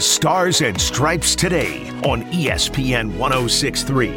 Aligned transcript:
is 0.00 0.06
Stars 0.06 0.62
and 0.62 0.80
Stripes 0.80 1.34
Today 1.34 1.86
on 2.04 2.22
ESPN 2.32 3.18
1063. 3.18 4.16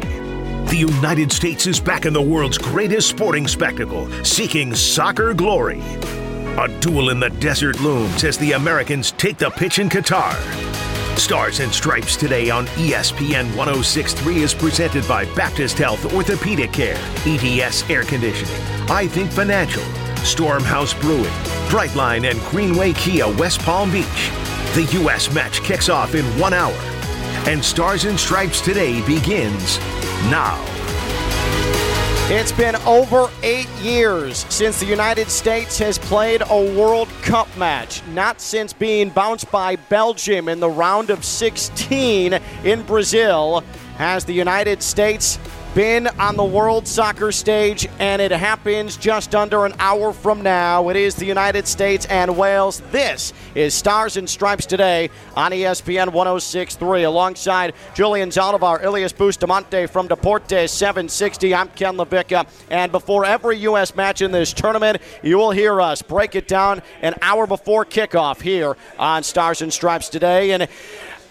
The 0.70 0.76
United 0.76 1.30
States 1.30 1.66
is 1.66 1.78
back 1.78 2.06
in 2.06 2.14
the 2.14 2.22
world's 2.22 2.56
greatest 2.56 3.10
sporting 3.10 3.46
spectacle, 3.46 4.10
seeking 4.24 4.74
soccer 4.74 5.34
glory. 5.34 5.82
A 6.58 6.68
duel 6.80 7.10
in 7.10 7.20
the 7.20 7.28
desert 7.28 7.80
looms 7.80 8.24
as 8.24 8.38
the 8.38 8.52
Americans 8.52 9.12
take 9.12 9.36
the 9.36 9.50
pitch 9.50 9.78
in 9.78 9.90
Qatar. 9.90 10.34
Stars 11.18 11.60
and 11.60 11.70
Stripes 11.70 12.16
today 12.16 12.48
on 12.48 12.66
ESPN 12.78 13.54
1063 13.54 14.38
is 14.38 14.54
presented 14.54 15.06
by 15.06 15.26
Baptist 15.34 15.76
Health 15.76 16.14
Orthopedic 16.14 16.72
Care, 16.72 16.96
ETS 17.26 17.90
Air 17.90 18.04
Conditioning, 18.04 18.54
I 18.88 19.06
Think 19.06 19.30
Financial, 19.30 19.82
Stormhouse 20.22 20.98
Brewing, 21.02 21.24
Brightline, 21.68 22.30
and 22.30 22.40
Greenway 22.40 22.94
Kia 22.94 23.30
West 23.36 23.60
Palm 23.60 23.92
Beach. 23.92 24.43
The 24.74 24.82
U.S. 24.94 25.32
match 25.32 25.62
kicks 25.62 25.88
off 25.88 26.16
in 26.16 26.24
one 26.36 26.52
hour, 26.52 26.74
and 27.46 27.64
Stars 27.64 28.06
and 28.06 28.18
Stripes 28.18 28.60
today 28.60 29.06
begins 29.06 29.78
now. 30.28 30.60
It's 32.28 32.50
been 32.50 32.74
over 32.84 33.30
eight 33.44 33.68
years 33.80 34.44
since 34.48 34.80
the 34.80 34.86
United 34.86 35.30
States 35.30 35.78
has 35.78 35.96
played 35.96 36.42
a 36.50 36.76
World 36.76 37.08
Cup 37.22 37.46
match. 37.56 38.04
Not 38.08 38.40
since 38.40 38.72
being 38.72 39.10
bounced 39.10 39.48
by 39.52 39.76
Belgium 39.76 40.48
in 40.48 40.58
the 40.58 40.70
round 40.70 41.10
of 41.10 41.24
16 41.24 42.32
in 42.64 42.82
Brazil 42.82 43.62
has 43.96 44.24
the 44.24 44.34
United 44.34 44.82
States 44.82 45.38
been 45.74 46.06
on 46.20 46.36
the 46.36 46.44
world 46.44 46.86
soccer 46.86 47.32
stage, 47.32 47.88
and 47.98 48.22
it 48.22 48.30
happens 48.30 48.96
just 48.96 49.34
under 49.34 49.66
an 49.66 49.74
hour 49.80 50.12
from 50.12 50.40
now. 50.40 50.88
It 50.88 50.94
is 50.96 51.16
the 51.16 51.24
United 51.24 51.66
States 51.66 52.06
and 52.06 52.36
Wales. 52.36 52.80
This 52.92 53.32
is 53.56 53.74
Stars 53.74 54.16
and 54.16 54.30
Stripes 54.30 54.66
today 54.66 55.10
on 55.34 55.50
ESPN 55.50 56.12
1063. 56.12 57.02
Alongside 57.02 57.74
Julian 57.92 58.30
Zaldivar, 58.30 58.84
Ilias 58.84 59.12
Bustamante 59.12 59.86
from 59.86 60.06
Deportes 60.06 60.70
760. 60.70 61.52
I'm 61.52 61.68
Ken 61.70 61.96
LaVicka. 61.96 62.46
And 62.70 62.92
before 62.92 63.24
every 63.24 63.58
U.S. 63.58 63.96
match 63.96 64.22
in 64.22 64.30
this 64.30 64.52
tournament, 64.52 64.98
you 65.24 65.38
will 65.38 65.50
hear 65.50 65.80
us 65.80 66.02
break 66.02 66.36
it 66.36 66.46
down 66.46 66.82
an 67.02 67.14
hour 67.20 67.48
before 67.48 67.84
kickoff 67.84 68.40
here 68.40 68.76
on 68.96 69.24
Stars 69.24 69.60
and 69.60 69.72
Stripes 69.72 70.08
today. 70.08 70.52
And 70.52 70.68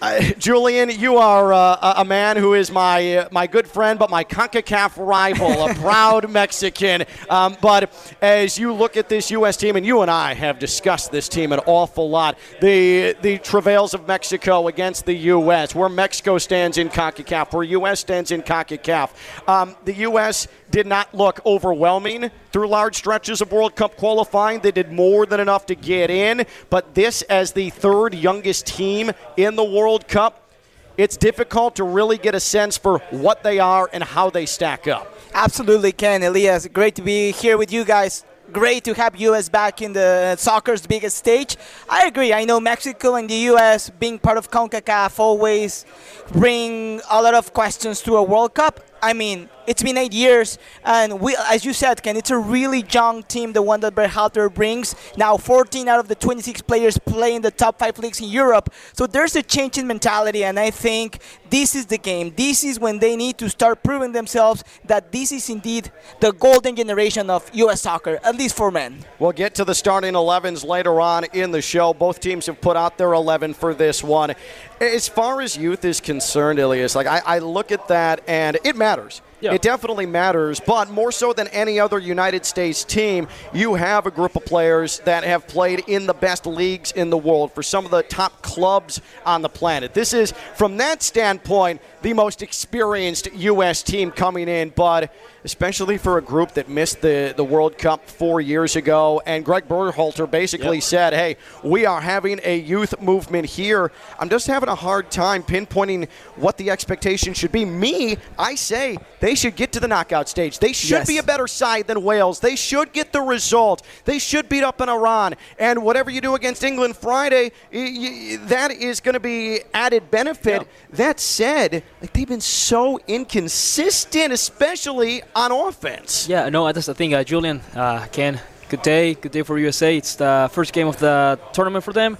uh, 0.04 0.20
Julian, 0.38 0.90
you 0.90 1.16
are 1.16 1.50
uh, 1.52 1.94
a 1.96 2.04
man 2.04 2.36
who 2.36 2.52
is 2.52 2.70
my 2.70 3.16
uh, 3.16 3.28
my 3.30 3.46
good 3.46 3.66
friend, 3.66 3.98
but 3.98 4.10
my 4.10 4.22
CONCACAF 4.22 4.92
rival, 4.98 5.66
a 5.66 5.74
proud 5.80 6.30
Mexican. 6.30 7.04
Um, 7.30 7.56
but 7.62 7.90
as 8.20 8.58
you 8.58 8.74
look 8.74 8.98
at 8.98 9.08
this 9.08 9.30
U.S. 9.30 9.56
team, 9.56 9.76
and 9.76 9.86
you 9.86 10.02
and 10.02 10.10
I 10.10 10.34
have 10.34 10.58
discussed 10.58 11.10
this 11.10 11.26
team 11.26 11.52
an 11.52 11.60
awful 11.64 12.10
lot, 12.10 12.38
the 12.60 13.16
the 13.22 13.38
travails 13.38 13.94
of 13.94 14.06
Mexico 14.06 14.68
against 14.68 15.06
the 15.06 15.14
U.S., 15.14 15.74
where 15.74 15.88
Mexico 15.88 16.36
stands 16.36 16.76
in 16.76 16.90
CONCACAF, 16.90 17.54
where 17.54 17.64
U.S. 17.64 18.00
stands 18.00 18.30
in 18.30 18.42
CONCACAF. 18.42 19.48
Um, 19.48 19.74
the 19.86 19.94
U.S. 19.94 20.48
did 20.74 20.86
not 20.88 21.14
look 21.14 21.38
overwhelming 21.46 22.32
through 22.50 22.66
large 22.66 22.96
stretches 22.96 23.40
of 23.40 23.52
World 23.52 23.76
Cup 23.76 23.96
qualifying. 23.96 24.58
They 24.58 24.72
did 24.72 24.90
more 24.90 25.24
than 25.24 25.38
enough 25.38 25.66
to 25.66 25.76
get 25.76 26.10
in, 26.10 26.46
but 26.68 26.96
this 26.96 27.22
as 27.22 27.52
the 27.52 27.70
third 27.70 28.12
youngest 28.12 28.66
team 28.66 29.12
in 29.36 29.54
the 29.54 29.62
World 29.62 30.08
Cup, 30.08 30.50
it's 30.96 31.16
difficult 31.16 31.76
to 31.76 31.84
really 31.84 32.18
get 32.18 32.34
a 32.34 32.40
sense 32.40 32.76
for 32.76 32.98
what 33.10 33.44
they 33.44 33.60
are 33.60 33.88
and 33.92 34.02
how 34.02 34.30
they 34.30 34.46
stack 34.46 34.88
up. 34.88 35.16
Absolutely, 35.32 35.92
Ken. 35.92 36.24
Elias, 36.24 36.66
great 36.66 36.96
to 36.96 37.02
be 37.02 37.30
here 37.30 37.56
with 37.56 37.72
you 37.72 37.84
guys 37.84 38.24
great 38.52 38.84
to 38.84 38.94
have 38.94 39.16
U.S. 39.16 39.48
back 39.48 39.80
in 39.80 39.92
the 39.94 40.36
soccer's 40.36 40.86
biggest 40.86 41.16
stage. 41.16 41.56
I 41.88 42.06
agree. 42.06 42.32
I 42.32 42.44
know 42.44 42.60
Mexico 42.60 43.14
and 43.16 43.28
the 43.28 43.50
U.S. 43.50 43.90
being 43.90 44.18
part 44.18 44.36
of 44.36 44.50
CONCACAF 44.50 45.18
always 45.18 45.86
bring 46.30 47.00
a 47.10 47.22
lot 47.22 47.34
of 47.34 47.52
questions 47.52 48.00
to 48.02 48.16
a 48.16 48.22
World 48.22 48.54
Cup. 48.54 48.80
I 49.04 49.12
mean, 49.12 49.50
it's 49.66 49.82
been 49.82 49.98
eight 49.98 50.14
years, 50.14 50.58
and 50.82 51.20
we, 51.20 51.36
as 51.50 51.62
you 51.62 51.74
said, 51.74 52.02
Ken, 52.02 52.16
it's 52.16 52.30
a 52.30 52.38
really 52.38 52.86
young 52.90 53.22
team, 53.22 53.52
the 53.52 53.60
one 53.60 53.80
that 53.80 53.94
Berhalter 53.94 54.52
brings. 54.52 54.94
Now, 55.18 55.36
14 55.36 55.88
out 55.88 56.00
of 56.00 56.08
the 56.08 56.14
26 56.14 56.62
players 56.62 56.96
play 56.96 57.34
in 57.34 57.42
the 57.42 57.50
top 57.50 57.78
five 57.78 57.98
leagues 57.98 58.20
in 58.22 58.30
Europe, 58.30 58.72
so 58.94 59.06
there's 59.06 59.36
a 59.36 59.42
change 59.42 59.76
in 59.76 59.86
mentality, 59.86 60.42
and 60.42 60.58
I 60.58 60.70
think 60.70 61.18
this 61.50 61.74
is 61.74 61.84
the 61.84 61.98
game. 61.98 62.32
This 62.34 62.64
is 62.64 62.80
when 62.80 62.98
they 62.98 63.14
need 63.14 63.36
to 63.38 63.50
start 63.50 63.82
proving 63.82 64.12
themselves 64.12 64.64
that 64.86 65.12
this 65.12 65.32
is 65.32 65.50
indeed 65.50 65.92
the 66.20 66.32
golden 66.32 66.74
generation 66.74 67.28
of 67.28 67.48
U.S. 67.52 67.82
soccer, 67.82 68.18
at 68.24 68.36
least 68.36 68.56
for 68.56 68.70
men. 68.70 69.04
We'll 69.18 69.32
get 69.32 69.54
to 69.56 69.64
the 69.64 69.74
starting 69.74 70.14
11s 70.14 70.66
later 70.66 70.98
on 71.00 71.24
in 71.34 71.50
the 71.50 71.60
show. 71.60 71.92
Both 71.92 72.20
teams 72.20 72.46
have 72.46 72.60
put 72.60 72.76
out 72.76 72.96
their 72.96 73.12
11 73.12 73.52
for 73.54 73.74
this 73.74 74.02
one. 74.02 74.34
As 74.80 75.08
far 75.08 75.40
as 75.40 75.56
youth 75.56 75.84
is 75.84 76.00
concerned, 76.00 76.58
Ilias, 76.58 76.94
like 76.94 77.06
I, 77.06 77.22
I 77.24 77.38
look 77.38 77.70
at 77.70 77.88
that, 77.88 78.22
and 78.26 78.58
it 78.64 78.76
matters. 78.76 79.22
Yeah. 79.40 79.52
It 79.52 79.62
definitely 79.62 80.06
matters, 80.06 80.60
but 80.60 80.90
more 80.90 81.12
so 81.12 81.32
than 81.32 81.48
any 81.48 81.78
other 81.78 81.98
United 81.98 82.46
States 82.46 82.84
team, 82.84 83.28
you 83.52 83.74
have 83.74 84.06
a 84.06 84.10
group 84.10 84.36
of 84.36 84.44
players 84.44 85.00
that 85.00 85.24
have 85.24 85.46
played 85.46 85.84
in 85.86 86.06
the 86.06 86.14
best 86.14 86.46
leagues 86.46 86.92
in 86.92 87.10
the 87.10 87.18
world 87.18 87.52
for 87.52 87.62
some 87.62 87.84
of 87.84 87.90
the 87.90 88.02
top 88.02 88.42
clubs 88.42 89.00
on 89.26 89.42
the 89.42 89.48
planet. 89.48 89.92
This 89.92 90.12
is, 90.12 90.32
from 90.54 90.78
that 90.78 91.02
standpoint, 91.02 91.80
the 92.02 92.12
most 92.12 92.42
experienced 92.42 93.28
U.S. 93.34 93.82
team 93.82 94.10
coming 94.10 94.48
in, 94.48 94.70
but 94.70 95.12
especially 95.44 95.98
for 95.98 96.18
a 96.18 96.22
group 96.22 96.52
that 96.52 96.68
missed 96.68 97.00
the, 97.02 97.34
the 97.36 97.44
World 97.44 97.76
Cup 97.78 98.08
four 98.08 98.40
years 98.40 98.76
ago. 98.76 99.22
And 99.26 99.44
Greg 99.44 99.68
Berhalter 99.68 100.30
basically 100.30 100.76
yep. 100.76 100.84
said, 100.84 101.12
hey, 101.12 101.36
we 101.62 101.86
are 101.86 102.00
having 102.00 102.40
a 102.44 102.58
youth 102.58 103.00
movement 103.00 103.46
here. 103.46 103.92
I'm 104.18 104.28
just 104.28 104.46
having 104.46 104.68
a 104.68 104.74
hard 104.74 105.10
time 105.10 105.42
pinpointing 105.42 106.08
what 106.36 106.56
the 106.56 106.70
expectation 106.70 107.34
should 107.34 107.52
be. 107.52 107.64
Me, 107.64 108.16
I 108.38 108.54
say 108.54 108.96
they 109.20 109.33
should 109.34 109.56
get 109.56 109.72
to 109.72 109.80
the 109.80 109.88
knockout 109.88 110.28
stage. 110.28 110.58
They 110.58 110.72
should 110.72 110.90
yes. 110.90 111.06
be 111.06 111.18
a 111.18 111.22
better 111.22 111.46
side 111.46 111.86
than 111.86 112.02
Wales. 112.02 112.40
They 112.40 112.56
should 112.56 112.92
get 112.92 113.12
the 113.12 113.20
result. 113.20 113.82
They 114.04 114.18
should 114.18 114.48
beat 114.48 114.64
up 114.64 114.80
on 114.80 114.88
Iran. 114.88 115.34
And 115.58 115.82
whatever 115.82 116.10
you 116.10 116.20
do 116.20 116.34
against 116.34 116.64
England 116.64 116.96
Friday, 116.96 117.52
that 117.70 118.70
is 118.70 119.00
going 119.00 119.14
to 119.14 119.20
be 119.20 119.60
added 119.72 120.10
benefit. 120.10 120.62
Yep. 120.62 120.68
That 120.90 121.20
said, 121.20 121.82
like 122.00 122.12
they've 122.12 122.28
been 122.28 122.40
so 122.40 122.98
inconsistent, 123.06 124.32
especially 124.32 125.22
on 125.34 125.52
offense. 125.52 126.28
Yeah, 126.28 126.48
no, 126.48 126.70
that's 126.72 126.86
the 126.86 126.94
thing, 126.94 127.14
uh, 127.14 127.24
Julian. 127.24 127.60
Uh, 127.74 128.06
Ken, 128.12 128.40
good 128.68 128.82
day, 128.82 129.14
good 129.14 129.32
day 129.32 129.42
for 129.42 129.58
USA. 129.58 129.96
It's 129.96 130.14
the 130.16 130.50
first 130.52 130.72
game 130.72 130.88
of 130.88 130.98
the 130.98 131.38
tournament 131.52 131.84
for 131.84 131.92
them, 131.92 132.16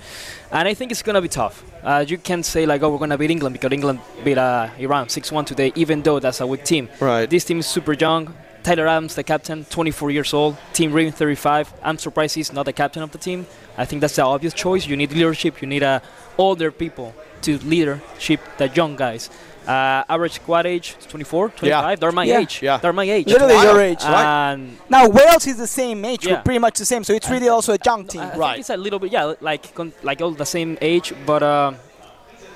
and 0.50 0.68
I 0.68 0.74
think 0.74 0.90
it's 0.90 1.02
gonna 1.02 1.22
be 1.22 1.28
tough. 1.28 1.64
Uh, 1.84 2.04
you 2.06 2.16
can't 2.16 2.44
say 2.46 2.64
like, 2.64 2.82
oh, 2.82 2.88
we're 2.88 2.98
gonna 2.98 3.18
beat 3.18 3.30
England 3.30 3.52
because 3.52 3.70
England 3.72 4.00
beat 4.24 4.38
uh, 4.38 4.68
Iran 4.78 5.06
6-1 5.06 5.44
today, 5.44 5.70
even 5.74 6.02
though 6.02 6.18
that's 6.18 6.40
a 6.40 6.46
weak 6.46 6.64
team. 6.64 6.88
Right. 6.98 7.28
This 7.28 7.44
team 7.44 7.58
is 7.58 7.66
super 7.66 7.92
young. 7.92 8.34
Tyler 8.62 8.86
Adams, 8.86 9.14
the 9.14 9.22
captain, 9.22 9.66
24 9.66 10.10
years 10.10 10.32
old. 10.32 10.56
Tim 10.72 10.90
Ream, 10.94 11.12
35. 11.12 11.74
I'm 11.82 11.98
surprised 11.98 12.34
he's 12.34 12.50
not 12.50 12.64
the 12.64 12.72
captain 12.72 13.02
of 13.02 13.12
the 13.12 13.18
team. 13.18 13.46
I 13.76 13.84
think 13.84 14.00
that's 14.00 14.16
the 14.16 14.22
obvious 14.22 14.54
choice. 14.54 14.86
You 14.86 14.96
need 14.96 15.12
leadership. 15.12 15.60
You 15.60 15.68
need 15.68 15.82
uh, 15.82 16.00
older 16.38 16.70
people 16.70 17.14
to 17.42 17.58
leadership 17.58 18.40
the 18.56 18.68
young 18.68 18.96
guys. 18.96 19.28
Uh, 19.66 20.04
average 20.08 20.32
squad 20.32 20.66
age 20.66 20.96
24, 21.08 21.48
25. 21.50 21.68
Yeah. 21.68 21.94
They're 21.96 22.12
my 22.12 22.24
yeah. 22.24 22.38
age. 22.38 22.62
Yeah. 22.62 22.76
They're 22.76 22.92
my 22.92 23.04
age. 23.04 23.26
Literally 23.26 23.54
your 23.54 23.80
age. 23.80 24.02
And 24.02 24.76
now 24.88 25.08
Wales 25.08 25.46
is 25.46 25.56
the 25.56 25.66
same 25.66 26.04
age. 26.04 26.26
Yeah. 26.26 26.34
We're 26.34 26.42
pretty 26.42 26.58
much 26.58 26.78
the 26.78 26.84
same. 26.84 27.04
So 27.04 27.14
it's 27.14 27.30
really 27.30 27.48
also 27.48 27.72
a 27.74 27.78
young 27.84 28.06
team. 28.06 28.22
I 28.22 28.36
right. 28.36 28.58
it's 28.58 28.70
a 28.70 28.76
little 28.76 28.98
bit 28.98 29.12
yeah, 29.12 29.34
like 29.40 29.66
like 30.02 30.20
all 30.20 30.32
the 30.32 30.46
same 30.46 30.76
age, 30.80 31.14
but 31.26 31.42
uh, 31.42 31.72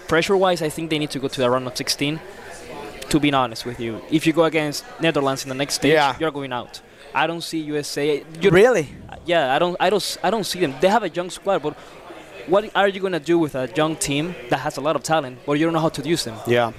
pressure-wise, 0.06 0.62
I 0.62 0.68
think 0.68 0.90
they 0.90 0.98
need 0.98 1.10
to 1.10 1.18
go 1.18 1.28
to 1.28 1.40
the 1.40 1.48
round 1.48 1.66
of 1.66 1.76
16. 1.76 2.20
To 3.10 3.18
be 3.18 3.32
honest 3.32 3.64
with 3.64 3.80
you, 3.80 4.02
if 4.10 4.26
you 4.26 4.34
go 4.34 4.44
against 4.44 4.84
Netherlands 5.00 5.42
in 5.42 5.48
the 5.48 5.54
next 5.54 5.74
stage, 5.74 5.92
yeah. 5.92 6.14
you're 6.20 6.30
going 6.30 6.52
out. 6.52 6.82
I 7.14 7.26
don't 7.26 7.40
see 7.40 7.58
USA. 7.60 8.22
really? 8.42 8.90
Yeah, 9.24 9.54
I 9.54 9.58
don't. 9.58 9.76
I 9.80 9.88
don't. 9.88 10.18
I 10.22 10.30
don't 10.30 10.44
see 10.44 10.60
them. 10.60 10.74
They 10.78 10.88
have 10.88 11.02
a 11.02 11.08
young 11.08 11.30
squad, 11.30 11.62
but 11.62 11.74
what 12.48 12.70
are 12.74 12.88
you 12.88 13.00
going 13.00 13.12
to 13.12 13.20
do 13.20 13.38
with 13.38 13.54
a 13.54 13.68
young 13.74 13.96
team 13.96 14.34
that 14.50 14.60
has 14.60 14.76
a 14.76 14.80
lot 14.80 14.96
of 14.96 15.02
talent, 15.02 15.38
but 15.46 15.52
you 15.54 15.64
don't 15.64 15.72
know 15.72 15.80
how 15.80 15.88
to 15.90 16.02
use 16.02 16.24
them? 16.24 16.36
Yeah. 16.46 16.72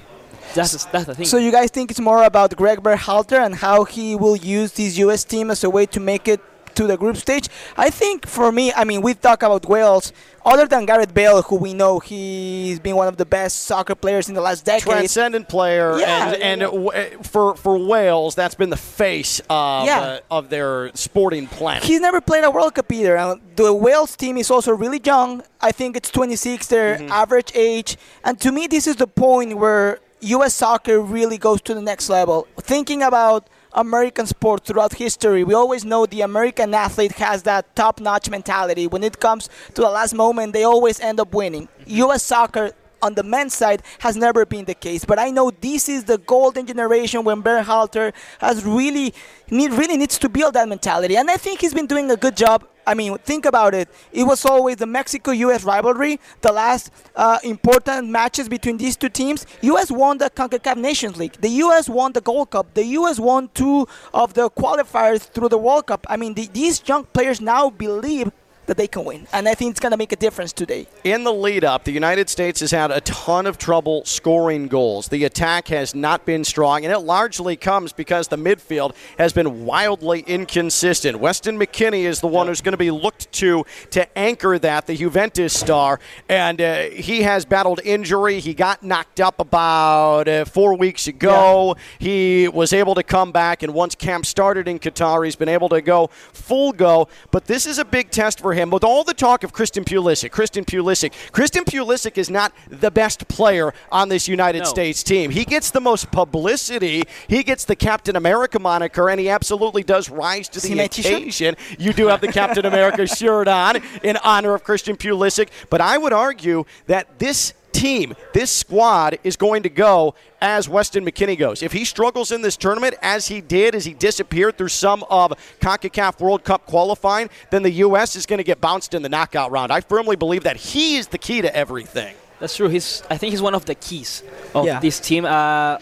That's, 0.54 0.84
that's 0.86 1.04
the 1.04 1.14
thing. 1.14 1.26
So 1.26 1.38
you 1.38 1.52
guys 1.52 1.70
think 1.70 1.90
it's 1.90 2.00
more 2.00 2.24
about 2.24 2.56
Greg 2.56 2.80
Berhalter 2.80 3.44
and 3.44 3.54
how 3.54 3.84
he 3.84 4.16
will 4.16 4.36
use 4.36 4.72
this 4.72 4.98
U.S. 4.98 5.24
team 5.24 5.50
as 5.50 5.64
a 5.64 5.70
way 5.70 5.86
to 5.86 6.00
make 6.00 6.28
it 6.28 6.40
to 6.74 6.86
the 6.86 6.96
group 6.96 7.16
stage. 7.16 7.48
I 7.76 7.90
think 7.90 8.26
for 8.26 8.50
me, 8.52 8.72
I 8.72 8.84
mean, 8.84 9.02
we 9.02 9.14
talk 9.14 9.42
about 9.42 9.66
Wales. 9.66 10.12
Other 10.42 10.66
than 10.66 10.86
Gareth 10.86 11.12
Bale, 11.12 11.42
who 11.42 11.56
we 11.56 11.74
know 11.74 11.98
he's 11.98 12.80
been 12.80 12.96
one 12.96 13.08
of 13.08 13.18
the 13.18 13.26
best 13.26 13.64
soccer 13.64 13.94
players 13.94 14.30
in 14.30 14.34
the 14.34 14.40
last 14.40 14.64
decade, 14.64 14.84
transcendent 14.84 15.50
player, 15.50 15.98
yeah, 15.98 16.30
and, 16.30 16.42
and 16.42 16.60
w- 16.62 17.18
for 17.22 17.54
for 17.56 17.76
Wales, 17.76 18.34
that's 18.34 18.54
been 18.54 18.70
the 18.70 18.78
face 18.78 19.42
of 19.50 19.84
yeah. 19.84 20.00
uh, 20.00 20.20
of 20.30 20.48
their 20.48 20.90
sporting 20.94 21.46
planet. 21.46 21.84
He's 21.84 22.00
never 22.00 22.22
played 22.22 22.44
a 22.44 22.50
World 22.50 22.74
Cup 22.74 22.90
either. 22.90 23.18
Uh, 23.18 23.36
the 23.56 23.74
Wales 23.74 24.16
team 24.16 24.38
is 24.38 24.50
also 24.50 24.72
really 24.72 25.00
young. 25.04 25.42
I 25.60 25.72
think 25.72 25.94
it's 25.94 26.10
26, 26.10 26.68
their 26.68 26.96
mm-hmm. 26.96 27.12
average 27.12 27.52
age, 27.54 27.98
and 28.24 28.40
to 28.40 28.50
me, 28.50 28.66
this 28.66 28.86
is 28.86 28.96
the 28.96 29.06
point 29.06 29.58
where 29.58 29.98
U.S. 30.22 30.54
soccer 30.54 31.00
really 31.00 31.38
goes 31.38 31.60
to 31.62 31.74
the 31.74 31.80
next 31.80 32.08
level. 32.08 32.46
Thinking 32.60 33.02
about 33.02 33.48
American 33.72 34.26
sports 34.26 34.68
throughout 34.68 34.94
history, 34.94 35.44
we 35.44 35.54
always 35.54 35.84
know 35.84 36.04
the 36.04 36.20
American 36.20 36.74
athlete 36.74 37.12
has 37.12 37.42
that 37.44 37.74
top 37.74 38.00
notch 38.00 38.28
mentality. 38.28 38.86
When 38.86 39.02
it 39.02 39.18
comes 39.18 39.48
to 39.74 39.80
the 39.80 39.88
last 39.88 40.14
moment, 40.14 40.52
they 40.52 40.64
always 40.64 41.00
end 41.00 41.20
up 41.20 41.32
winning. 41.32 41.68
Mm-hmm. 41.68 41.90
U.S. 41.90 42.22
soccer 42.22 42.72
on 43.02 43.14
the 43.14 43.22
men's 43.22 43.54
side 43.54 43.82
has 44.00 44.16
never 44.16 44.44
been 44.44 44.66
the 44.66 44.74
case. 44.74 45.04
But 45.04 45.18
I 45.18 45.30
know 45.30 45.50
this 45.50 45.88
is 45.88 46.04
the 46.04 46.18
golden 46.18 46.66
generation 46.66 47.24
when 47.24 47.42
Berhalter 47.42 48.12
has 48.40 48.64
really 48.64 49.14
need, 49.50 49.72
really 49.72 49.96
needs 49.96 50.18
to 50.18 50.28
build 50.28 50.54
that 50.54 50.68
mentality, 50.68 51.16
and 51.16 51.30
I 51.30 51.36
think 51.36 51.60
he's 51.60 51.74
been 51.74 51.86
doing 51.86 52.10
a 52.10 52.16
good 52.16 52.36
job. 52.36 52.66
I 52.90 52.94
mean, 52.94 53.16
think 53.18 53.46
about 53.46 53.72
it. 53.72 53.88
It 54.10 54.24
was 54.24 54.44
always 54.44 54.74
the 54.78 54.86
Mexico-U.S. 54.86 55.62
rivalry. 55.62 56.18
The 56.40 56.50
last 56.50 56.90
uh, 57.14 57.38
important 57.44 58.08
matches 58.08 58.48
between 58.48 58.78
these 58.78 58.96
two 58.96 59.08
teams. 59.08 59.46
U.S. 59.60 59.92
won 59.92 60.18
the 60.18 60.28
CONCACAF 60.28 60.76
Nations 60.76 61.16
League. 61.16 61.34
The 61.40 61.50
U.S. 61.64 61.88
won 61.88 62.12
the 62.14 62.20
Gold 62.20 62.50
Cup. 62.50 62.74
The 62.74 62.84
U.S. 62.98 63.20
won 63.20 63.48
two 63.54 63.86
of 64.12 64.34
the 64.34 64.50
qualifiers 64.50 65.20
through 65.20 65.50
the 65.50 65.58
World 65.58 65.86
Cup. 65.86 66.04
I 66.08 66.16
mean, 66.16 66.34
the, 66.34 66.48
these 66.48 66.82
young 66.88 67.04
players 67.04 67.40
now 67.40 67.70
believe 67.70 68.32
that 68.70 68.76
they 68.76 68.86
can 68.86 69.04
win. 69.04 69.26
And 69.32 69.48
I 69.48 69.54
think 69.54 69.72
it's 69.72 69.80
going 69.80 69.90
to 69.90 69.96
make 69.96 70.12
a 70.12 70.16
difference 70.16 70.52
today. 70.52 70.86
In 71.02 71.24
the 71.24 71.32
lead 71.32 71.64
up, 71.64 71.82
the 71.82 71.90
United 71.90 72.30
States 72.30 72.60
has 72.60 72.70
had 72.70 72.92
a 72.92 73.00
ton 73.00 73.44
of 73.46 73.58
trouble 73.58 74.04
scoring 74.04 74.68
goals. 74.68 75.08
The 75.08 75.24
attack 75.24 75.66
has 75.68 75.92
not 75.92 76.24
been 76.24 76.44
strong, 76.44 76.84
and 76.84 76.92
it 76.92 77.00
largely 77.00 77.56
comes 77.56 77.92
because 77.92 78.28
the 78.28 78.36
midfield 78.36 78.94
has 79.18 79.32
been 79.32 79.66
wildly 79.66 80.20
inconsistent. 80.20 81.18
Weston 81.18 81.58
McKennie 81.58 82.04
is 82.04 82.20
the 82.20 82.28
one 82.28 82.46
who's 82.46 82.60
going 82.60 82.74
to 82.74 82.78
be 82.78 82.92
looked 82.92 83.32
to 83.32 83.64
to 83.90 84.06
anchor 84.16 84.56
that, 84.60 84.86
the 84.86 84.96
Juventus 84.96 85.58
star, 85.58 85.98
and 86.28 86.60
uh, 86.60 86.82
he 86.90 87.22
has 87.22 87.44
battled 87.44 87.80
injury. 87.82 88.38
He 88.38 88.54
got 88.54 88.84
knocked 88.84 89.18
up 89.18 89.40
about 89.40 90.28
uh, 90.28 90.44
four 90.44 90.76
weeks 90.76 91.08
ago. 91.08 91.74
Yeah. 91.76 92.06
He 92.06 92.48
was 92.48 92.72
able 92.72 92.94
to 92.94 93.02
come 93.02 93.32
back, 93.32 93.64
and 93.64 93.74
once 93.74 93.96
camp 93.96 94.26
started 94.26 94.68
in 94.68 94.78
Qatar, 94.78 95.24
he's 95.24 95.34
been 95.34 95.48
able 95.48 95.70
to 95.70 95.80
go 95.80 96.06
full 96.32 96.70
go. 96.70 97.08
But 97.32 97.46
this 97.46 97.66
is 97.66 97.80
a 97.80 97.84
big 97.84 98.12
test 98.12 98.38
for 98.38 98.54
him 98.54 98.59
him 98.60 98.70
with 98.70 98.84
all 98.84 99.04
the 99.04 99.14
talk 99.14 99.44
of 99.44 99.52
Christian 99.52 99.84
Pulisic. 99.84 100.30
Christian 100.30 100.64
Pulisic. 100.64 101.12
Christian 101.32 101.64
Pulisic 101.64 102.18
is 102.18 102.30
not 102.30 102.52
the 102.68 102.90
best 102.90 103.28
player 103.28 103.72
on 103.90 104.08
this 104.08 104.28
United 104.28 104.60
no. 104.60 104.64
States 104.64 105.02
team. 105.02 105.30
He 105.30 105.44
gets 105.44 105.70
the 105.70 105.80
most 105.80 106.10
publicity. 106.10 107.04
He 107.28 107.42
gets 107.42 107.64
the 107.64 107.76
Captain 107.76 108.16
America 108.16 108.58
moniker, 108.58 109.08
and 109.08 109.18
he 109.18 109.28
absolutely 109.28 109.82
does 109.82 110.08
rise 110.08 110.48
to 110.50 110.60
the 110.60 110.78
occasion. 110.80 111.56
You 111.78 111.92
do 111.92 112.06
have 112.08 112.20
the 112.20 112.32
Captain 112.32 112.66
America 112.66 113.06
shirt 113.16 113.48
on 113.48 113.82
in 114.02 114.16
honor 114.18 114.54
of 114.54 114.64
Christian 114.64 114.96
Pulisic, 114.96 115.48
but 115.68 115.80
I 115.80 115.98
would 115.98 116.12
argue 116.12 116.64
that 116.86 117.18
this 117.18 117.54
team, 117.72 118.14
this 118.32 118.50
squad 118.50 119.18
is 119.24 119.36
going 119.36 119.62
to 119.62 119.68
go 119.68 120.14
as 120.40 120.68
Weston 120.68 121.04
McKennie 121.04 121.38
goes. 121.38 121.62
If 121.62 121.72
he 121.72 121.84
struggles 121.84 122.32
in 122.32 122.42
this 122.42 122.56
tournament, 122.56 122.94
as 123.02 123.28
he 123.28 123.40
did, 123.40 123.74
as 123.74 123.84
he 123.84 123.92
disappeared 123.92 124.56
through 124.58 124.68
some 124.68 125.04
of 125.10 125.32
CONCACAF 125.60 126.20
World 126.20 126.44
Cup 126.44 126.66
qualifying, 126.66 127.30
then 127.50 127.62
the 127.62 127.70
U.S. 127.70 128.16
is 128.16 128.26
going 128.26 128.38
to 128.38 128.44
get 128.44 128.60
bounced 128.60 128.94
in 128.94 129.02
the 129.02 129.08
knockout 129.08 129.50
round. 129.50 129.72
I 129.72 129.80
firmly 129.80 130.16
believe 130.16 130.44
that 130.44 130.56
he 130.56 130.96
is 130.96 131.08
the 131.08 131.18
key 131.18 131.42
to 131.42 131.54
everything. 131.54 132.14
That's 132.38 132.56
true. 132.56 132.68
He's, 132.68 133.02
I 133.10 133.18
think 133.18 133.32
he's 133.32 133.42
one 133.42 133.54
of 133.54 133.66
the 133.66 133.74
keys 133.74 134.22
of 134.54 134.64
yeah. 134.64 134.80
this 134.80 134.98
team. 134.98 135.26
Uh, 135.26 135.78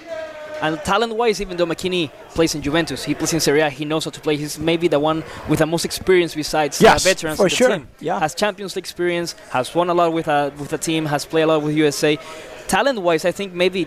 and 0.62 0.78
talent-wise, 0.80 1.40
even 1.40 1.56
though 1.56 1.66
McKennie 1.66 2.10
plays 2.30 2.54
in 2.54 2.62
Juventus, 2.62 3.04
he 3.04 3.14
plays 3.14 3.32
in 3.32 3.40
Serie 3.40 3.60
A. 3.60 3.70
He 3.70 3.84
knows 3.84 4.04
how 4.04 4.10
to 4.10 4.20
play. 4.20 4.36
He's 4.36 4.58
maybe 4.58 4.88
the 4.88 4.98
one 4.98 5.24
with 5.48 5.60
the 5.60 5.66
most 5.66 5.84
experience 5.84 6.34
besides 6.34 6.80
yes, 6.80 7.04
uh, 7.04 7.08
veterans 7.08 7.36
for 7.36 7.44
the 7.44 7.50
sure. 7.50 7.68
team. 7.70 7.88
Yeah. 8.00 8.18
Has 8.18 8.34
Champions 8.34 8.76
League 8.76 8.84
experience. 8.84 9.32
Has 9.50 9.74
won 9.74 9.88
a 9.88 9.94
lot 9.94 10.12
with 10.12 10.28
a 10.28 10.52
with 10.58 10.68
the 10.68 10.78
team. 10.78 11.06
Has 11.06 11.24
played 11.24 11.42
a 11.42 11.46
lot 11.46 11.62
with 11.62 11.76
USA. 11.76 12.18
Talent-wise, 12.66 13.24
I 13.24 13.32
think 13.32 13.52
maybe 13.52 13.86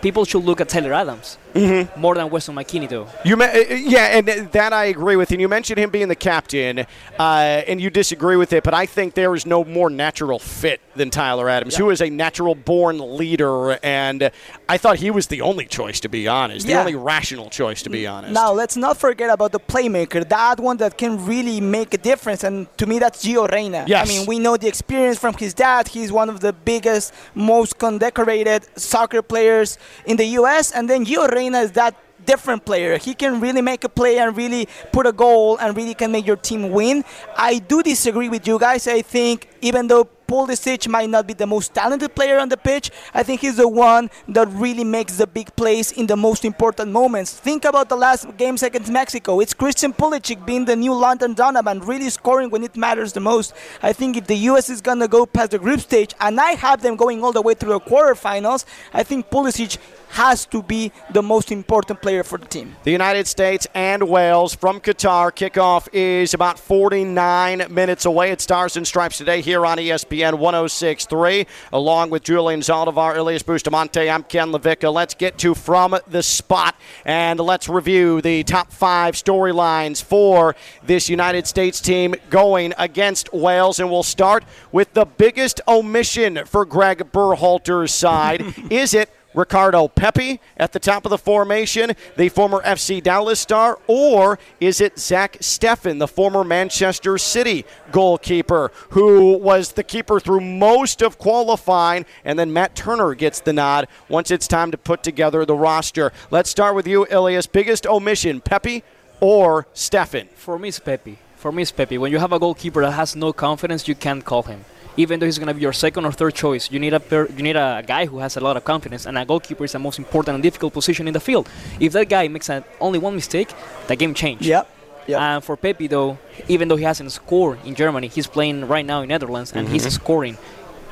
people 0.00 0.24
should 0.24 0.44
look 0.44 0.60
at 0.60 0.68
Tyler 0.68 0.92
Adams 0.92 1.38
mm-hmm. 1.54 2.00
more 2.00 2.14
than 2.14 2.30
Weston 2.30 2.54
McKennie, 2.54 2.88
though. 2.88 3.08
You 3.24 3.36
uh, 3.36 3.52
yeah, 3.70 4.18
and 4.18 4.26
that 4.26 4.72
I 4.72 4.86
agree 4.86 5.16
with. 5.16 5.30
And 5.30 5.40
you 5.40 5.48
mentioned 5.48 5.78
him 5.78 5.90
being 5.90 6.08
the 6.08 6.16
captain, 6.16 6.80
uh, 7.18 7.62
and 7.66 7.80
you 7.80 7.90
disagree 7.90 8.36
with 8.36 8.52
it, 8.52 8.62
but 8.62 8.74
I 8.74 8.86
think 8.86 9.14
there 9.14 9.34
is 9.34 9.46
no 9.46 9.64
more 9.64 9.90
natural 9.90 10.38
fit 10.38 10.80
than 10.94 11.10
Tyler 11.10 11.48
Adams, 11.48 11.76
who 11.76 11.90
is 11.90 12.00
a 12.00 12.10
natural 12.10 12.54
born 12.54 13.16
leader, 13.16 13.78
and 13.82 14.30
I 14.68 14.78
thought 14.78 14.98
he 14.98 15.10
was 15.10 15.26
the 15.26 15.40
only 15.40 15.66
choice, 15.66 16.00
to 16.00 16.08
be 16.08 16.28
honest, 16.28 16.66
yeah. 16.66 16.74
the 16.74 16.80
only 16.80 16.94
rational 16.94 17.50
choice, 17.50 17.82
to 17.82 17.90
be 17.90 18.06
honest. 18.06 18.32
Now, 18.32 18.52
let's 18.52 18.76
not 18.76 18.96
forget 18.98 19.30
about 19.30 19.52
the 19.52 19.60
playmaker, 19.60 20.28
that 20.28 20.60
one 20.60 20.76
that 20.78 20.98
can 20.98 21.24
really 21.26 21.60
make 21.60 21.94
a 21.94 21.98
difference, 21.98 22.44
and 22.44 22.66
to 22.78 22.86
me, 22.86 22.98
that's 22.98 23.24
Gio 23.24 23.50
Reyna. 23.50 23.84
Yes. 23.86 24.08
I 24.08 24.12
mean, 24.12 24.26
we 24.26 24.38
know 24.38 24.56
the 24.56 24.68
experience 24.68 25.18
from 25.18 25.34
his 25.34 25.54
dad. 25.54 25.88
He's 25.88 26.12
one 26.12 26.28
of 26.28 26.40
the 26.40 26.52
biggest, 26.52 27.12
most 27.34 27.78
condecorated 27.78 28.66
soccer 28.78 29.22
players 29.22 29.78
in 30.06 30.16
the 30.16 30.26
U.S., 30.40 30.72
and 30.72 30.88
then 30.88 31.04
Gio 31.04 31.28
Reyna 31.28 31.41
is 31.48 31.72
that 31.72 31.96
different 32.24 32.64
player. 32.64 32.98
He 32.98 33.14
can 33.14 33.40
really 33.40 33.62
make 33.62 33.84
a 33.84 33.88
play 33.88 34.18
and 34.18 34.36
really 34.36 34.68
put 34.92 35.06
a 35.06 35.12
goal 35.12 35.56
and 35.58 35.76
really 35.76 35.94
can 35.94 36.12
make 36.12 36.26
your 36.26 36.36
team 36.36 36.70
win. 36.70 37.04
I 37.36 37.58
do 37.58 37.82
disagree 37.82 38.28
with 38.28 38.46
you 38.46 38.58
guys. 38.58 38.86
I 38.86 39.02
think 39.02 39.48
even 39.60 39.88
though 39.88 40.08
Pulisic 40.32 40.88
might 40.88 41.10
not 41.10 41.26
be 41.26 41.34
the 41.34 41.46
most 41.46 41.74
talented 41.74 42.14
player 42.14 42.38
on 42.38 42.48
the 42.48 42.56
pitch. 42.56 42.90
I 43.12 43.22
think 43.22 43.42
he's 43.42 43.56
the 43.56 43.68
one 43.68 44.08
that 44.28 44.48
really 44.48 44.82
makes 44.82 45.18
the 45.18 45.26
big 45.26 45.54
plays 45.56 45.92
in 45.92 46.06
the 46.06 46.16
most 46.16 46.46
important 46.46 46.90
moments. 46.90 47.34
Think 47.34 47.66
about 47.66 47.90
the 47.90 47.96
last 47.96 48.34
games 48.38 48.62
against 48.62 48.90
Mexico. 48.90 49.40
It's 49.40 49.52
Christian 49.52 49.92
Pulisic 49.92 50.46
being 50.46 50.64
the 50.64 50.74
new 50.74 50.94
Landon 50.94 51.34
Donovan, 51.34 51.80
really 51.80 52.08
scoring 52.08 52.48
when 52.48 52.64
it 52.64 52.78
matters 52.78 53.12
the 53.12 53.20
most. 53.20 53.52
I 53.82 53.92
think 53.92 54.16
if 54.16 54.26
the 54.26 54.36
U.S. 54.52 54.70
is 54.70 54.80
going 54.80 55.00
to 55.00 55.08
go 55.08 55.26
past 55.26 55.50
the 55.50 55.58
group 55.58 55.80
stage, 55.80 56.14
and 56.18 56.40
I 56.40 56.52
have 56.52 56.80
them 56.80 56.96
going 56.96 57.22
all 57.22 57.32
the 57.32 57.42
way 57.42 57.52
through 57.52 57.74
the 57.74 57.80
quarterfinals, 57.80 58.64
I 58.94 59.02
think 59.02 59.28
Pulisic 59.28 59.76
has 60.12 60.44
to 60.44 60.62
be 60.62 60.92
the 61.10 61.22
most 61.22 61.50
important 61.50 62.02
player 62.02 62.22
for 62.22 62.38
the 62.38 62.44
team. 62.44 62.76
The 62.84 62.90
United 62.90 63.26
States 63.26 63.66
and 63.74 64.06
Wales 64.06 64.54
from 64.54 64.78
Qatar. 64.78 65.32
Kickoff 65.32 65.88
is 65.92 66.34
about 66.34 66.58
49 66.58 67.66
minutes 67.70 68.04
away. 68.04 68.30
It 68.30 68.42
Stars 68.42 68.76
and 68.76 68.86
Stripes 68.86 69.16
today 69.16 69.40
here 69.40 69.64
on 69.64 69.78
ESPN 69.78 70.34
106.3, 70.34 71.46
along 71.72 72.10
with 72.10 72.24
Julian 72.24 72.60
Zaldivar, 72.60 73.16
Elias 73.16 73.42
Bustamante. 73.42 74.10
I'm 74.10 74.22
Ken 74.22 74.52
LaVicka. 74.52 74.92
Let's 74.92 75.14
get 75.14 75.38
to 75.38 75.54
From 75.54 75.96
the 76.06 76.22
Spot 76.22 76.74
and 77.06 77.40
let's 77.40 77.68
review 77.68 78.20
the 78.20 78.42
top 78.44 78.70
five 78.70 79.14
storylines 79.14 80.02
for 80.02 80.54
this 80.82 81.08
United 81.08 81.46
States 81.46 81.80
team 81.80 82.14
going 82.28 82.74
against 82.76 83.32
Wales. 83.32 83.80
And 83.80 83.90
we'll 83.90 84.02
start 84.02 84.44
with 84.72 84.92
the 84.92 85.06
biggest 85.06 85.62
omission 85.66 86.42
for 86.44 86.66
Greg 86.66 87.10
Berhalter's 87.12 87.94
side. 87.94 88.44
is 88.70 88.92
it 88.92 89.08
Ricardo 89.34 89.88
Pepi 89.88 90.40
at 90.56 90.72
the 90.72 90.78
top 90.78 91.04
of 91.04 91.10
the 91.10 91.18
formation, 91.18 91.92
the 92.16 92.28
former 92.28 92.60
FC 92.62 93.02
Dallas 93.02 93.40
star, 93.40 93.78
or 93.86 94.38
is 94.60 94.80
it 94.80 94.98
Zach 94.98 95.38
Steffen, 95.38 95.98
the 95.98 96.08
former 96.08 96.44
Manchester 96.44 97.18
City 97.18 97.64
goalkeeper, 97.90 98.70
who 98.90 99.38
was 99.38 99.72
the 99.72 99.82
keeper 99.82 100.20
through 100.20 100.40
most 100.40 101.02
of 101.02 101.18
qualifying, 101.18 102.04
and 102.24 102.38
then 102.38 102.52
Matt 102.52 102.74
Turner 102.74 103.14
gets 103.14 103.40
the 103.40 103.52
nod 103.52 103.88
once 104.08 104.30
it's 104.30 104.46
time 104.46 104.70
to 104.70 104.78
put 104.78 105.02
together 105.02 105.44
the 105.44 105.54
roster. 105.54 106.12
Let's 106.30 106.50
start 106.50 106.74
with 106.74 106.86
you, 106.86 107.06
Ilias. 107.10 107.46
Biggest 107.46 107.86
omission, 107.86 108.40
Pepi 108.40 108.82
or 109.20 109.66
Steffen? 109.74 110.28
For 110.30 110.58
me, 110.58 110.68
it's 110.68 110.80
Pepi. 110.80 111.18
For 111.36 111.52
me, 111.52 111.62
it's 111.62 111.72
Pepi. 111.72 111.98
When 111.98 112.12
you 112.12 112.18
have 112.18 112.32
a 112.32 112.38
goalkeeper 112.38 112.82
that 112.82 112.92
has 112.92 113.16
no 113.16 113.32
confidence, 113.32 113.88
you 113.88 113.94
can't 113.94 114.24
call 114.24 114.42
him 114.42 114.64
even 114.96 115.20
though 115.20 115.26
he's 115.26 115.38
going 115.38 115.48
to 115.48 115.54
be 115.54 115.60
your 115.60 115.72
second 115.72 116.04
or 116.04 116.12
third 116.12 116.34
choice, 116.34 116.70
you 116.70 116.78
need 116.78 116.94
a 116.94 117.00
per, 117.00 117.26
you 117.26 117.42
need 117.42 117.56
a 117.56 117.82
guy 117.86 118.06
who 118.06 118.18
has 118.18 118.36
a 118.36 118.40
lot 118.40 118.56
of 118.56 118.64
confidence, 118.64 119.06
and 119.06 119.16
a 119.18 119.24
goalkeeper 119.24 119.64
is 119.64 119.72
the 119.72 119.78
most 119.78 119.98
important 119.98 120.34
and 120.34 120.42
difficult 120.42 120.72
position 120.72 121.06
in 121.08 121.14
the 121.14 121.20
field. 121.20 121.48
If 121.80 121.92
that 121.92 122.08
guy 122.08 122.28
makes 122.28 122.48
a, 122.48 122.64
only 122.80 122.98
one 122.98 123.14
mistake, 123.14 123.52
the 123.86 123.96
game 123.96 124.14
changes. 124.14 124.46
Yep. 124.46 124.68
Yep. 125.08 125.20
And 125.20 125.44
for 125.44 125.56
Pepi, 125.56 125.88
though, 125.88 126.18
even 126.46 126.68
though 126.68 126.76
he 126.76 126.84
hasn't 126.84 127.10
scored 127.10 127.58
in 127.64 127.74
Germany, 127.74 128.06
he's 128.06 128.26
playing 128.26 128.68
right 128.68 128.86
now 128.86 129.02
in 129.02 129.08
Netherlands, 129.08 129.52
and 129.52 129.66
mm-hmm. 129.66 129.74
he's 129.74 129.92
scoring. 129.92 130.38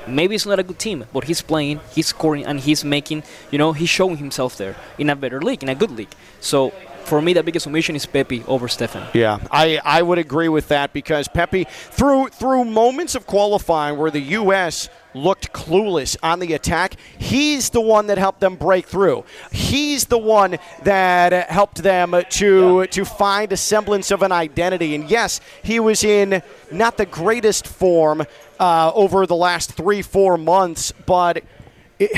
Maybe 0.09 0.35
it's 0.35 0.47
not 0.47 0.59
a 0.59 0.63
good 0.63 0.79
team, 0.79 1.05
but 1.13 1.25
he's 1.25 1.43
playing, 1.43 1.81
he's 1.93 2.09
scoring, 2.09 2.45
and 2.45 2.59
he's 2.59 2.85
making, 2.85 3.23
you 3.51 3.59
know, 3.59 3.73
he's 3.73 3.91
showing 3.91 4.17
himself 4.17 4.57
there 4.57 4.75
in 4.99 5.11
a 5.11 5.15
better 5.15 5.41
league, 5.41 5.63
in 5.63 5.69
a 5.69 5.75
good 5.75 5.91
league. 5.93 6.11
So 6.41 6.73
for 7.11 7.21
me, 7.21 7.33
the 7.33 7.43
biggest 7.43 7.67
omission 7.67 7.97
is 7.97 8.07
Pepi 8.07 8.45
over 8.47 8.69
Steffen. 8.69 9.13
Yeah, 9.15 9.41
I, 9.51 9.81
I 9.85 10.01
would 10.01 10.19
agree 10.19 10.49
with 10.49 10.69
that 10.69 10.93
because 10.93 11.27
Pepi, 11.27 11.65
through 11.65 12.29
through 12.29 12.65
moments 12.65 13.17
of 13.17 13.27
qualifying 13.27 13.99
where 13.99 14.13
the 14.13 14.21
U.S. 14.39 14.89
looked 15.13 15.53
clueless 15.53 16.17
on 16.23 16.39
the 16.39 16.53
attack, 16.55 16.95
he's 17.19 17.71
the 17.71 17.81
one 17.81 18.07
that 18.07 18.17
helped 18.17 18.39
them 18.39 18.55
break 18.55 18.87
through. 18.87 19.25
He's 19.51 20.05
the 20.05 20.19
one 20.19 20.59
that 20.85 21.51
helped 21.51 21.83
them 21.83 22.15
to 22.31 22.87
to 22.87 23.05
find 23.05 23.53
a 23.53 23.57
semblance 23.57 24.13
of 24.13 24.23
an 24.23 24.31
identity. 24.31 24.95
And 24.95 25.11
yes, 25.11 25.41
he 25.65 25.81
was 25.81 26.05
in 26.05 26.43
not 26.71 26.97
the 26.97 27.07
greatest 27.07 27.67
form 27.67 28.25
uh, 28.61 28.93
over 28.95 29.27
the 29.27 29.35
last 29.35 29.73
three 29.73 30.01
four 30.01 30.39
months, 30.39 30.93
but. 31.07 31.43
It, 31.99 32.13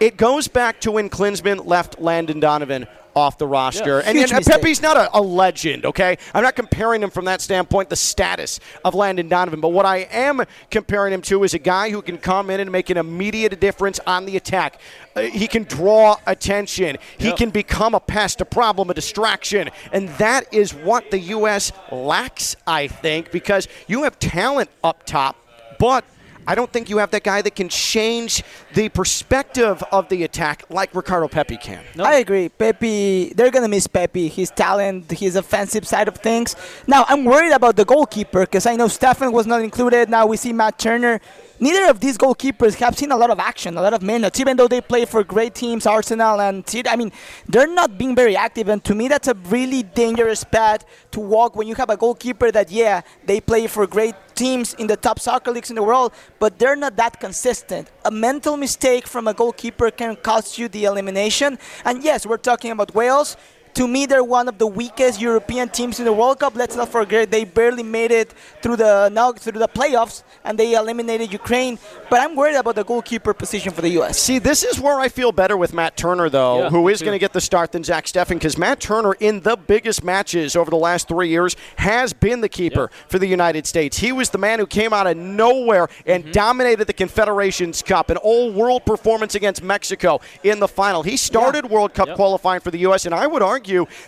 it 0.00 0.16
goes 0.16 0.48
back 0.48 0.80
to 0.80 0.90
when 0.90 1.08
Klinsmann 1.08 1.64
left 1.64 2.00
Landon 2.00 2.40
Donovan 2.40 2.88
off 3.20 3.38
the 3.38 3.46
roster. 3.46 4.00
Yeah, 4.00 4.10
and, 4.10 4.18
and 4.18 4.44
Pepi's 4.44 4.82
not 4.82 4.96
a, 4.96 5.16
a, 5.16 5.20
legend, 5.20 5.84
okay? 5.84 6.18
I'm 6.34 6.42
not 6.42 6.56
comparing 6.56 7.02
him 7.02 7.10
from 7.10 7.26
that 7.26 7.40
standpoint, 7.40 7.90
the 7.90 7.96
status 7.96 8.58
of 8.84 8.94
Landon 8.94 9.28
Donovan. 9.28 9.60
But 9.60 9.68
what 9.68 9.86
I 9.86 9.98
am 10.10 10.42
comparing 10.70 11.12
him 11.12 11.22
to 11.22 11.44
is 11.44 11.54
a 11.54 11.58
guy 11.58 11.90
who 11.90 12.02
can 12.02 12.18
come 12.18 12.50
in 12.50 12.60
and 12.60 12.72
make 12.72 12.90
an 12.90 12.96
immediate 12.96 13.58
difference 13.60 14.00
on 14.06 14.26
the 14.26 14.36
attack. 14.36 14.80
Uh, 15.14 15.22
he 15.22 15.46
can 15.46 15.64
draw 15.64 16.16
attention. 16.26 16.96
He 17.18 17.28
yep. 17.28 17.36
can 17.36 17.50
become 17.50 17.94
a 17.94 18.00
pest, 18.00 18.40
a 18.40 18.44
problem, 18.44 18.90
a 18.90 18.94
distraction. 18.94 19.70
And 19.92 20.08
that 20.10 20.52
is 20.52 20.74
what 20.74 21.10
the 21.10 21.18
U.S. 21.18 21.72
lacks, 21.92 22.56
I 22.66 22.88
think, 22.88 23.30
because 23.30 23.68
you 23.86 24.04
have 24.04 24.18
talent 24.18 24.70
up 24.82 25.04
top, 25.04 25.36
but– 25.78 26.04
I 26.46 26.54
don't 26.54 26.72
think 26.72 26.90
you 26.90 26.98
have 26.98 27.10
that 27.12 27.24
guy 27.24 27.42
that 27.42 27.54
can 27.54 27.68
change 27.68 28.42
the 28.74 28.88
perspective 28.88 29.82
of 29.92 30.08
the 30.08 30.24
attack 30.24 30.64
like 30.70 30.94
Ricardo 30.94 31.28
Pepi 31.28 31.56
can. 31.56 31.82
No. 31.94 32.04
I 32.04 32.14
agree. 32.14 32.48
Pepi, 32.48 33.32
they're 33.34 33.50
gonna 33.50 33.68
miss 33.68 33.86
Pepi. 33.86 34.28
His 34.28 34.50
talent, 34.50 35.10
his 35.10 35.36
offensive 35.36 35.86
side 35.86 36.08
of 36.08 36.16
things. 36.16 36.56
Now 36.86 37.04
I'm 37.08 37.24
worried 37.24 37.52
about 37.52 37.76
the 37.76 37.84
goalkeeper 37.84 38.40
because 38.40 38.66
I 38.66 38.76
know 38.76 38.86
Steffen 38.86 39.32
was 39.32 39.46
not 39.46 39.62
included. 39.62 40.08
Now 40.08 40.26
we 40.26 40.36
see 40.36 40.52
Matt 40.52 40.78
Turner. 40.78 41.20
Neither 41.62 41.90
of 41.90 42.00
these 42.00 42.16
goalkeepers 42.16 42.76
have 42.76 42.96
seen 42.96 43.12
a 43.12 43.16
lot 43.18 43.28
of 43.28 43.38
action, 43.38 43.76
a 43.76 43.82
lot 43.82 43.92
of 43.92 44.00
minutes, 44.00 44.40
even 44.40 44.56
though 44.56 44.66
they 44.66 44.80
play 44.80 45.04
for 45.04 45.22
great 45.22 45.54
teams, 45.54 45.84
Arsenal 45.84 46.40
and 46.40 46.66
City. 46.66 46.88
I 46.88 46.96
mean, 46.96 47.12
they're 47.46 47.66
not 47.66 47.98
being 47.98 48.16
very 48.16 48.34
active, 48.34 48.68
and 48.68 48.82
to 48.84 48.94
me, 48.94 49.08
that's 49.08 49.28
a 49.28 49.34
really 49.34 49.82
dangerous 49.82 50.42
path 50.42 50.86
to 51.10 51.20
walk 51.20 51.56
when 51.56 51.68
you 51.68 51.74
have 51.74 51.90
a 51.90 51.98
goalkeeper 51.98 52.50
that, 52.50 52.70
yeah, 52.70 53.02
they 53.26 53.42
play 53.42 53.66
for 53.66 53.86
great 53.86 54.14
teams 54.34 54.72
in 54.74 54.86
the 54.86 54.96
top 54.96 55.20
soccer 55.20 55.50
leagues 55.50 55.68
in 55.68 55.76
the 55.76 55.82
world, 55.82 56.14
but 56.38 56.58
they're 56.58 56.76
not 56.76 56.96
that 56.96 57.20
consistent. 57.20 57.90
A 58.06 58.10
mental 58.10 58.56
mistake 58.56 59.06
from 59.06 59.28
a 59.28 59.34
goalkeeper 59.34 59.90
can 59.90 60.16
cost 60.16 60.56
you 60.56 60.66
the 60.66 60.86
elimination. 60.86 61.58
And 61.84 62.02
yes, 62.02 62.24
we're 62.24 62.38
talking 62.38 62.70
about 62.70 62.94
Wales. 62.94 63.36
To 63.74 63.86
me, 63.86 64.04
they're 64.06 64.24
one 64.24 64.48
of 64.48 64.58
the 64.58 64.66
weakest 64.66 65.20
European 65.20 65.68
teams 65.68 65.98
in 66.00 66.04
the 66.04 66.12
World 66.12 66.40
Cup. 66.40 66.54
Let's 66.56 66.76
not 66.76 66.88
forget 66.88 67.30
they 67.30 67.44
barely 67.44 67.82
made 67.82 68.10
it 68.10 68.32
through 68.62 68.76
the 68.76 69.08
now 69.10 69.32
through 69.32 69.58
the 69.60 69.68
playoffs, 69.68 70.22
and 70.44 70.58
they 70.58 70.74
eliminated 70.74 71.32
Ukraine. 71.32 71.78
But 72.10 72.20
I'm 72.20 72.34
worried 72.36 72.56
about 72.56 72.74
the 72.74 72.84
goalkeeper 72.84 73.32
position 73.32 73.72
for 73.72 73.80
the 73.80 73.90
U.S. 74.00 74.18
See, 74.18 74.38
this 74.38 74.64
is 74.64 74.80
where 74.80 74.98
I 74.98 75.08
feel 75.08 75.30
better 75.32 75.56
with 75.56 75.72
Matt 75.72 75.96
Turner, 75.96 76.28
though, 76.28 76.64
Yeah, 76.64 76.70
who 76.70 76.86
me 76.86 76.92
is 76.92 76.98
too. 76.98 77.04
going 77.06 77.14
to 77.14 77.20
get 77.20 77.32
the 77.32 77.40
start 77.40 77.70
than 77.72 77.84
Zach 77.84 78.06
Steffen, 78.06 78.30
because 78.34 78.58
Matt 78.58 78.80
Turner, 78.80 79.14
in 79.20 79.40
the 79.40 79.56
biggest 79.56 80.02
matches 80.02 80.56
over 80.56 80.68
the 80.70 80.76
last 80.76 81.06
three 81.06 81.28
years, 81.28 81.54
has 81.76 82.12
been 82.12 82.40
the 82.40 82.48
keeper 82.48 82.90
for 83.08 83.18
the 83.20 83.26
United 83.28 83.66
States. 83.66 83.98
He 83.98 84.10
was 84.10 84.30
the 84.30 84.38
man 84.38 84.58
who 84.58 84.66
came 84.66 84.92
out 84.92 85.06
of 85.06 85.16
nowhere 85.16 85.88
and 86.06 86.20
Mm-hmm. 86.24 86.32
dominated 86.32 86.84
the 86.86 86.92
Confederations 86.92 87.82
Cup, 87.82 88.10
an 88.10 88.16
all 88.18 88.52
world 88.52 88.84
performance 88.84 89.34
against 89.36 89.62
Mexico 89.62 90.20
in 90.42 90.58
the 90.60 90.68
final. 90.68 91.02
He 91.02 91.16
started 91.16 91.70
World 91.70 91.94
Cup 91.94 92.08
Yep. 92.08 92.16
qualifying 92.16 92.60
for 92.60 92.70
the 92.70 92.78
U.S., 92.80 93.06
and 93.06 93.14
I 93.14 93.26
would 93.26 93.42
argue 93.42 93.59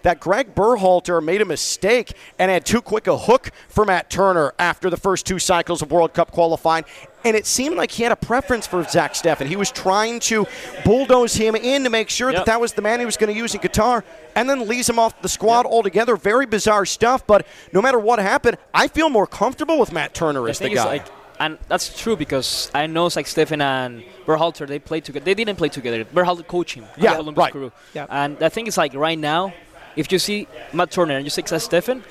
that 0.02 0.20
Greg 0.20 0.54
Berhalter 0.54 1.22
made 1.22 1.40
a 1.40 1.44
mistake 1.44 2.12
and 2.38 2.50
had 2.50 2.64
too 2.64 2.80
quick 2.80 3.06
a 3.06 3.16
hook 3.16 3.50
for 3.68 3.84
Matt 3.84 4.10
Turner 4.10 4.52
after 4.58 4.90
the 4.90 4.96
first 4.96 5.26
two 5.26 5.38
cycles 5.38 5.82
of 5.82 5.90
World 5.90 6.12
Cup 6.14 6.30
qualifying. 6.32 6.84
And 7.24 7.36
it 7.36 7.46
seemed 7.46 7.76
like 7.76 7.92
he 7.92 8.02
had 8.02 8.10
a 8.10 8.16
preference 8.16 8.66
for 8.66 8.82
Zach 8.84 9.14
Steffen. 9.14 9.46
He 9.46 9.54
was 9.54 9.70
trying 9.70 10.18
to 10.20 10.46
bulldoze 10.84 11.34
him 11.34 11.54
in 11.54 11.84
to 11.84 11.90
make 11.90 12.08
sure 12.08 12.32
that 12.32 12.38
Yep. 12.38 12.46
that 12.46 12.60
was 12.60 12.72
the 12.72 12.82
man 12.82 12.98
he 12.98 13.06
was 13.06 13.16
going 13.16 13.32
to 13.32 13.38
use 13.38 13.54
in 13.54 13.60
Qatar 13.60 14.02
and 14.34 14.50
then 14.50 14.66
leaves 14.66 14.88
him 14.88 14.98
off 14.98 15.20
the 15.22 15.28
squad 15.28 15.64
altogether. 15.64 16.16
Very 16.16 16.46
bizarre 16.46 16.84
stuff, 16.84 17.24
but 17.26 17.46
no 17.72 17.80
matter 17.80 17.98
what 17.98 18.18
happened, 18.18 18.56
I 18.74 18.88
feel 18.88 19.08
more 19.08 19.26
comfortable 19.28 19.78
with 19.78 19.92
Matt 19.92 20.14
Turner 20.14 20.48
as 20.48 20.58
the 20.58 20.64
thing 20.64 20.72
is, 20.72 20.78
guy. 20.78 20.84
like, 20.86 21.06
and 21.42 21.58
that's 21.68 21.86
true 22.00 22.16
because 22.16 22.70
I 22.72 22.86
know 22.86 23.04
like 23.04 23.26
Steffen 23.26 23.60
and 23.60 24.04
Berhalter 24.26 24.66
they 24.66 24.78
played 24.78 25.04
together. 25.04 25.24
They 25.24 25.34
didn't 25.34 25.56
play 25.56 25.68
together. 25.68 26.04
Berhalter 26.04 26.46
coached 26.46 26.74
him. 26.74 26.84
Yeah, 26.96 27.20
the 27.20 27.32
right. 27.32 27.52
Crew. 27.52 27.72
Yeah. 27.94 28.06
And 28.08 28.40
I 28.42 28.48
think 28.48 28.68
it's 28.68 28.76
like 28.76 28.94
right 28.94 29.18
now, 29.18 29.52
if 29.96 30.12
you 30.12 30.18
see 30.18 30.46
Matt 30.72 30.90
Turner 30.92 31.16
and 31.16 31.24
you 31.26 31.30
see 31.30 31.42
Steffen, 31.42 32.02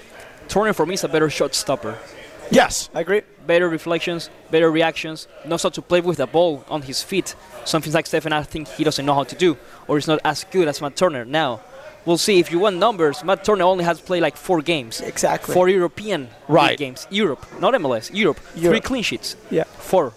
Turner 0.50 0.74
for 0.74 0.86
me 0.86 0.96
is 0.96 1.04
a 1.06 1.08
better 1.08 1.30
shot 1.30 1.56
stopper. 1.56 1.98
yes. 2.52 2.90
I 2.94 3.00
agree. 3.02 3.22
Better 3.48 3.70
reflections, 3.70 4.30
better 4.52 4.70
reactions, 4.70 5.28
knows 5.46 5.64
how 5.64 5.70
to 5.70 5.82
play 5.82 6.02
with 6.02 6.18
the 6.18 6.28
ball 6.28 6.66
on 6.68 6.82
his 6.82 7.02
feet. 7.02 7.34
Something 7.64 7.94
like 7.94 8.06
Steffen, 8.06 8.34
I 8.34 8.44
think 8.44 8.68
he 8.68 8.84
doesn't 8.84 9.06
know 9.06 9.16
how 9.16 9.24
to 9.24 9.36
do, 9.36 9.58
or 9.88 9.96
he's 9.98 10.08
not 10.08 10.20
as 10.26 10.44
good 10.44 10.68
as 10.68 10.82
Matt 10.82 10.96
Turner. 10.98 11.24
Now, 11.26 11.62
we'll 12.06 12.18
see. 12.18 12.40
If 12.40 12.52
you 12.52 12.60
want 12.60 12.78
numbers, 12.78 13.24
Matt 13.24 13.44
Turner 13.44 13.64
only 13.66 13.84
has 13.84 14.00
played 14.02 14.22
like 14.22 14.38
four 14.38 14.62
games. 14.62 15.02
Exactly. 15.02 15.54
Four 15.54 15.70
European 15.70 16.30
Right. 16.48 16.78
games. 16.78 17.08
Europe, 17.10 17.46
not 17.60 17.74
MLS. 17.76 18.12
Europe. 18.14 18.40
Three 18.56 18.80
clean 18.82 19.04
sheets. 19.04 19.36
Yeah. 19.50 19.66
Four. 19.80 20.14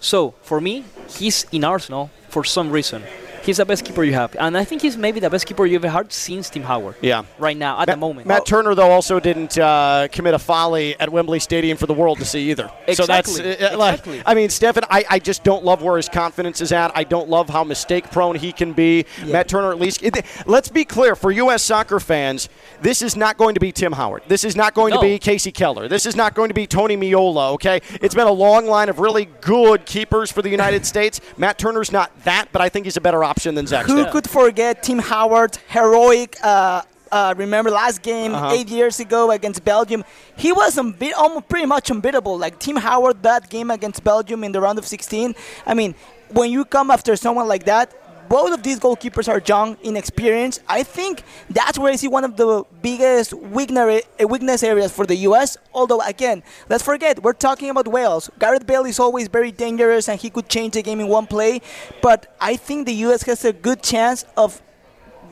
So 0.00 0.34
for 0.42 0.60
me, 0.60 0.84
he's 1.18 1.46
in 1.52 1.64
Arsenal 1.64 2.10
for 2.28 2.44
some 2.44 2.70
reason. 2.70 3.02
He's 3.44 3.58
the 3.58 3.66
best 3.66 3.84
keeper 3.84 4.02
you 4.02 4.14
have, 4.14 4.34
and 4.40 4.56
I 4.56 4.64
think 4.64 4.80
he's 4.82 4.96
maybe 4.96 5.20
the 5.20 5.28
best 5.28 5.46
keeper 5.46 5.66
you've 5.66 5.84
ever 5.84 5.92
had 5.92 6.12
since 6.12 6.48
Tim 6.48 6.62
Howard. 6.62 6.96
Yeah. 7.02 7.24
Right 7.38 7.56
now, 7.56 7.78
at 7.80 7.86
the 7.88 7.96
moment. 7.96 8.26
Matt 8.26 8.46
Turner, 8.46 8.74
though, 8.74 8.90
also 8.90 9.20
didn't 9.20 9.58
uh, 9.58 10.08
commit 10.10 10.32
a 10.32 10.38
folly 10.38 10.98
at 10.98 11.10
Wembley 11.10 11.40
Stadium 11.40 11.76
for 11.76 11.86
the 11.86 11.92
world 11.92 12.18
to 12.20 12.24
see 12.24 12.50
either. 12.50 12.70
So 12.94 13.04
that's 13.04 13.36
Exactly. 13.38 13.66
uh, 13.66 13.76
like, 13.76 13.94
Exactly. 13.98 14.22
I 14.24 14.34
mean, 14.34 14.48
Steffen, 14.48 14.84
I, 14.88 15.04
I 15.10 15.18
just 15.18 15.44
don't 15.44 15.62
love 15.62 15.82
where 15.82 15.98
his 15.98 16.08
confidence 16.08 16.62
is 16.62 16.72
at. 16.72 16.90
I 16.96 17.04
don't 17.04 17.28
love 17.28 17.50
how 17.50 17.64
mistake 17.64 18.10
prone 18.10 18.34
he 18.36 18.50
can 18.50 18.72
be. 18.72 19.04
Matt 19.26 19.48
Turner, 19.48 19.70
at 19.72 19.78
least. 19.78 20.02
it- 20.02 20.24
let's 20.46 20.70
be 20.70 20.86
clear 20.86 21.14
for 21.14 21.30
U.S. 21.30 21.62
soccer 21.62 22.00
fans, 22.00 22.48
this 22.80 23.02
is 23.02 23.14
not 23.14 23.36
going 23.36 23.52
to 23.54 23.60
be 23.60 23.72
Tim 23.72 23.92
Howard. 23.92 24.22
This 24.26 24.44
is 24.44 24.56
not 24.56 24.72
going 24.72 24.94
No. 24.94 25.02
to 25.02 25.06
be 25.06 25.18
Kasey 25.18 25.52
Keller. 25.52 25.86
This 25.86 26.06
is 26.06 26.16
not 26.16 26.32
going 26.34 26.48
to 26.48 26.54
be 26.54 26.66
Tony 26.66 26.96
Meola. 26.96 27.52
Okay, 27.52 27.82
it's 28.00 28.14
been 28.14 28.26
a 28.26 28.32
long 28.32 28.64
line 28.66 28.88
of 28.88 29.00
really 29.00 29.26
good 29.42 29.84
keepers 29.84 30.32
for 30.32 30.40
the 30.40 30.48
United 30.48 30.86
States. 30.94 31.20
Matt 31.36 31.58
Turner's 31.58 31.92
not 31.92 32.10
that, 32.24 32.46
but 32.50 32.62
I 32.62 32.70
think 32.70 32.86
he's 32.86 32.96
a 32.96 33.02
better 33.02 33.22
option 33.22 33.33
than 33.42 33.66
Zach. 33.66 33.86
Who 33.86 34.04
could 34.06 34.28
forget 34.28 34.82
Tim 34.82 34.98
Howard 34.98 35.58
heroic? 35.68 36.36
Uh, 36.42 36.82
uh, 37.12 37.34
remember 37.36 37.70
last 37.70 38.02
game 38.02 38.34
Uh-huh. 38.34 38.50
eight 38.52 38.68
years 38.68 38.98
ago 39.00 39.30
against 39.30 39.64
Belgium? 39.64 40.04
He 40.36 40.50
was 40.52 40.76
unbe- 40.76 41.12
almost 41.16 41.48
pretty 41.48 41.66
much 41.66 41.90
unbeatable. 41.90 42.36
Like 42.38 42.58
Tim 42.58 42.76
Howard, 42.76 43.22
that 43.22 43.48
game 43.50 43.70
against 43.70 44.02
Belgium 44.02 44.42
in 44.44 44.52
the 44.52 44.60
round 44.60 44.78
of 44.78 44.86
16. 44.86 45.34
I 45.66 45.74
mean, 45.74 45.94
when 46.30 46.50
you 46.50 46.64
come 46.64 46.90
after 46.90 47.14
someone 47.16 47.46
like 47.48 47.64
that. 47.64 47.92
Both 48.28 48.52
of 48.52 48.62
these 48.62 48.78
goalkeepers 48.80 49.28
are 49.28 49.42
young, 49.46 49.76
inexperienced. 49.82 50.62
I 50.68 50.82
think 50.82 51.22
that's 51.50 51.78
where 51.78 51.92
I 51.92 51.96
see 51.96 52.08
one 52.08 52.24
of 52.24 52.36
the 52.36 52.64
biggest 52.82 53.32
weakness, 53.32 54.02
eh, 54.18 54.24
weakness 54.24 54.62
areas 54.62 54.92
for 54.92 55.06
the 55.06 55.16
U.S. 55.28 55.56
Although, 55.72 56.00
again, 56.00 56.42
let's 56.68 56.82
forget, 56.82 57.22
we're 57.22 57.32
talking 57.32 57.70
about 57.70 57.88
Wales. 57.88 58.30
Gareth 58.38 58.66
Bale 58.66 58.84
is 58.84 58.98
always 58.98 59.28
very 59.28 59.52
dangerous 59.52 60.08
and 60.08 60.20
he 60.20 60.30
could 60.30 60.48
change 60.48 60.74
the 60.74 60.82
game 60.82 61.00
in 61.00 61.08
one 61.08 61.26
play. 61.26 61.60
But 62.02 62.34
I 62.40 62.56
think 62.56 62.86
the 62.86 62.94
U.S. 63.06 63.22
has 63.24 63.44
a 63.44 63.52
good 63.52 63.82
chance 63.82 64.24
of 64.36 64.62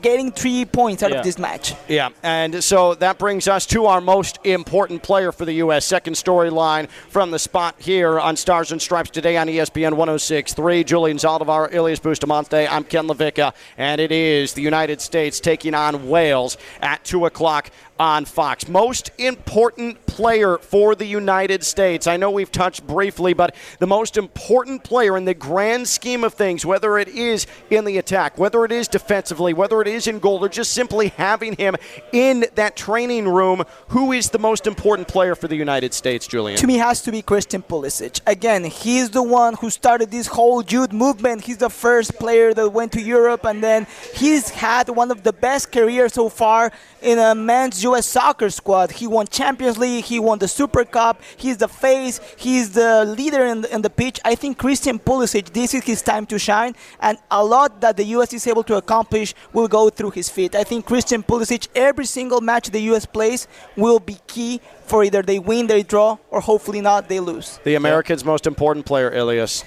getting 0.03 0.31
three 0.31 0.65
points 0.65 1.01
out 1.01 1.09
Yeah. 1.11 1.17
of 1.19 1.23
this 1.25 1.39
match. 1.39 1.73
Yeah, 1.87 2.09
and 2.21 2.63
so 2.63 2.93
that 2.95 3.17
brings 3.17 3.47
us 3.47 3.65
to 3.67 3.87
our 3.87 4.01
most 4.01 4.37
important 4.43 5.01
player 5.01 5.31
for 5.31 5.45
the 5.45 5.53
U.S. 5.53 5.85
Second 5.85 6.13
storyline 6.13 6.89
from 7.09 7.31
the 7.31 7.39
spot 7.39 7.75
here 7.79 8.19
on 8.19 8.35
Stars 8.35 8.71
and 8.71 8.79
Stripes 8.81 9.09
today 9.09 9.37
on 9.37 9.47
ESPN 9.47 9.93
106.3. 9.93 10.85
Julian 10.85 11.17
Zaldivar, 11.17 11.73
Ilias 11.73 11.99
Bustamante. 11.99 12.67
I'm 12.67 12.83
Ken 12.83 13.07
LaVicka, 13.07 13.53
and 13.77 13.99
it 13.99 14.11
is 14.11 14.53
the 14.53 14.61
United 14.61 15.01
States 15.01 15.39
taking 15.39 15.73
on 15.73 16.07
Wales 16.09 16.57
at 16.81 17.03
2 17.05 17.25
o'clock 17.25 17.71
on 17.99 18.25
Fox. 18.25 18.67
Most 18.67 19.11
important 19.19 20.03
player 20.07 20.57
for 20.57 20.95
the 20.95 21.05
United 21.05 21.63
States. 21.63 22.07
I 22.07 22.17
know 22.17 22.31
we've 22.31 22.51
touched 22.51 22.85
briefly, 22.87 23.33
but 23.33 23.55
the 23.79 23.87
most 23.87 24.17
important 24.17 24.83
player 24.83 25.15
in 25.15 25.25
the 25.25 25.35
grand 25.35 25.87
scheme 25.87 26.23
of 26.23 26.33
things, 26.33 26.65
whether 26.65 26.97
it 26.97 27.07
is 27.07 27.45
in 27.69 27.85
the 27.85 27.99
attack, 27.99 28.37
whether 28.37 28.65
it 28.65 28.71
is 28.71 28.87
defensively, 28.87 29.53
whether 29.53 29.79
it 29.79 29.87
is 29.87 29.92
in 29.93 30.19
goal, 30.19 30.43
or 30.43 30.49
just 30.49 30.71
simply 30.71 31.09
having 31.09 31.55
him 31.55 31.75
in 32.11 32.45
that 32.55 32.75
training 32.75 33.27
room, 33.27 33.63
who 33.89 34.11
is 34.11 34.29
the 34.29 34.39
most 34.39 34.67
important 34.67 35.07
player 35.07 35.35
for 35.35 35.47
the 35.47 35.55
United 35.55 35.93
States, 35.93 36.27
Julian? 36.27 36.57
To 36.57 36.67
me, 36.67 36.77
has 36.77 37.01
to 37.01 37.11
be 37.11 37.21
Christian 37.21 37.61
Pulisic. 37.61 38.21
Again, 38.27 38.63
he's 38.65 39.09
the 39.09 39.23
one 39.23 39.53
who 39.55 39.69
started 39.69 40.11
this 40.11 40.27
whole 40.27 40.63
youth 40.63 40.91
movement. 40.91 41.43
He's 41.43 41.57
the 41.57 41.69
first 41.69 42.15
player 42.15 42.53
that 42.53 42.69
went 42.69 42.91
to 42.93 43.01
Europe, 43.01 43.45
and 43.45 43.63
then 43.63 43.87
he's 44.13 44.49
had 44.49 44.89
one 44.89 45.11
of 45.11 45.23
the 45.23 45.33
best 45.33 45.71
careers 45.71 46.13
so 46.13 46.29
far 46.29 46.71
in 47.01 47.19
a 47.19 47.35
men's 47.35 47.83
U.S. 47.83 48.05
soccer 48.05 48.49
squad. 48.49 48.91
He 48.91 49.07
won 49.07 49.27
Champions 49.27 49.77
League, 49.77 50.05
he 50.05 50.19
won 50.19 50.39
the 50.39 50.47
Super 50.47 50.85
Cup, 50.85 51.21
he's 51.37 51.57
the 51.57 51.67
face, 51.67 52.19
he's 52.37 52.71
the 52.71 53.05
leader 53.05 53.43
in 53.45 53.65
in 53.65 53.81
the 53.81 53.89
pitch. 53.89 54.19
I 54.23 54.35
think 54.35 54.57
Christian 54.57 54.99
Pulisic, 54.99 55.51
this 55.53 55.73
is 55.73 55.83
his 55.83 56.01
time 56.01 56.25
to 56.27 56.39
shine, 56.39 56.75
and 56.99 57.17
a 57.29 57.43
lot 57.43 57.81
that 57.81 57.97
the 57.97 58.05
U.S. 58.15 58.33
is 58.33 58.47
able 58.47 58.63
to 58.63 58.75
accomplish 58.75 59.33
will 59.51 59.67
go 59.67 59.82
through 59.89 60.11
his 60.11 60.29
feet. 60.29 60.55
I 60.55 60.63
think 60.63 60.85
Christian 60.85 61.23
Pulisic, 61.23 61.67
every 61.75 62.05
single 62.05 62.41
match 62.41 62.69
the 62.69 62.79
U.S. 62.91 63.05
plays, 63.05 63.47
will 63.75 63.99
be 63.99 64.17
key 64.27 64.61
for 64.85 65.03
either 65.03 65.21
they 65.21 65.39
win, 65.39 65.67
they 65.67 65.83
draw, 65.83 66.17
or 66.29 66.41
hopefully 66.41 66.81
not, 66.81 67.09
they 67.09 67.19
lose. 67.19 67.59
the 67.63 67.75
Americans' 67.75 68.23
most 68.25 68.45
important 68.47 68.85
player, 68.85 69.11
Ilias. 69.13 69.63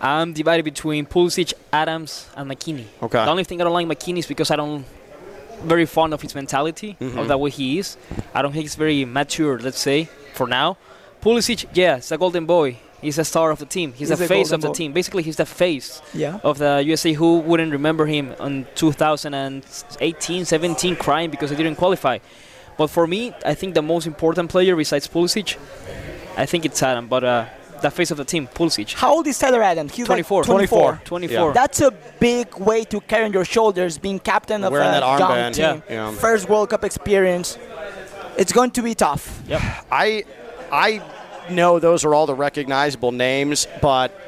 I'm 0.00 0.32
divided 0.32 0.64
between 0.64 1.04
Pulisic, 1.06 1.52
Adams, 1.72 2.26
and 2.36 2.50
McKennie. 2.50 2.86
Okay. 3.02 3.22
The 3.24 3.30
only 3.30 3.44
thing 3.44 3.60
I 3.60 3.64
don't 3.64 3.74
like 3.74 3.86
McKennie 3.86 4.18
is 4.20 4.26
because 4.26 4.50
I 4.50 4.56
don't 4.56 4.84
very 5.62 5.84
fond 5.84 6.14
of 6.14 6.22
his 6.22 6.34
mentality 6.34 6.96
Mm-hmm. 6.98 7.18
of 7.18 7.28
the 7.28 7.36
way 7.36 7.50
he 7.50 7.78
is. 7.78 7.98
I 8.34 8.40
don't 8.40 8.52
think 8.52 8.62
he's 8.62 8.76
very 8.76 9.04
mature. 9.04 9.58
Let's 9.58 9.78
say 9.78 10.08
for 10.32 10.46
now. 10.46 10.78
Pulisic, 11.20 11.66
yeah, 11.74 11.96
he's 11.96 12.10
a 12.12 12.16
golden 12.16 12.46
boy. 12.46 12.78
He's 13.00 13.18
a 13.18 13.24
star 13.24 13.50
of 13.50 13.58
the 13.58 13.66
team. 13.66 13.92
He's, 13.92 14.08
He's 14.10 14.18
the 14.18 14.26
face 14.28 14.50
of 14.52 14.60
the 14.60 14.68
boy. 14.68 14.74
team. 14.74 14.92
Basically, 14.92 15.22
he's 15.22 15.36
the 15.36 15.46
face 15.46 16.02
Yeah. 16.12 16.38
of 16.44 16.58
the 16.58 16.82
USA. 16.84 17.12
Who 17.14 17.38
wouldn't 17.38 17.72
remember 17.72 18.06
him 18.06 18.34
in 18.40 18.66
2018, 18.74 20.44
17, 20.44 20.96
crying 20.96 21.30
because 21.30 21.50
he 21.50 21.56
didn't 21.56 21.76
qualify? 21.76 22.18
But 22.76 22.88
for 22.88 23.06
me, 23.06 23.32
I 23.44 23.54
think 23.54 23.74
the 23.74 23.82
most 23.82 24.06
important 24.06 24.50
player 24.50 24.74
besides 24.76 25.06
Pulisic, 25.08 25.56
I 26.36 26.46
think 26.46 26.64
it's 26.64 26.82
Adam. 26.82 27.06
But 27.08 27.24
uh, 27.24 27.44
the 27.82 27.90
face 27.90 28.10
of 28.10 28.16
the 28.16 28.24
team, 28.24 28.46
Pulisic. 28.48 28.94
How 28.94 29.12
old 29.14 29.26
is 29.26 29.38
Tyler 29.38 29.62
Adam? 29.62 29.88
He's 29.88 30.06
24. 30.06 30.42
Like 30.42 30.46
24. 30.46 31.00
24. 31.04 31.52
That's 31.52 31.80
a 31.80 31.90
big 32.18 32.54
way 32.58 32.84
to 32.84 33.00
carry 33.00 33.24
on 33.24 33.32
your 33.32 33.44
shoulders, 33.44 33.98
being 33.98 34.18
captain 34.18 34.64
of 34.64 34.72
Wearing 34.72 34.88
a 34.88 35.00
that 35.00 35.18
young 35.18 35.52
team. 35.52 35.82
yeah. 35.88 36.10
Yeah. 36.10 36.12
First 36.12 36.48
World 36.48 36.70
Cup 36.70 36.84
experience. 36.84 37.58
It's 38.38 38.52
going 38.52 38.70
to 38.72 38.82
be 38.82 38.94
tough. 38.94 39.42
Yep. 39.48 39.60
I, 39.90 40.24
I 40.72 41.02
know 41.50 41.78
those 41.78 42.04
are 42.04 42.14
all 42.14 42.26
the 42.26 42.34
recognizable 42.34 43.12
names, 43.12 43.66
but 43.80 44.18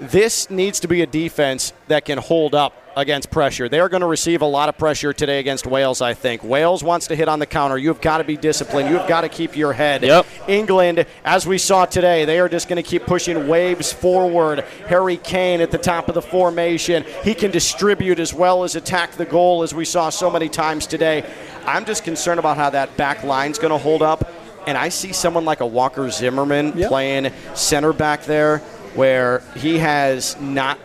this 0.00 0.50
needs 0.50 0.80
to 0.80 0.88
be 0.88 1.02
a 1.02 1.06
defense 1.06 1.72
that 1.88 2.04
can 2.04 2.18
hold 2.18 2.54
up 2.54 2.74
against 2.96 3.30
pressure. 3.30 3.68
They're 3.68 3.90
going 3.90 4.00
to 4.00 4.06
receive 4.06 4.40
a 4.40 4.46
lot 4.46 4.70
of 4.70 4.78
pressure 4.78 5.12
today 5.12 5.38
against 5.38 5.66
Wales, 5.66 6.00
I 6.00 6.14
think. 6.14 6.42
Wales 6.42 6.82
wants 6.82 7.06
to 7.08 7.16
hit 7.16 7.28
on 7.28 7.38
the 7.38 7.46
counter. 7.46 7.76
You've 7.76 8.00
got 8.00 8.18
to 8.18 8.24
be 8.24 8.38
disciplined. 8.38 8.88
You've 8.88 9.06
got 9.06 9.20
to 9.20 9.28
keep 9.28 9.54
your 9.54 9.74
head. 9.74 10.02
Yep. 10.02 10.26
England, 10.48 11.06
as 11.22 11.46
we 11.46 11.58
saw 11.58 11.84
today, 11.84 12.24
they 12.24 12.40
are 12.40 12.48
just 12.48 12.68
going 12.68 12.82
to 12.82 12.88
keep 12.88 13.04
pushing 13.04 13.48
waves 13.48 13.92
forward. 13.92 14.60
Harry 14.88 15.18
Kane 15.18 15.60
at 15.60 15.70
the 15.70 15.78
top 15.78 16.08
of 16.08 16.14
the 16.14 16.22
formation. 16.22 17.04
He 17.22 17.34
can 17.34 17.50
distribute 17.50 18.18
as 18.18 18.32
well 18.32 18.64
as 18.64 18.76
attack 18.76 19.12
the 19.12 19.26
goal, 19.26 19.62
as 19.62 19.74
we 19.74 19.84
saw 19.84 20.08
so 20.08 20.30
many 20.30 20.48
times 20.48 20.86
today. 20.86 21.22
I'm 21.66 21.84
just 21.84 22.02
concerned 22.02 22.38
about 22.38 22.56
how 22.56 22.70
that 22.70 22.96
back 22.96 23.24
line's 23.24 23.58
going 23.58 23.72
to 23.72 23.78
hold 23.78 24.00
up. 24.00 24.30
And 24.66 24.76
I 24.76 24.88
see 24.88 25.12
someone 25.12 25.44
like 25.44 25.60
a 25.60 25.66
Walker 25.66 26.10
Zimmerman 26.10 26.72
Yep. 26.76 26.88
playing 26.88 27.32
center 27.54 27.92
back 27.92 28.24
there 28.24 28.58
where 28.94 29.42
he 29.56 29.78
has 29.78 30.36
not 30.40 30.78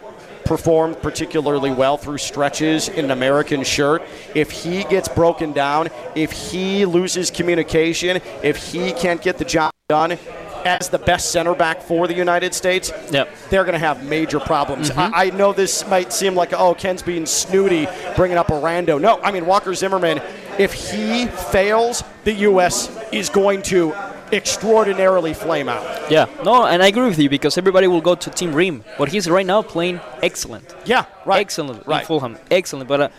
performed 0.45 1.01
particularly 1.01 1.71
well 1.71 1.97
through 1.97 2.17
stretches 2.17 2.89
in 2.89 3.05
an 3.05 3.11
American 3.11 3.63
shirt. 3.63 4.01
If 4.35 4.51
he 4.51 4.83
gets 4.83 5.07
broken 5.07 5.53
down, 5.53 5.87
if 6.13 6.31
he 6.31 6.85
loses 6.85 7.31
communication, 7.31 8.19
if 8.43 8.57
he 8.57 8.91
can't 8.91 9.21
get 9.21 9.37
the 9.37 9.45
job 9.45 9.71
done 9.87 10.17
as 10.65 10.89
the 10.89 10.99
best 10.99 11.31
center 11.31 11.55
back 11.55 11.81
for 11.81 12.05
the 12.07 12.13
United 12.13 12.53
States, 12.53 12.91
Yep. 13.11 13.29
they're 13.49 13.63
going 13.63 13.73
to 13.73 13.79
have 13.79 14.03
major 14.03 14.39
problems. 14.39 14.91
I, 14.91 14.93
mm-hmm. 14.93 15.15
I 15.15 15.29
know 15.37 15.53
this 15.53 15.87
might 15.87 16.11
seem 16.13 16.35
like, 16.35 16.53
oh, 16.53 16.73
Ken's 16.75 17.01
being 17.01 17.25
snooty 17.25 17.87
bringing 18.15 18.37
up 18.37 18.49
a 18.49 18.53
rando. 18.53 18.99
No, 19.01 19.19
I 19.23 19.31
mean, 19.31 19.45
Walker 19.45 19.73
Zimmerman, 19.73 20.21
if 20.59 20.73
he 20.73 21.25
fails, 21.27 22.03
the 22.23 22.33
U.S. 22.49 22.89
is 23.11 23.29
going 23.29 23.61
to 23.63 23.93
extraordinarily 24.31 25.33
flame 25.33 25.69
out. 25.69 26.11
Yeah, 26.11 26.25
no, 26.43 26.65
and 26.65 26.81
I 26.81 26.87
agree 26.87 27.07
with 27.07 27.19
you 27.19 27.29
because 27.29 27.57
everybody 27.57 27.87
will 27.87 28.01
go 28.01 28.15
to 28.15 28.29
Tim 28.29 28.53
Ream, 28.53 28.83
but 28.97 29.09
he's 29.09 29.29
right 29.29 29.45
now 29.45 29.61
playing 29.61 29.99
excellent. 30.21 30.75
Yeah, 30.85 31.05
right. 31.25 31.39
Excellent 31.41 31.85
Right. 31.85 32.01
in 32.01 32.05
Fulham. 32.07 32.37
Excellent. 32.49 32.87
But 32.87 33.01
uh, 33.01 33.09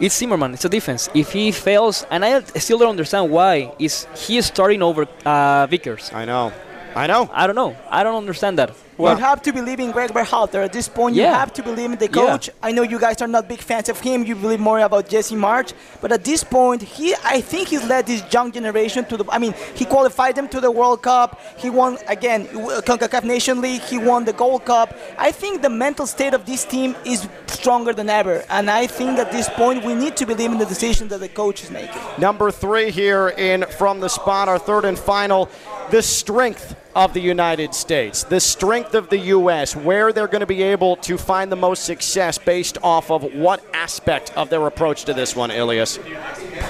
it's 0.00 0.16
Zimmerman. 0.16 0.54
It's 0.54 0.64
a 0.64 0.68
defense. 0.68 1.08
If 1.14 1.32
he 1.32 1.52
fails, 1.52 2.06
and 2.10 2.24
I 2.24 2.40
still 2.58 2.78
don't 2.78 2.90
understand 2.90 3.30
why, 3.30 3.72
is 3.78 4.06
he 4.16 4.40
starting 4.42 4.82
over 4.82 5.06
uh, 5.24 5.66
Vickers? 5.66 6.12
I 6.12 6.24
know. 6.24 6.52
I 6.94 7.06
know. 7.08 7.28
I 7.32 7.46
don't 7.46 7.56
know. 7.56 7.76
I 7.90 8.02
don't 8.04 8.16
understand 8.16 8.58
that. 8.58 8.70
You 8.98 9.06
have 9.06 9.42
to 9.42 9.52
believe 9.52 9.80
in 9.80 9.90
Greg 9.90 10.10
Berhalter. 10.12 10.64
At 10.64 10.72
this 10.72 10.88
point, 10.88 11.16
you 11.16 11.22
have 11.22 11.52
to 11.54 11.62
believe 11.62 11.90
in 11.92 11.98
the 11.98 12.06
Yeah. 12.12 12.22
coach. 12.26 12.50
I 12.62 12.70
know 12.72 12.82
you 12.82 12.98
guys 12.98 13.20
are 13.22 13.26
not 13.36 13.48
big 13.48 13.60
fans 13.60 13.88
of 13.88 13.98
him. 14.00 14.24
You 14.24 14.34
believe 14.34 14.60
more 14.60 14.78
about 14.80 15.08
Jesse 15.08 15.34
Marsch. 15.36 15.72
But 16.00 16.12
at 16.12 16.22
this 16.24 16.44
point, 16.44 16.82
he, 16.82 17.14
I 17.24 17.40
think 17.40 17.68
he's 17.68 17.84
led 17.84 18.06
this 18.06 18.22
young 18.32 18.52
generation 18.52 19.04
to 19.06 19.16
the. 19.16 19.24
I 19.30 19.38
mean, 19.38 19.54
he 19.74 19.84
qualified 19.84 20.34
them 20.36 20.48
to 20.48 20.60
the 20.60 20.70
World 20.70 21.02
Cup. 21.02 21.40
He 21.56 21.70
won 21.70 21.98
again 22.06 22.46
w- 22.52 22.80
Concacaf 22.82 23.24
Nation 23.24 23.60
League. 23.60 23.82
He 23.82 23.98
won 23.98 24.24
the 24.24 24.32
Gold 24.32 24.64
Cup. 24.64 24.88
I 25.18 25.30
think 25.32 25.62
the 25.62 25.70
mental 25.70 26.06
state 26.06 26.34
of 26.34 26.44
this 26.46 26.64
team 26.64 26.94
is 27.04 27.26
stronger 27.46 27.92
than 27.92 28.08
ever. 28.08 28.44
And 28.48 28.70
I 28.70 28.86
think 28.86 29.18
at 29.18 29.32
this 29.32 29.48
point, 29.48 29.84
we 29.84 29.94
need 29.94 30.16
to 30.18 30.26
believe 30.26 30.52
in 30.52 30.58
the 30.58 30.66
decision 30.66 31.08
that 31.08 31.18
the 31.20 31.28
coach 31.28 31.62
is 31.64 31.70
making. 31.70 32.00
Number 32.18 32.50
three 32.50 32.90
here 32.90 33.28
in 33.28 33.64
from 33.78 34.00
the 34.00 34.08
spot, 34.08 34.48
our 34.48 34.58
third 34.58 34.84
and 34.84 34.98
final, 34.98 35.48
the 35.90 36.02
strength 36.02 36.76
of 36.94 37.12
the 37.12 37.20
United 37.20 37.74
States, 37.74 38.24
the 38.24 38.40
strength 38.40 38.94
of 38.94 39.08
the 39.08 39.18
U.S., 39.18 39.74
where 39.74 40.12
they're 40.12 40.28
going 40.28 40.40
to 40.40 40.46
be 40.46 40.62
able 40.62 40.96
to 40.96 41.18
find 41.18 41.50
the 41.50 41.56
most 41.56 41.84
success 41.84 42.38
based 42.38 42.78
off 42.82 43.10
of 43.10 43.22
what 43.34 43.64
aspect 43.74 44.32
of 44.36 44.48
their 44.50 44.66
approach 44.66 45.04
to 45.04 45.14
this 45.14 45.34
one, 45.34 45.50
Ilias. 45.50 45.98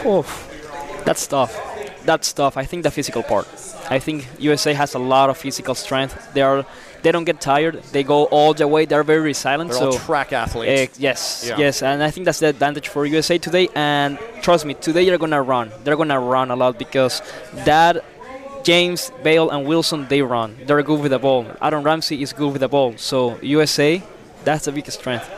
Oof. 0.06 0.50
That's 1.04 1.26
tough. 1.26 1.52
That's 2.04 2.32
tough. 2.32 2.56
I 2.56 2.64
think 2.64 2.82
the 2.82 2.90
physical 2.90 3.22
part. 3.22 3.46
I 3.90 3.98
think 3.98 4.26
USA 4.38 4.72
has 4.72 4.94
a 4.94 4.98
lot 4.98 5.28
of 5.30 5.36
physical 5.36 5.74
strength. 5.74 6.32
They 6.32 6.40
are, 6.42 6.64
they 7.02 7.12
don't 7.12 7.24
get 7.24 7.40
tired. 7.40 7.82
They 7.92 8.02
go 8.02 8.24
all 8.24 8.54
the 8.54 8.66
way. 8.66 8.86
They're 8.86 9.02
very 9.02 9.20
resilient. 9.20 9.70
They're 9.70 9.78
so 9.78 9.86
all 9.92 9.98
track 9.98 10.32
athletes. 10.32 10.96
Eh, 10.96 10.98
yes, 10.98 11.44
Yeah. 11.46 11.58
yes, 11.58 11.82
and 11.82 12.02
I 12.02 12.10
think 12.10 12.24
that's 12.24 12.40
the 12.40 12.48
advantage 12.48 12.88
for 12.88 13.04
USA 13.04 13.36
today. 13.36 13.68
And 13.74 14.18
trust 14.40 14.64
me, 14.64 14.72
today 14.72 15.04
they're 15.04 15.18
gonna 15.18 15.42
run. 15.42 15.70
They're 15.84 15.96
gonna 15.96 16.18
run 16.20 16.50
a 16.50 16.56
lot 16.56 16.78
because 16.78 17.20
that 17.66 18.02
James, 18.64 19.12
Bale, 19.22 19.50
and 19.50 19.66
Wilson 19.66 20.06
they 20.08 20.22
run. 20.22 20.56
They're 20.66 20.82
good 20.82 21.00
with 21.00 21.10
the 21.10 21.18
ball. 21.18 21.46
Aaron 21.60 21.84
Ramsey 21.84 22.22
is 22.22 22.32
good 22.32 22.50
with 22.50 22.60
the 22.60 22.68
ball. 22.68 22.94
So 22.96 23.38
USA, 23.42 24.02
that's 24.42 24.64
the 24.64 24.72
biggest 24.72 24.98
strength. 24.98 25.28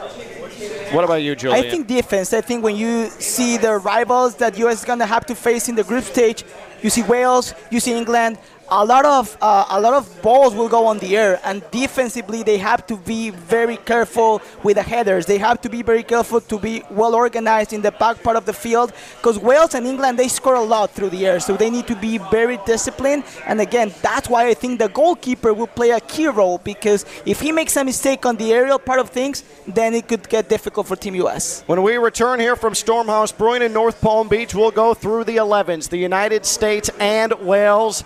what 0.93 1.05
about 1.05 1.23
you, 1.23 1.35
Julian? 1.35 1.67
I 1.67 1.69
think 1.69 1.89
defense. 1.89 2.33
I 2.33 2.41
think 2.41 2.63
when 2.63 2.77
you 2.77 3.11
see 3.11 3.57
the 3.57 3.79
rivals 3.79 4.37
that 4.37 4.57
US 4.59 4.79
is 4.79 4.85
gonna 4.85 5.07
have 5.07 5.27
to 5.27 5.35
face 5.35 5.69
in 5.69 5.75
the 5.75 5.83
group 5.83 6.05
stage, 6.05 6.45
you 6.83 6.89
see 6.91 7.03
Wales, 7.03 7.53
you 7.71 7.81
see 7.81 7.93
England. 7.93 8.39
A 8.69 8.85
lot 8.85 9.05
of 9.05 9.37
uh, 9.41 9.65
a 9.71 9.81
lot 9.81 9.95
of 9.95 10.23
balls 10.23 10.53
will 10.53 10.69
go 10.69 10.87
on 10.87 10.99
the 10.99 11.17
air, 11.17 11.39
and 11.45 11.63
defensively 11.71 12.43
they 12.43 12.59
have 12.59 12.85
to 12.89 12.97
be 12.97 13.31
very 13.31 13.77
careful 13.77 14.43
with 14.65 14.75
the 14.75 14.83
headers. 14.83 15.25
They 15.25 15.39
have 15.39 15.61
to 15.61 15.69
be 15.69 15.83
very 15.83 16.03
careful 16.03 16.41
to 16.41 16.59
be 16.59 16.83
well 16.91 17.15
organized 17.15 17.73
in 17.73 17.81
the 17.81 17.93
back 17.93 18.25
part 18.25 18.37
of 18.37 18.45
the 18.45 18.53
field, 18.53 18.93
because 19.19 19.39
Wales 19.39 19.75
and 19.77 19.87
England 19.87 20.19
they 20.19 20.27
score 20.27 20.57
a 20.57 20.63
lot 20.63 20.91
through 20.91 21.11
the 21.11 21.25
air, 21.27 21.39
so 21.39 21.57
they 21.57 21.71
need 21.71 21.87
to 21.87 21.95
be 21.95 22.19
very 22.19 22.59
disciplined. 22.67 23.23
And 23.47 23.61
again, 23.61 23.95
that's 24.03 24.29
why 24.29 24.49
I 24.49 24.55
think 24.55 24.81
the 24.81 24.89
goalkeeper 24.89 25.55
will 25.55 25.69
play 25.69 25.91
a 25.91 26.01
key 26.01 26.27
role, 26.27 26.59
because 26.59 27.05
if 27.25 27.41
he 27.41 27.53
makes 27.53 27.77
a 27.77 27.85
mistake 27.85 28.27
on 28.27 28.35
the 28.37 28.53
aerial 28.53 28.81
part 28.81 28.99
of 28.99 29.11
things, 29.11 29.45
then 29.69 29.95
it 29.95 30.09
could 30.09 30.29
get 30.29 30.49
difficult 30.49 30.89
for 30.89 30.97
Team 30.97 31.15
US. 31.27 31.63
When 31.67 31.85
we 31.85 31.99
return 31.99 32.41
here 32.41 32.57
from 32.57 32.73
Stormhouse 32.73 33.37
Brewing 33.37 33.63
in 33.63 33.73
North 33.73 34.01
Palm 34.01 34.27
Beach, 34.29 34.57
we'll 34.57 34.73
go 34.73 34.93
through 34.93 35.23
the 35.23 35.37
11s, 35.37 35.89
the 35.89 35.99
United 35.99 36.45
States 36.45 36.91
and 36.99 37.33
Wales. 37.35 38.03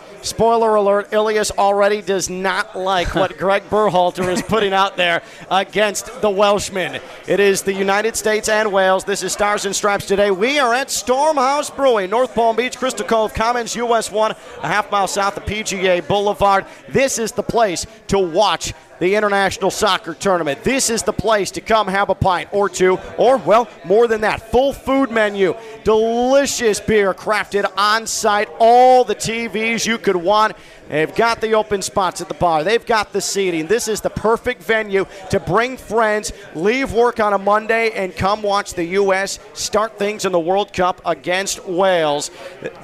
Spoiler 0.50 0.74
alert, 0.74 1.12
Ilias 1.12 1.52
already 1.52 2.02
does 2.02 2.28
not 2.28 2.76
like 2.76 3.14
what 3.14 3.38
Greg 3.38 3.62
Berhalter 3.70 4.32
is 4.32 4.42
putting 4.42 4.72
out 4.72 4.96
there 4.96 5.22
against 5.48 6.06
the 6.22 6.28
Welshmen. 6.28 7.00
It 7.28 7.38
is 7.38 7.62
the 7.62 7.72
United 7.72 8.16
States 8.16 8.48
and 8.48 8.72
Wales. 8.72 9.04
This 9.04 9.22
is 9.22 9.32
Stars 9.32 9.64
and 9.64 9.76
Stripes 9.76 10.06
today. 10.06 10.32
We 10.32 10.58
are 10.58 10.74
at 10.74 10.88
Stormhouse 10.88 11.74
Brewing, 11.76 12.10
North 12.10 12.34
Palm 12.34 12.56
Beach, 12.56 12.76
Crystal 12.76 13.06
Cove 13.06 13.32
Commons, 13.32 13.76
US 13.76 14.10
1, 14.10 14.32
a 14.32 14.66
half 14.66 14.90
mile 14.90 15.06
south 15.06 15.36
of 15.36 15.44
PGA 15.44 16.04
Boulevard. 16.08 16.66
This 16.88 17.20
is 17.20 17.30
the 17.30 17.44
place 17.44 17.86
to 18.08 18.18
watch 18.18 18.74
the 19.00 19.14
International 19.16 19.70
Soccer 19.70 20.14
Tournament. 20.14 20.62
This 20.62 20.90
is 20.90 21.02
the 21.02 21.12
place 21.12 21.50
to 21.52 21.60
come 21.60 21.88
have 21.88 22.10
a 22.10 22.14
pint 22.14 22.50
or 22.52 22.68
two, 22.68 22.98
or, 23.18 23.38
well, 23.38 23.68
more 23.84 24.06
than 24.06 24.20
that. 24.20 24.50
Full 24.52 24.72
food 24.72 25.10
menu, 25.10 25.56
delicious 25.82 26.78
beer 26.78 27.12
crafted 27.12 27.70
on 27.76 28.06
site, 28.06 28.48
all 28.60 29.02
the 29.02 29.14
TVs 29.14 29.86
you 29.86 29.98
could 29.98 30.16
want. 30.16 30.54
They've 30.90 31.14
got 31.14 31.40
the 31.40 31.54
open 31.54 31.82
spots 31.82 32.20
at 32.20 32.26
the 32.26 32.34
bar. 32.34 32.64
They've 32.64 32.84
got 32.84 33.12
the 33.12 33.20
seating. 33.20 33.68
This 33.68 33.86
is 33.86 34.00
the 34.00 34.10
perfect 34.10 34.60
venue 34.60 35.06
to 35.30 35.38
bring 35.38 35.76
friends, 35.76 36.32
leave 36.56 36.92
work 36.92 37.20
on 37.20 37.32
a 37.32 37.38
Monday, 37.38 37.92
and 37.92 38.14
come 38.14 38.42
watch 38.42 38.74
the 38.74 38.84
U.S. 38.84 39.38
start 39.54 40.00
things 40.00 40.24
in 40.24 40.32
the 40.32 40.40
World 40.40 40.72
Cup 40.72 41.00
against 41.06 41.64
Wales. 41.64 42.32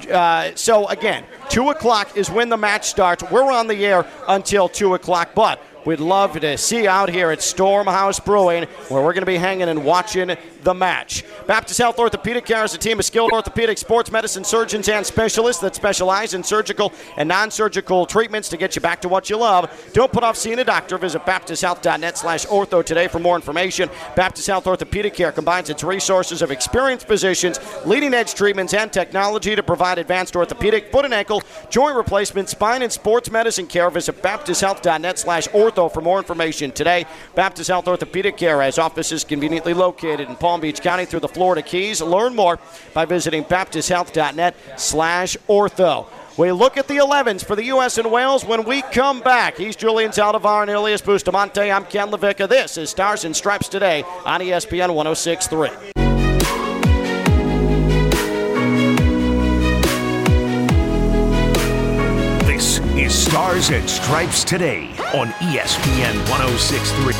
Uh, 0.09 0.51
so, 0.55 0.87
again, 0.87 1.25
2 1.49 1.69
o'clock 1.69 2.15
is 2.15 2.31
when 2.31 2.47
the 2.47 2.55
match 2.55 2.87
starts. 2.87 3.23
We're 3.29 3.51
on 3.51 3.67
the 3.67 3.85
air 3.85 4.05
until 4.29 4.69
2 4.69 4.93
o'clock, 4.93 5.31
but 5.35 5.61
we'd 5.87 6.01
love 6.01 6.37
to 6.37 6.57
see 6.57 6.83
you 6.83 6.89
out 6.89 7.09
here 7.09 7.31
at 7.31 7.39
Stormhouse 7.39 8.23
Brewing, 8.23 8.65
where 8.89 9.01
we're 9.01 9.13
going 9.13 9.21
to 9.21 9.25
be 9.25 9.37
hanging 9.37 9.69
and 9.69 9.85
watching 9.85 10.35
the 10.63 10.73
match. 10.73 11.23
Baptist 11.47 11.79
Health 11.79 11.97
Orthopedic 11.97 12.45
Care 12.45 12.65
is 12.65 12.73
a 12.73 12.77
team 12.77 12.99
of 12.99 13.05
skilled 13.05 13.31
orthopedic 13.31 13.77
sports 13.77 14.11
medicine 14.11 14.43
surgeons 14.43 14.89
and 14.89 15.05
specialists 15.05 15.61
that 15.61 15.75
specialize 15.75 16.33
in 16.33 16.43
surgical 16.43 16.91
and 17.15 17.29
non-surgical 17.29 18.05
treatments 18.05 18.49
to 18.49 18.57
get 18.57 18.75
you 18.75 18.81
back 18.81 18.99
to 18.99 19.07
what 19.07 19.29
you 19.29 19.37
love. 19.37 19.71
Don't 19.93 20.11
put 20.11 20.25
off 20.25 20.35
seeing 20.35 20.59
a 20.59 20.63
doctor. 20.65 20.97
Visit 20.97 21.21
baptisthealth.net 21.21 22.17
slash 22.17 22.45
ortho 22.47 22.83
today 22.83 23.07
for 23.07 23.19
more 23.19 23.37
information. 23.37 23.89
Baptist 24.13 24.47
Health 24.47 24.67
Orthopedic 24.67 25.13
Care 25.13 25.31
combines 25.31 25.69
its 25.69 25.85
resources 25.85 26.41
of 26.41 26.51
experienced 26.51 27.07
physicians, 27.07 27.61
leading-edge 27.85 28.33
treatments, 28.33 28.73
and 28.73 28.91
technology 28.91 29.55
to 29.55 29.63
provide 29.63 29.99
advanced 29.99 30.35
orthopedic, 30.35 30.91
foot 30.91 31.05
and 31.05 31.13
ankle, 31.13 31.41
joint 31.69 31.95
replacement, 31.95 32.49
spine, 32.49 32.81
and 32.81 32.91
sports 32.91 33.31
medicine 33.31 33.67
care. 33.67 33.89
Visit 33.89 34.21
baptisthealth.net 34.21 35.17
slash 35.17 35.47
ortho 35.49 35.76
for 35.77 36.01
more 36.01 36.17
information 36.17 36.71
today. 36.71 37.05
Baptist 37.35 37.67
Health 37.69 37.87
Orthopedic 37.87 38.37
Care 38.37 38.61
has 38.63 38.79
offices 38.79 39.23
conveniently 39.23 39.75
located 39.75 40.27
in 40.27 40.35
Palm 40.35 40.59
Beach 40.59 40.81
County 40.81 41.05
through 41.05 41.19
the 41.19 41.27
Florida 41.27 41.61
Keys. 41.61 42.01
Learn 42.01 42.35
more 42.35 42.57
by 42.95 43.05
visiting 43.05 43.43
baptisthealth.net 43.43 44.55
slash 44.75 45.37
ortho. 45.47 46.07
We 46.37 46.51
look 46.51 46.77
at 46.77 46.87
the 46.87 46.95
11s 46.95 47.45
for 47.45 47.55
the 47.55 47.65
U.S. 47.65 47.97
and 47.97 48.11
Wales 48.11 48.45
when 48.45 48.63
we 48.63 48.81
come 48.81 49.21
back. 49.21 49.57
He's 49.57 49.75
Julian 49.75 50.11
Zaldivar 50.11 50.63
and 50.63 50.71
Ilias 50.71 51.01
Bustamante. 51.01 51.71
I'm 51.71 51.85
Ken 51.85 52.09
LaVicka. 52.09 52.49
This 52.49 52.77
is 52.77 52.89
Stars 52.89 53.25
and 53.25 53.35
Stripes 53.35 53.69
today 53.69 54.03
on 54.25 54.41
ESPN 54.41 54.93
1063. 54.93 56.06
Is 62.99 63.13
Stars 63.13 63.69
and 63.69 63.87
Stripes 63.87 64.43
today 64.43 64.87
on 65.13 65.27
ESPN 65.39 66.17
1063. 66.29 67.13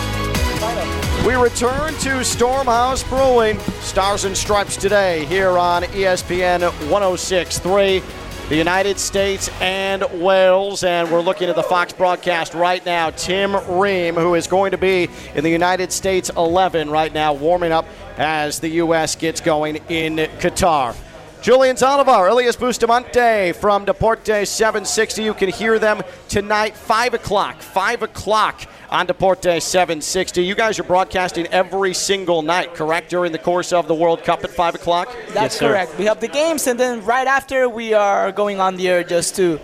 We 1.27 1.35
return 1.35 1.93
to 1.95 2.21
Stormhouse 2.23 3.07
Brewing. 3.07 3.59
Stars 3.81 4.25
and 4.25 4.35
Stripes 4.35 4.75
today 4.75 5.25
here 5.25 5.57
on 5.57 5.83
ESPN 5.83 6.61
1063. 6.89 8.01
the 8.49 8.55
United 8.55 8.97
States 8.97 9.49
and 9.61 10.03
Wales. 10.21 10.83
And 10.83 11.11
we're 11.11 11.21
looking 11.21 11.49
at 11.49 11.55
the 11.55 11.63
Fox 11.63 11.93
broadcast 11.93 12.53
right 12.53 12.83
now. 12.85 13.11
Tim 13.11 13.55
Ream, 13.69 14.15
who 14.15 14.35
is 14.35 14.47
going 14.47 14.71
to 14.71 14.77
be 14.77 15.09
in 15.35 15.43
the 15.43 15.51
United 15.51 15.91
States 15.91 16.31
11 16.35 16.89
right 16.89 17.13
now, 17.13 17.33
warming 17.33 17.71
up 17.71 17.85
as 18.17 18.59
the 18.59 18.69
U.S. 18.69 19.15
gets 19.15 19.41
going 19.41 19.75
in 19.89 20.15
Qatar. 20.39 20.95
Julian 21.47 21.77
Zaldivar, 21.77 22.29
Elias 22.29 22.57
Bustamante 22.57 23.53
from 23.53 23.85
Deportes 23.85 24.49
760. 24.49 25.23
You 25.23 25.33
can 25.33 25.47
hear 25.47 25.79
them 25.79 26.01
tonight, 26.27 26.75
5 26.75 27.13
o'clock. 27.13 27.61
5 27.61 28.03
o'clock 28.03 28.63
on 28.89 29.07
Deportes 29.07 29.61
760. 29.61 30.43
You 30.43 30.55
guys 30.55 30.77
are 30.77 30.83
broadcasting 30.83 31.47
every 31.47 31.93
single 31.93 32.41
night, 32.41 32.75
correct, 32.75 33.09
during 33.09 33.31
the 33.31 33.39
course 33.39 33.71
of 33.71 33.87
the 33.87 33.95
World 33.95 34.25
Cup 34.25 34.43
at 34.43 34.49
5 34.49 34.75
o'clock? 34.75 35.07
That's 35.27 35.55
Yes, 35.55 35.59
correct. 35.59 35.97
We 35.97 36.03
have 36.03 36.19
the 36.19 36.27
games, 36.27 36.67
and 36.67 36.77
then 36.77 37.05
right 37.05 37.27
after, 37.27 37.69
we 37.69 37.93
are 37.93 38.33
going 38.33 38.59
on 38.59 38.75
the 38.75 38.89
air 38.89 39.05
just 39.05 39.37
to 39.37 39.57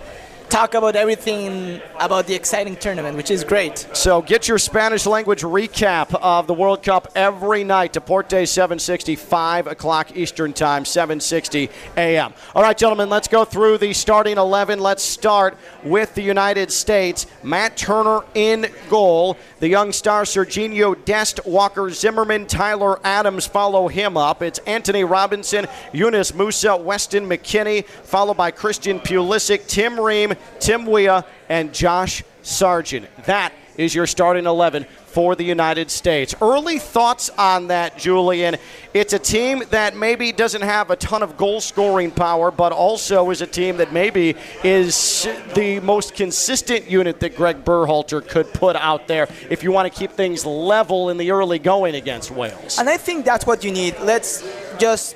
talk 0.49 0.73
about 0.73 0.95
everything 0.95 1.82
about 1.99 2.27
the 2.27 2.36
exciting 2.36 2.75
tournament, 2.75 3.17
which 3.17 3.32
is 3.32 3.43
great. 3.43 3.88
So 3.93 4.21
get 4.21 4.47
your 4.47 4.58
Spanish 4.58 5.06
language 5.06 5.41
recap 5.41 6.13
of 6.21 6.47
the 6.47 6.53
World 6.53 6.84
Cup 6.84 7.12
every 7.15 7.63
night. 7.63 7.93
Deportes 7.93 8.49
760, 8.49 9.15
5 9.15 9.67
o'clock 9.67 10.15
Eastern 10.15 10.53
Time, 10.53 10.86
760 10.86 11.69
a.m. 11.97 12.34
All 12.56 12.62
right, 12.62 12.77
gentlemen, 12.77 13.10
let's 13.10 13.27
go 13.27 13.45
through 13.45 13.77
the 13.79 13.93
starting 13.93 14.38
11. 14.38 14.79
Let's 14.79 15.03
start 15.03 15.58
with 15.84 16.13
the 16.15 16.21
United 16.21 16.71
States. 16.71 17.25
Matt 17.43 17.75
Turner 17.77 18.21
in 18.34 18.67
goal. 18.89 19.38
The 19.60 19.69
young 19.69 19.91
star 19.91 20.23
Sergiño 20.23 21.03
Dest, 21.06 21.45
Walker 21.45 21.89
Zimmerman, 21.89 22.47
Tyler 22.47 22.99
Adams 23.03 23.47
follow 23.47 23.88
him 23.88 24.17
up. 24.17 24.41
It's 24.41 24.60
Antonee 24.67 25.03
Robinson, 25.03 25.67
Yunus 25.93 26.32
Musah, 26.34 26.82
Weston 26.82 27.27
McKennie, 27.27 27.86
followed 27.86 28.38
by 28.38 28.51
Christian 28.51 28.99
Pulisic, 28.99 29.67
Tim 29.67 29.99
Ream, 29.99 30.33
Tim 30.60 30.86
Weah, 30.86 31.26
and 31.50 31.74
Josh 31.74 32.24
Sargent. 32.41 33.08
That 33.26 33.54
is 33.78 33.96
your 33.96 34.08
starting 34.08 34.46
11 34.46 34.86
for 35.06 35.36
the 35.36 35.43
United 35.43 35.91
States. 35.91 36.34
Early 36.41 36.80
thoughts 36.80 37.30
on 37.38 37.67
that, 37.67 37.98
Julian. 37.98 38.56
It's 38.93 39.13
a 39.13 39.19
team 39.19 39.63
that 39.69 39.96
maybe 39.96 40.32
doesn't 40.32 40.62
have 40.62 40.89
a 40.89 40.96
ton 40.96 41.22
of 41.22 41.38
goal 41.38 41.62
scoring 41.62 42.12
power, 42.12 42.50
but 42.52 42.72
also 42.72 43.30
is 43.30 43.41
a 43.41 43.48
team 43.48 43.78
that 43.78 43.93
maybe 43.93 44.36
is 44.63 45.28
the 45.54 45.80
most 45.82 46.15
consistent 46.15 46.89
unit 46.89 47.19
that 47.19 47.36
Greg 47.36 47.63
Berhalter 47.63 48.28
could 48.28 48.52
put 48.54 48.76
out 48.76 49.08
there 49.08 49.28
if 49.50 49.63
you 49.63 49.72
want 49.72 49.91
to 49.91 49.98
keep 49.98 50.12
things 50.12 50.46
level 50.46 51.10
in 51.10 51.17
the 51.17 51.32
early 51.32 51.60
going 51.60 51.96
against 51.96 52.32
Wales. 52.32 52.80
And 52.80 52.89
I 52.89 52.98
think 52.98 53.26
that's 53.26 53.46
what 53.46 53.63
you 53.63 53.72
need. 53.72 54.00
Let's 54.00 54.43
just 54.80 55.15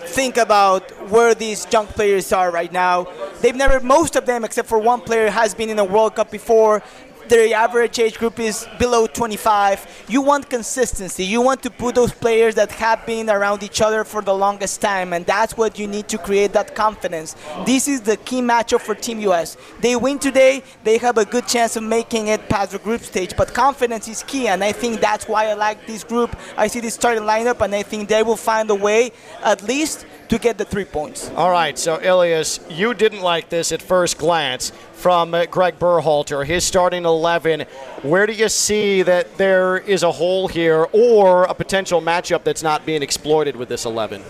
think 0.00 0.36
about 0.36 0.90
where 1.10 1.34
these 1.34 1.66
young 1.72 1.86
players 1.86 2.32
are 2.32 2.50
right 2.50 2.72
now. 2.72 3.06
They've 3.40 3.56
never, 3.56 3.80
most 3.80 4.16
of 4.16 4.26
them, 4.26 4.44
except 4.44 4.68
for 4.68 4.78
one 4.78 5.00
player, 5.00 5.30
has 5.30 5.54
been 5.54 5.70
in 5.70 5.78
a 5.78 5.84
World 5.84 6.16
Cup 6.16 6.30
before. 6.30 6.82
Their 7.30 7.54
average 7.54 8.00
age 8.00 8.18
group 8.18 8.40
is 8.40 8.66
below 8.80 9.06
25. 9.06 10.06
You 10.08 10.20
want 10.20 10.50
consistency. 10.50 11.24
You 11.24 11.40
want 11.40 11.62
to 11.62 11.70
put 11.70 11.94
those 11.94 12.10
players 12.10 12.56
that 12.56 12.72
have 12.72 13.06
been 13.06 13.30
around 13.30 13.62
each 13.62 13.80
other 13.80 14.02
for 14.02 14.20
the 14.20 14.34
longest 14.34 14.80
time, 14.80 15.12
and 15.12 15.24
that's 15.24 15.56
what 15.56 15.78
you 15.78 15.86
need 15.86 16.08
to 16.08 16.18
create 16.18 16.52
that 16.54 16.74
confidence. 16.74 17.36
This 17.64 17.86
is 17.86 18.00
the 18.00 18.16
key 18.16 18.40
matchup 18.42 18.80
for 18.80 18.96
Team 18.96 19.20
US. 19.20 19.56
They 19.80 19.94
win 19.94 20.18
today, 20.18 20.64
they 20.82 20.98
have 20.98 21.18
a 21.18 21.24
good 21.24 21.46
chance 21.46 21.76
of 21.76 21.84
making 21.84 22.26
it 22.26 22.48
past 22.48 22.72
the 22.72 22.80
group 22.80 23.02
stage, 23.02 23.36
but 23.36 23.54
confidence 23.54 24.08
is 24.08 24.24
key, 24.24 24.48
and 24.48 24.64
I 24.64 24.72
think 24.72 25.00
that's 25.00 25.28
why 25.28 25.50
I 25.50 25.54
like 25.54 25.86
this 25.86 26.02
group. 26.02 26.36
I 26.56 26.66
see 26.66 26.80
this 26.80 26.94
starting 26.94 27.22
lineup, 27.22 27.60
and 27.60 27.72
I 27.72 27.84
think 27.84 28.08
they 28.08 28.24
will 28.24 28.36
find 28.36 28.68
a 28.70 28.74
way, 28.74 29.12
at 29.44 29.62
least, 29.62 30.04
to 30.30 30.38
get 30.38 30.58
the 30.58 30.64
three 30.64 30.84
points. 30.84 31.28
All 31.36 31.50
right, 31.50 31.76
so 31.76 32.00
Ilias, 32.00 32.60
you 32.70 32.94
didn't 32.94 33.20
like 33.20 33.48
this 33.48 33.72
at 33.72 33.82
first 33.82 34.16
glance 34.16 34.70
from 34.92 35.34
uh, 35.34 35.46
Greg 35.46 35.78
Berhalter, 35.78 36.46
his 36.46 36.64
starting 36.64 37.04
11. 37.04 37.62
Where 38.02 38.26
do 38.26 38.32
you 38.32 38.48
see 38.48 39.02
that 39.02 39.36
there 39.38 39.78
is 39.78 40.04
a 40.04 40.12
hole 40.12 40.46
here 40.46 40.86
or 40.92 41.44
a 41.44 41.54
potential 41.54 42.00
matchup 42.00 42.44
that's 42.44 42.62
not 42.62 42.86
being 42.86 43.02
exploited 43.02 43.56
with 43.56 43.68
this 43.68 43.84
11? 43.84 44.22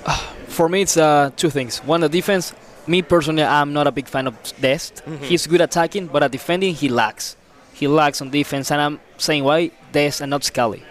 For 0.48 0.68
me, 0.70 0.82
it's 0.82 0.96
uh, 0.96 1.30
two 1.36 1.50
things. 1.50 1.78
One, 1.84 2.00
the 2.00 2.08
defense. 2.08 2.54
Me 2.86 3.02
personally, 3.02 3.44
I'm 3.44 3.74
not 3.74 3.86
a 3.86 3.92
big 3.92 4.08
fan 4.08 4.26
of 4.26 4.34
Dest. 4.60 5.02
He's 5.20 5.46
good 5.46 5.60
attacking, 5.60 6.06
but 6.06 6.22
at 6.22 6.32
defending, 6.32 6.74
he 6.74 6.88
lacks. 6.88 7.36
He 7.74 7.86
lacks 7.86 8.22
on 8.22 8.30
defense, 8.30 8.70
and 8.72 8.80
I'm 8.80 9.00
saying 9.18 9.44
why 9.44 9.70
Dest 9.92 10.22
and 10.22 10.30
not 10.30 10.44
Scally 10.44 10.82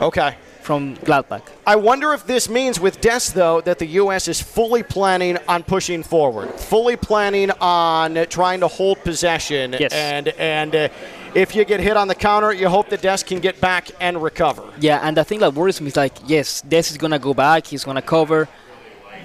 Okay. 0.00 0.36
From 0.66 0.96
Gladbach. 0.96 1.42
I 1.64 1.76
wonder 1.76 2.12
if 2.12 2.26
this 2.26 2.48
means 2.48 2.80
with 2.80 3.00
Des, 3.00 3.30
though, 3.32 3.60
that 3.60 3.78
the 3.78 3.86
U.S. 4.02 4.26
is 4.26 4.42
fully 4.42 4.82
planning 4.82 5.38
on 5.46 5.62
pushing 5.62 6.02
forward, 6.02 6.48
fully 6.58 6.96
planning 6.96 7.52
on 7.60 8.26
trying 8.30 8.58
to 8.58 8.66
hold 8.66 8.98
possession. 9.04 9.76
Yes. 9.78 9.92
And, 9.92 10.26
and 10.26 10.74
uh, 10.74 10.88
if 11.36 11.54
you 11.54 11.64
get 11.64 11.78
hit 11.78 11.96
on 11.96 12.08
the 12.08 12.16
counter, 12.16 12.52
you 12.52 12.68
hope 12.68 12.88
that 12.88 13.00
Des 13.00 13.18
can 13.18 13.38
get 13.38 13.60
back 13.60 13.92
and 14.00 14.20
recover. 14.20 14.64
Yeah, 14.80 14.98
and 15.04 15.16
the 15.16 15.22
thing 15.22 15.38
that 15.38 15.54
worries 15.54 15.80
me 15.80 15.86
is 15.86 15.96
like, 15.96 16.16
yes, 16.26 16.62
Des 16.62 16.78
is 16.90 16.98
gonna 16.98 17.20
go 17.20 17.32
back, 17.32 17.68
he's 17.68 17.84
gonna 17.84 18.02
cover, 18.02 18.48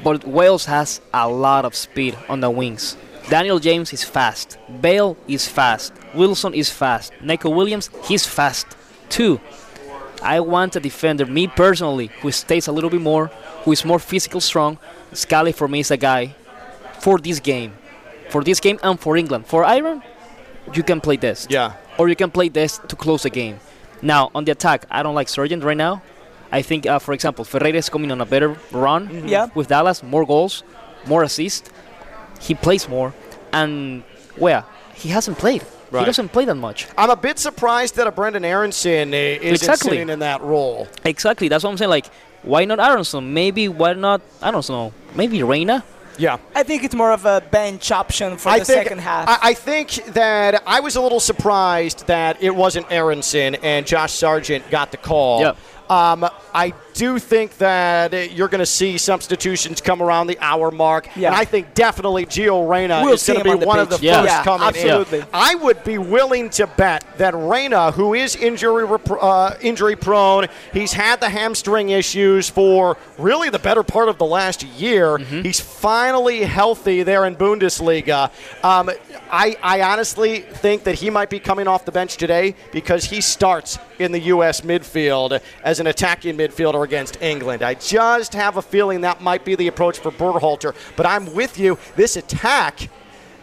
but 0.03 0.23
Wales 0.27 0.65
has 0.65 1.01
a 1.11 1.27
lot 1.27 1.65
of 1.65 1.73
speed 1.73 2.15
on 2.29 2.41
the 2.41 2.51
wings. 2.51 2.97
Daniel 3.31 3.57
James 3.57 3.91
is 3.93 4.03
fast. 4.03 4.59
Bale 4.79 5.17
is 5.27 5.47
fast. 5.47 5.91
Wilson 6.13 6.53
is 6.53 6.69
fast. 6.69 7.13
Neco 7.19 7.49
Williams, 7.49 7.89
he's 8.03 8.27
fast 8.27 8.67
too. 9.09 9.41
I 10.21 10.39
want 10.39 10.75
a 10.75 10.79
defender, 10.79 11.25
me 11.25 11.47
personally, 11.47 12.11
who 12.21 12.31
stays 12.31 12.67
a 12.67 12.71
little 12.71 12.89
bit 12.89 13.01
more, 13.01 13.27
who 13.63 13.71
is 13.71 13.83
more 13.85 13.99
physical 13.99 14.39
strong. 14.41 14.77
Scally 15.13 15.51
for 15.51 15.67
me 15.67 15.79
is 15.79 15.91
a 15.91 15.97
guy 15.97 16.35
for 16.99 17.17
this 17.17 17.39
game. 17.39 17.73
For 18.29 18.43
this 18.43 18.59
game 18.59 18.79
and 18.83 18.99
for 18.99 19.17
England. 19.17 19.45
For 19.47 19.63
Ireland, 19.65 20.03
you 20.73 20.83
can 20.83 21.01
play 21.01 21.17
this 21.17 21.47
Yeah. 21.49 21.73
or 21.97 22.07
you 22.07 22.15
can 22.15 22.29
play 22.31 22.49
this 22.49 22.79
to 22.87 22.95
close 22.95 23.23
the 23.23 23.29
game. 23.29 23.59
Now, 24.01 24.31
on 24.33 24.45
the 24.45 24.51
attack, 24.51 24.85
I 24.89 25.03
don't 25.03 25.15
like 25.15 25.27
Sargent 25.29 25.63
right 25.63 25.77
now. 25.77 26.01
I 26.51 26.61
think, 26.61 26.85
uh, 26.85 26.99
for 26.99 27.13
example, 27.13 27.45
Ferreira 27.45 27.77
is 27.77 27.89
coming 27.89 28.11
on 28.11 28.21
a 28.21 28.25
better 28.25 28.55
run 28.71 29.23
Yeah. 29.27 29.47
with 29.55 29.67
Dallas, 29.69 30.03
more 30.03 30.25
goals, 30.25 30.63
more 31.05 31.23
assists. 31.23 31.69
He 32.39 32.55
plays 32.55 32.87
more, 32.89 33.13
and 33.53 34.03
where 34.37 34.63
he 34.93 35.09
hasn't 35.09 35.37
played, 35.37 35.63
Right. 35.91 36.01
he 36.01 36.05
doesn't 36.05 36.29
play 36.29 36.45
that 36.45 36.55
much. 36.55 36.87
I'm 36.97 37.09
a 37.09 37.15
bit 37.15 37.37
surprised 37.37 37.97
that 37.97 38.07
a 38.07 38.11
Brenden 38.11 38.45
Aaronson 38.45 39.13
isn't 39.13 39.45
Exactly. 39.45 39.91
sitting 39.91 40.09
in 40.09 40.19
that 40.19 40.41
role. 40.41 40.87
Exactly, 41.03 41.49
that's 41.49 41.63
what 41.63 41.71
I'm 41.71 41.77
saying. 41.77 41.89
Like, 41.89 42.07
why 42.43 42.65
not 42.65 42.79
Aaronson? 42.79 43.33
Maybe 43.33 43.67
why 43.67 43.93
not? 43.93 44.21
I 44.41 44.51
don't 44.51 44.67
know. 44.69 44.93
Maybe 45.15 45.43
Reyna. 45.43 45.83
Yeah. 46.17 46.37
I 46.55 46.63
think 46.63 46.83
it's 46.83 46.95
more 46.95 47.11
of 47.11 47.25
a 47.25 47.41
bench 47.51 47.91
option 47.91 48.37
for 48.37 48.49
I 48.49 48.59
the 48.59 48.65
think, 48.65 48.83
second 48.83 48.99
half. 48.99 49.27
I, 49.27 49.49
I 49.49 49.53
think 49.53 50.03
that 50.13 50.61
I 50.65 50.79
was 50.79 50.95
a 50.95 51.01
little 51.01 51.19
surprised 51.19 52.07
that 52.07 52.41
it 52.41 52.55
wasn't 52.55 52.85
Aaronson 52.91 53.55
and 53.55 53.85
Josh 53.85 54.13
Sargent 54.13 54.69
got 54.69 54.91
the 54.91 54.97
call. 54.97 55.41
Yep. 55.41 55.57
Um, 55.89 56.25
I 56.53 56.73
do 56.93 57.19
think 57.19 57.57
that 57.57 58.31
you're 58.33 58.47
going 58.47 58.59
to 58.59 58.65
see 58.65 58.97
substitutions 58.97 59.81
come 59.81 60.01
around 60.01 60.27
the 60.27 60.37
hour 60.39 60.71
mark. 60.71 61.07
Yeah. 61.15 61.27
And 61.29 61.35
I 61.35 61.45
think 61.45 61.73
definitely 61.73 62.25
Gio 62.25 62.69
Reyna 62.69 63.01
We'll 63.03 63.13
is 63.13 63.25
going 63.25 63.39
to 63.39 63.43
be 63.43 63.49
on 63.51 63.59
one 63.61 63.79
of 63.79 63.89
the. 63.89 63.99
Yeah. 64.01 64.21
first 64.21 64.33
Yeah, 64.33 64.43
coming 64.43 64.67
absolutely. 64.67 65.19
in. 65.19 65.25
I 65.33 65.55
would 65.55 65.83
be 65.83 65.97
willing 65.97 66.49
to 66.51 66.67
bet 66.67 67.05
that 67.17 67.33
Reyna, 67.35 67.91
who 67.91 68.13
is 68.13 68.35
injury 68.35 68.85
rep- 68.85 69.09
uh, 69.09 69.55
injury 69.61 69.95
prone, 69.95 70.47
he's 70.73 70.93
had 70.93 71.19
the 71.19 71.29
hamstring 71.29 71.89
issues 71.89 72.49
for 72.49 72.97
really 73.17 73.49
the 73.49 73.59
better 73.59 73.83
part 73.83 74.09
of 74.09 74.17
the 74.17 74.25
last 74.25 74.63
year. 74.63 75.17
Mm-hmm. 75.17 75.41
He's 75.43 75.59
finally 75.59 76.43
healthy 76.43 77.03
there 77.03 77.25
in 77.25 77.35
Bundesliga. 77.35 78.31
Um, 78.63 78.89
I, 79.31 79.55
I 79.63 79.81
honestly 79.81 80.39
think 80.39 80.83
that 80.83 80.95
he 80.95 81.09
might 81.09 81.29
be 81.29 81.39
coming 81.39 81.67
off 81.67 81.85
the 81.85 81.91
bench 81.91 82.17
today 82.17 82.55
because 82.71 83.05
he 83.05 83.21
starts 83.21 83.77
in 83.99 84.11
the 84.11 84.19
U.S. 84.19 84.61
midfield 84.61 85.41
as 85.63 85.79
an 85.79 85.87
attacking 85.87 86.35
midfielder 86.37 86.80
against 86.83 87.21
England. 87.21 87.63
I 87.63 87.73
just 87.73 88.33
have 88.33 88.57
a 88.57 88.61
feeling 88.61 89.01
that 89.01 89.21
might 89.21 89.45
be 89.45 89.55
the 89.55 89.67
approach 89.67 89.99
for 89.99 90.11
Berhalter. 90.11 90.75
But 90.95 91.05
I'm 91.05 91.33
with 91.33 91.57
you. 91.59 91.77
This 91.95 92.15
attack, 92.17 92.89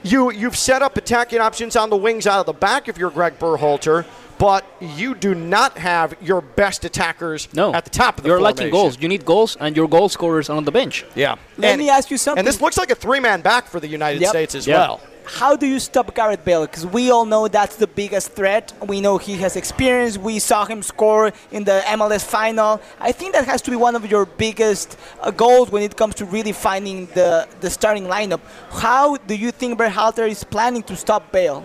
you 0.02 0.30
you've 0.30 0.56
set 0.56 0.82
up 0.82 0.96
attacking 0.96 1.40
options 1.40 1.76
on 1.76 1.90
the 1.90 1.96
wings 1.96 2.26
out 2.26 2.40
of 2.40 2.46
the 2.46 2.52
back 2.52 2.88
if 2.88 2.98
you're 2.98 3.10
Greg 3.10 3.38
Berhalter. 3.38 4.04
But 4.38 4.64
you 4.80 5.14
do 5.14 5.34
not 5.34 5.78
have 5.78 6.14
your 6.20 6.40
best 6.40 6.84
attackers 6.84 7.48
No, 7.52 7.74
at 7.74 7.84
the 7.84 7.90
top 7.90 8.18
of 8.18 8.22
the 8.22 8.28
You're 8.28 8.38
formation. 8.38 8.56
lacking 8.56 8.70
goals. 8.72 8.98
You 9.00 9.08
need 9.08 9.24
goals, 9.24 9.56
and 9.58 9.76
your 9.76 9.88
goal 9.88 10.08
scorers 10.08 10.48
are 10.48 10.56
on 10.56 10.64
the 10.64 10.70
bench. 10.72 11.04
Yeah. 11.14 11.34
Let 11.56 11.72
and, 11.72 11.78
me 11.80 11.88
ask 11.90 12.10
you 12.10 12.18
something. 12.18 12.38
And 12.38 12.46
this 12.46 12.60
looks 12.60 12.78
like 12.78 12.90
a 12.90 12.94
three-man 12.94 13.40
back 13.40 13.66
for 13.66 13.80
the 13.80 13.88
United 13.88 14.20
Yep. 14.22 14.30
States 14.30 14.54
as 14.54 14.66
Yeah. 14.66 14.78
well. 14.78 15.00
How 15.24 15.56
do 15.56 15.66
you 15.66 15.78
stop 15.78 16.14
Gareth 16.14 16.42
Bale? 16.42 16.64
Because 16.64 16.86
we 16.86 17.10
all 17.10 17.26
know 17.26 17.48
that's 17.48 17.76
the 17.76 17.86
biggest 17.86 18.32
threat. 18.32 18.72
We 18.86 19.02
know 19.02 19.18
he 19.18 19.34
has 19.38 19.56
experience. 19.56 20.16
We 20.16 20.38
saw 20.38 20.64
him 20.64 20.82
score 20.82 21.32
in 21.50 21.64
the 21.64 21.82
MLS 21.98 22.24
final. 22.24 22.80
I 22.98 23.12
think 23.12 23.34
that 23.34 23.44
has 23.44 23.60
to 23.62 23.70
be 23.70 23.76
one 23.76 23.94
of 23.94 24.10
your 24.10 24.24
biggest 24.24 24.96
uh, 25.20 25.30
goals 25.30 25.70
when 25.70 25.82
it 25.82 25.96
comes 25.96 26.14
to 26.14 26.24
really 26.24 26.52
finding 26.52 27.06
the, 27.12 27.46
the 27.60 27.68
starting 27.68 28.04
lineup. 28.04 28.40
How 28.70 29.16
do 29.18 29.34
you 29.34 29.50
think 29.50 29.78
Berhalter 29.78 30.26
is 30.26 30.44
planning 30.44 30.82
to 30.84 30.96
stop 30.96 31.30
Bale? 31.30 31.62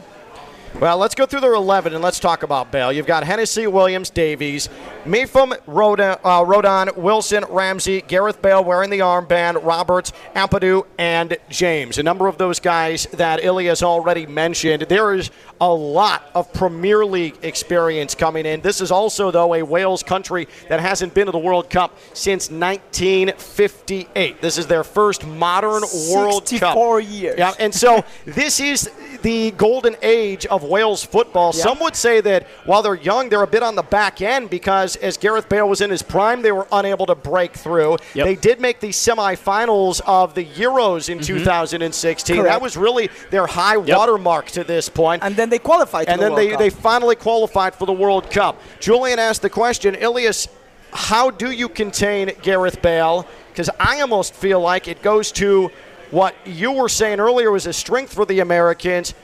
Well, 0.79 0.97
let's 0.97 1.13
go 1.13 1.27
through 1.27 1.41
their 1.41 1.53
11 1.53 1.93
and 1.93 2.03
let's 2.03 2.19
talk 2.19 2.41
about 2.41 2.71
Bale. 2.71 2.91
You've 2.91 3.05
got 3.05 3.23
Hennessy, 3.23 3.67
Williams, 3.67 4.09
Davies, 4.09 4.69
Mepham, 5.05 5.51
Rodon, 5.67 6.19
uh, 6.23 6.43
Rodon, 6.43 6.97
Wilson, 6.97 7.45
Ramsey, 7.47 8.01
Gareth 8.01 8.41
Bale 8.41 8.63
wearing 8.63 8.89
the 8.89 8.99
armband, 8.99 9.63
Roberts, 9.63 10.11
Ampadu, 10.35 10.85
and 10.97 11.37
James. 11.49 11.99
A 11.99 12.03
number 12.03 12.27
of 12.27 12.39
those 12.39 12.59
guys 12.59 13.05
that 13.13 13.43
Ilya 13.43 13.69
has 13.69 13.83
already 13.83 14.25
mentioned. 14.25 14.81
There 14.89 15.13
is 15.13 15.29
a 15.61 15.71
lot 15.71 16.29
of 16.33 16.51
Premier 16.53 17.05
League 17.05 17.37
experience 17.43 18.15
coming 18.15 18.45
in. 18.45 18.61
This 18.61 18.81
is 18.81 18.91
also, 18.91 19.29
though, 19.29 19.53
a 19.53 19.61
Wales 19.61 20.01
country 20.01 20.47
that 20.69 20.79
hasn't 20.79 21.13
been 21.13 21.27
to 21.27 21.31
the 21.31 21.37
World 21.37 21.69
Cup 21.69 21.97
since 22.13 22.49
1958. 22.49 24.41
This 24.41 24.57
is 24.57 24.65
their 24.67 24.83
first 24.83 25.25
modern 25.25 25.83
World 26.11 26.41
Cup. 26.41 26.73
64 26.73 26.99
years. 27.01 27.37
Yeah, 27.37 27.53
and 27.59 27.73
so 27.73 28.03
this 28.25 28.59
is 28.59 28.89
the 29.23 29.51
golden 29.51 29.95
age 30.01 30.45
of 30.45 30.63
Wales 30.63 31.03
football. 31.03 31.51
Yeah. 31.55 31.63
Some 31.63 31.79
would 31.79 31.95
say 31.95 32.21
that 32.21 32.45
while 32.65 32.81
they're 32.81 32.93
young, 32.93 33.29
they're 33.29 33.41
a 33.41 33.47
bit 33.47 33.63
on 33.63 33.75
the 33.75 33.83
back 33.83 34.21
end 34.21 34.49
because 34.49 34.95
as 34.97 35.17
Gareth 35.17 35.49
Bale 35.49 35.67
was 35.67 35.81
in 35.81 35.89
his 35.89 36.03
prime, 36.03 36.41
they 36.41 36.51
were 36.51 36.67
unable 36.71 37.05
to 37.07 37.15
break 37.15 37.53
through. 37.53 37.97
Yep. 38.13 38.25
They 38.25 38.35
did 38.35 38.61
make 38.61 38.79
the 38.79 38.89
semifinals 38.89 40.01
of 40.05 40.35
the 40.35 40.45
Euros 40.45 41.09
in 41.09 41.19
mm-hmm. 41.19 41.37
2016. 41.37 42.43
That 42.43 42.61
was 42.61 42.77
really 42.77 43.09
their 43.31 43.47
high 43.47 43.77
watermark 43.77 44.47
to 44.51 44.63
this 44.63 44.89
point. 44.89 45.23
And 45.23 45.35
then 45.35 45.49
they 45.49 45.59
qualified. 45.59 46.07
And 46.09 46.19
the 46.19 46.25
then 46.25 46.33
World 46.33 46.45
they, 46.45 46.49
Cup. 46.51 46.59
they 46.59 46.69
finally 46.69 47.15
qualified 47.15 47.75
for 47.75 47.85
the 47.85 47.93
World 47.93 48.29
Cup. 48.29 48.61
Julian 48.79 49.19
asked 49.19 49.41
the 49.41 49.49
question, 49.49 49.95
Ilias, 49.95 50.49
how 50.91 51.31
do 51.31 51.51
you 51.51 51.69
contain 51.69 52.31
Gareth 52.41 52.81
Bale? 52.81 53.25
Because 53.49 53.69
I 53.79 54.01
almost 54.01 54.33
feel 54.33 54.59
like 54.59 54.87
it 54.87 55.01
goes 55.01 55.31
to 55.33 55.71
what 56.13 56.35
you 56.45 56.71
were 56.71 56.89
saying 56.89 57.19
earlier 57.19 57.49
was 57.49 57.65
a 57.65 57.73
strength 57.73 58.13
for 58.13 58.23
the 58.23 58.39
Americans. 58.39 59.15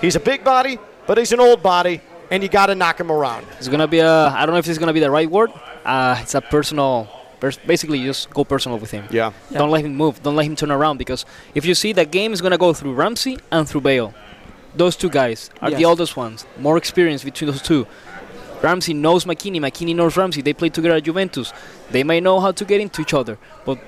He's 0.00 0.14
a 0.14 0.20
big 0.20 0.44
body, 0.44 0.78
but 1.06 1.18
he's 1.18 1.32
an 1.32 1.40
old 1.40 1.62
body, 1.64 2.00
and 2.30 2.42
you 2.44 2.48
got 2.48 2.66
to 2.66 2.76
knock 2.76 3.00
him 3.00 3.10
around. 3.10 3.44
It's 3.58 3.66
gonna 3.66 3.88
be 3.88 3.98
a. 3.98 4.28
I 4.28 4.46
don't 4.46 4.54
know 4.54 4.58
if 4.60 4.68
it's 4.68 4.78
gonna 4.78 4.92
be 4.92 5.00
the 5.00 5.10
right 5.10 5.28
word. 5.28 5.50
Uh, 5.84 6.16
it's 6.20 6.34
a 6.36 6.40
personal. 6.40 7.08
Pers- 7.40 7.58
basically, 7.58 8.02
just 8.04 8.30
go 8.30 8.44
personal 8.44 8.78
with 8.78 8.92
him. 8.92 9.04
Yeah. 9.10 9.32
Don't 9.52 9.70
let 9.70 9.84
him 9.84 9.94
move. 9.96 10.22
Don't 10.22 10.36
let 10.36 10.46
him 10.46 10.54
turn 10.54 10.70
around 10.70 10.98
because 10.98 11.26
if 11.54 11.64
you 11.64 11.74
see 11.74 11.92
the 11.92 12.04
game 12.04 12.32
is 12.32 12.40
gonna 12.40 12.58
go 12.58 12.72
through 12.72 12.94
Ramsey 12.94 13.38
and 13.50 13.68
through 13.68 13.82
Bale. 13.82 14.14
Those 14.76 14.94
two 14.94 15.10
guys 15.10 15.50
are 15.60 15.70
the 15.72 15.84
oldest 15.86 16.16
ones. 16.16 16.46
More 16.58 16.76
experience 16.76 17.24
between 17.24 17.50
those 17.50 17.62
two. 17.62 17.86
Ramsey 18.62 18.94
knows 18.94 19.24
McKennie. 19.24 19.58
McKennie 19.60 19.96
knows 19.96 20.16
Ramsey. 20.16 20.42
They 20.42 20.52
played 20.52 20.74
together 20.74 20.94
at 20.94 21.02
Juventus. 21.02 21.52
They 21.90 22.04
may 22.04 22.20
know 22.20 22.38
how 22.38 22.52
to 22.52 22.64
get 22.64 22.80
into 22.80 23.02
each 23.02 23.14
other, 23.14 23.38
but 23.64 23.78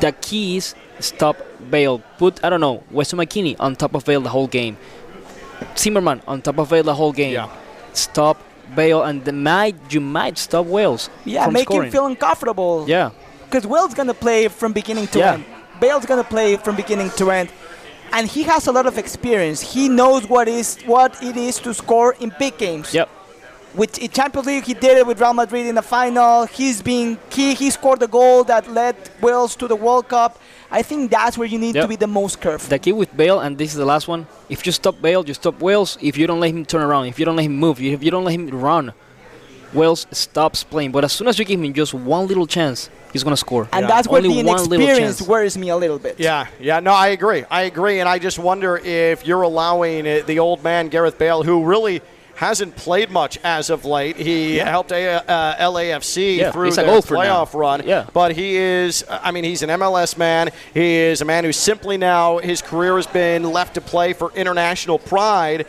the 0.00 0.12
key 0.12 0.58
is 0.58 0.74
stop 1.04 1.36
Bale. 1.70 1.98
Put 2.18 2.42
I 2.44 2.50
don't 2.50 2.60
know 2.60 2.82
Weston 2.90 3.18
McKennie 3.18 3.56
on 3.58 3.76
top 3.76 3.94
of 3.94 4.04
Bale 4.04 4.20
the 4.20 4.28
whole 4.30 4.46
game. 4.46 4.76
Zimmerman 5.76 6.22
on 6.26 6.42
top 6.42 6.58
of 6.58 6.70
Bale 6.70 6.82
the 6.82 6.94
whole 6.94 7.12
game. 7.12 7.34
Yeah. 7.34 7.48
Stop 7.92 8.38
Bale 8.74 9.02
and 9.02 9.24
the 9.24 9.32
might 9.32 9.76
you 9.92 10.00
might 10.00 10.38
stop 10.38 10.66
Wales. 10.66 11.10
yeah, 11.24 11.44
from 11.44 11.54
make 11.54 11.64
scoring. 11.64 11.86
him 11.88 11.92
feel 11.92 12.06
uncomfortable. 12.06 12.84
Yeah. 12.88 13.10
Because 13.44 13.66
Will's 13.66 13.94
gonna 13.94 14.14
play 14.14 14.48
from 14.48 14.72
beginning 14.72 15.08
to 15.08 15.18
Yeah. 15.18 15.32
end. 15.34 15.44
Bale's 15.80 16.06
gonna 16.06 16.24
play 16.24 16.56
from 16.56 16.76
beginning 16.76 17.10
to 17.16 17.30
end, 17.30 17.48
and 18.12 18.28
he 18.28 18.42
has 18.44 18.66
a 18.68 18.72
lot 18.72 18.86
of 18.86 18.96
experience. 18.98 19.60
He 19.60 19.88
knows 19.88 20.28
what 20.28 20.46
is 20.48 20.78
what 20.86 21.20
it 21.22 21.36
is 21.36 21.58
to 21.60 21.74
score 21.74 22.14
in 22.20 22.32
big 22.38 22.58
games. 22.58 22.94
Yep. 22.94 23.08
With 23.74 23.98
in 23.98 24.10
Champions 24.10 24.46
League, 24.46 24.64
he 24.64 24.74
did 24.74 24.98
it 24.98 25.06
with 25.06 25.20
Real 25.20 25.32
Madrid 25.32 25.66
in 25.66 25.76
the 25.76 25.82
final. 25.82 26.44
He's 26.46 26.82
been 26.82 27.18
key. 27.30 27.54
He 27.54 27.70
scored 27.70 28.00
the 28.00 28.08
goal 28.08 28.42
that 28.44 28.68
led 28.70 28.96
Wales 29.20 29.54
to 29.56 29.68
the 29.68 29.76
World 29.76 30.08
Cup. 30.08 30.38
I 30.72 30.82
think 30.82 31.10
that's 31.10 31.36
where 31.36 31.48
you 31.48 31.58
need 31.58 31.74
Yep. 31.74 31.84
to 31.84 31.88
be 31.88 31.96
the 31.96 32.06
most 32.06 32.40
careful. 32.40 32.68
The 32.68 32.78
key 32.78 32.92
with 32.92 33.16
Bale, 33.16 33.40
and 33.40 33.58
this 33.58 33.70
is 33.72 33.76
the 33.76 33.84
last 33.84 34.06
one. 34.08 34.26
If 34.48 34.64
you 34.66 34.72
stop 34.72 35.00
Bale, 35.02 35.24
you 35.26 35.34
stop 35.34 35.60
Wales. 35.60 35.98
If 36.00 36.16
you 36.16 36.26
don't 36.26 36.40
let 36.40 36.50
him 36.50 36.64
turn 36.64 36.82
around, 36.82 37.06
if 37.06 37.18
you 37.18 37.24
don't 37.24 37.36
let 37.36 37.44
him 37.46 37.56
move, 37.56 37.80
if 37.80 38.02
you 38.02 38.10
don't 38.10 38.24
let 38.24 38.34
him 38.34 38.48
run, 38.50 38.92
Wales 39.72 40.06
stops 40.12 40.62
playing. 40.64 40.90
But 40.92 41.04
as 41.04 41.12
soon 41.12 41.28
as 41.28 41.38
you 41.38 41.44
give 41.44 41.60
him 41.60 41.72
just 41.72 41.94
one 41.94 42.26
little 42.26 42.46
chance, 42.46 42.88
he's 43.12 43.22
gonna 43.24 43.36
score. 43.36 43.68
and 43.72 43.82
Yeah. 43.82 43.88
that's 43.88 44.08
where 44.08 44.20
Only 44.22 44.42
the 44.42 44.48
one 44.48 44.62
little 44.64 44.74
inexperience 44.86 45.22
worries 45.22 45.56
me 45.58 45.68
a 45.70 45.76
little 45.76 45.98
bit. 45.98 46.16
Yeah, 46.18 46.46
yeah, 46.60 46.80
no, 46.80 46.92
I 46.92 47.08
agree. 47.08 47.44
I 47.50 47.62
agree, 47.62 48.00
and 48.00 48.08
I 48.08 48.18
just 48.18 48.38
wonder 48.38 48.76
if 48.78 49.26
you're 49.26 49.42
allowing 49.42 50.06
uh, 50.06 50.22
the 50.26 50.38
old 50.38 50.62
man 50.64 50.88
Gareth 50.88 51.18
Bale, 51.18 51.42
who 51.42 51.64
really 51.64 52.00
hasn't 52.40 52.74
played 52.74 53.10
much 53.10 53.38
as 53.44 53.68
of 53.68 53.84
late. 53.84 54.16
He 54.16 54.56
helped 54.56 54.92
a, 54.92 55.30
uh, 55.30 55.70
LAFC 55.70 56.38
Yeah, 56.38 56.50
through 56.52 56.68
a 56.68 56.70
their 56.70 56.86
golfer 56.86 57.12
now. 57.14 57.20
playoff 57.44 57.52
run. 57.52 57.82
Yeah. 57.86 58.06
but 58.14 58.32
he 58.34 58.56
is. 58.56 59.04
I 59.10 59.30
mean, 59.30 59.44
he's 59.44 59.60
an 59.62 59.68
MLS 59.68 60.16
man. 60.16 60.48
He 60.72 60.94
is 60.94 61.20
a 61.20 61.26
man 61.26 61.44
who 61.44 61.52
simply 61.52 61.98
now 61.98 62.38
his 62.38 62.62
career 62.62 62.96
has 62.96 63.06
been 63.06 63.42
left 63.52 63.74
to 63.74 63.82
play 63.82 64.14
for 64.14 64.32
international 64.32 64.98
pride. 64.98 65.66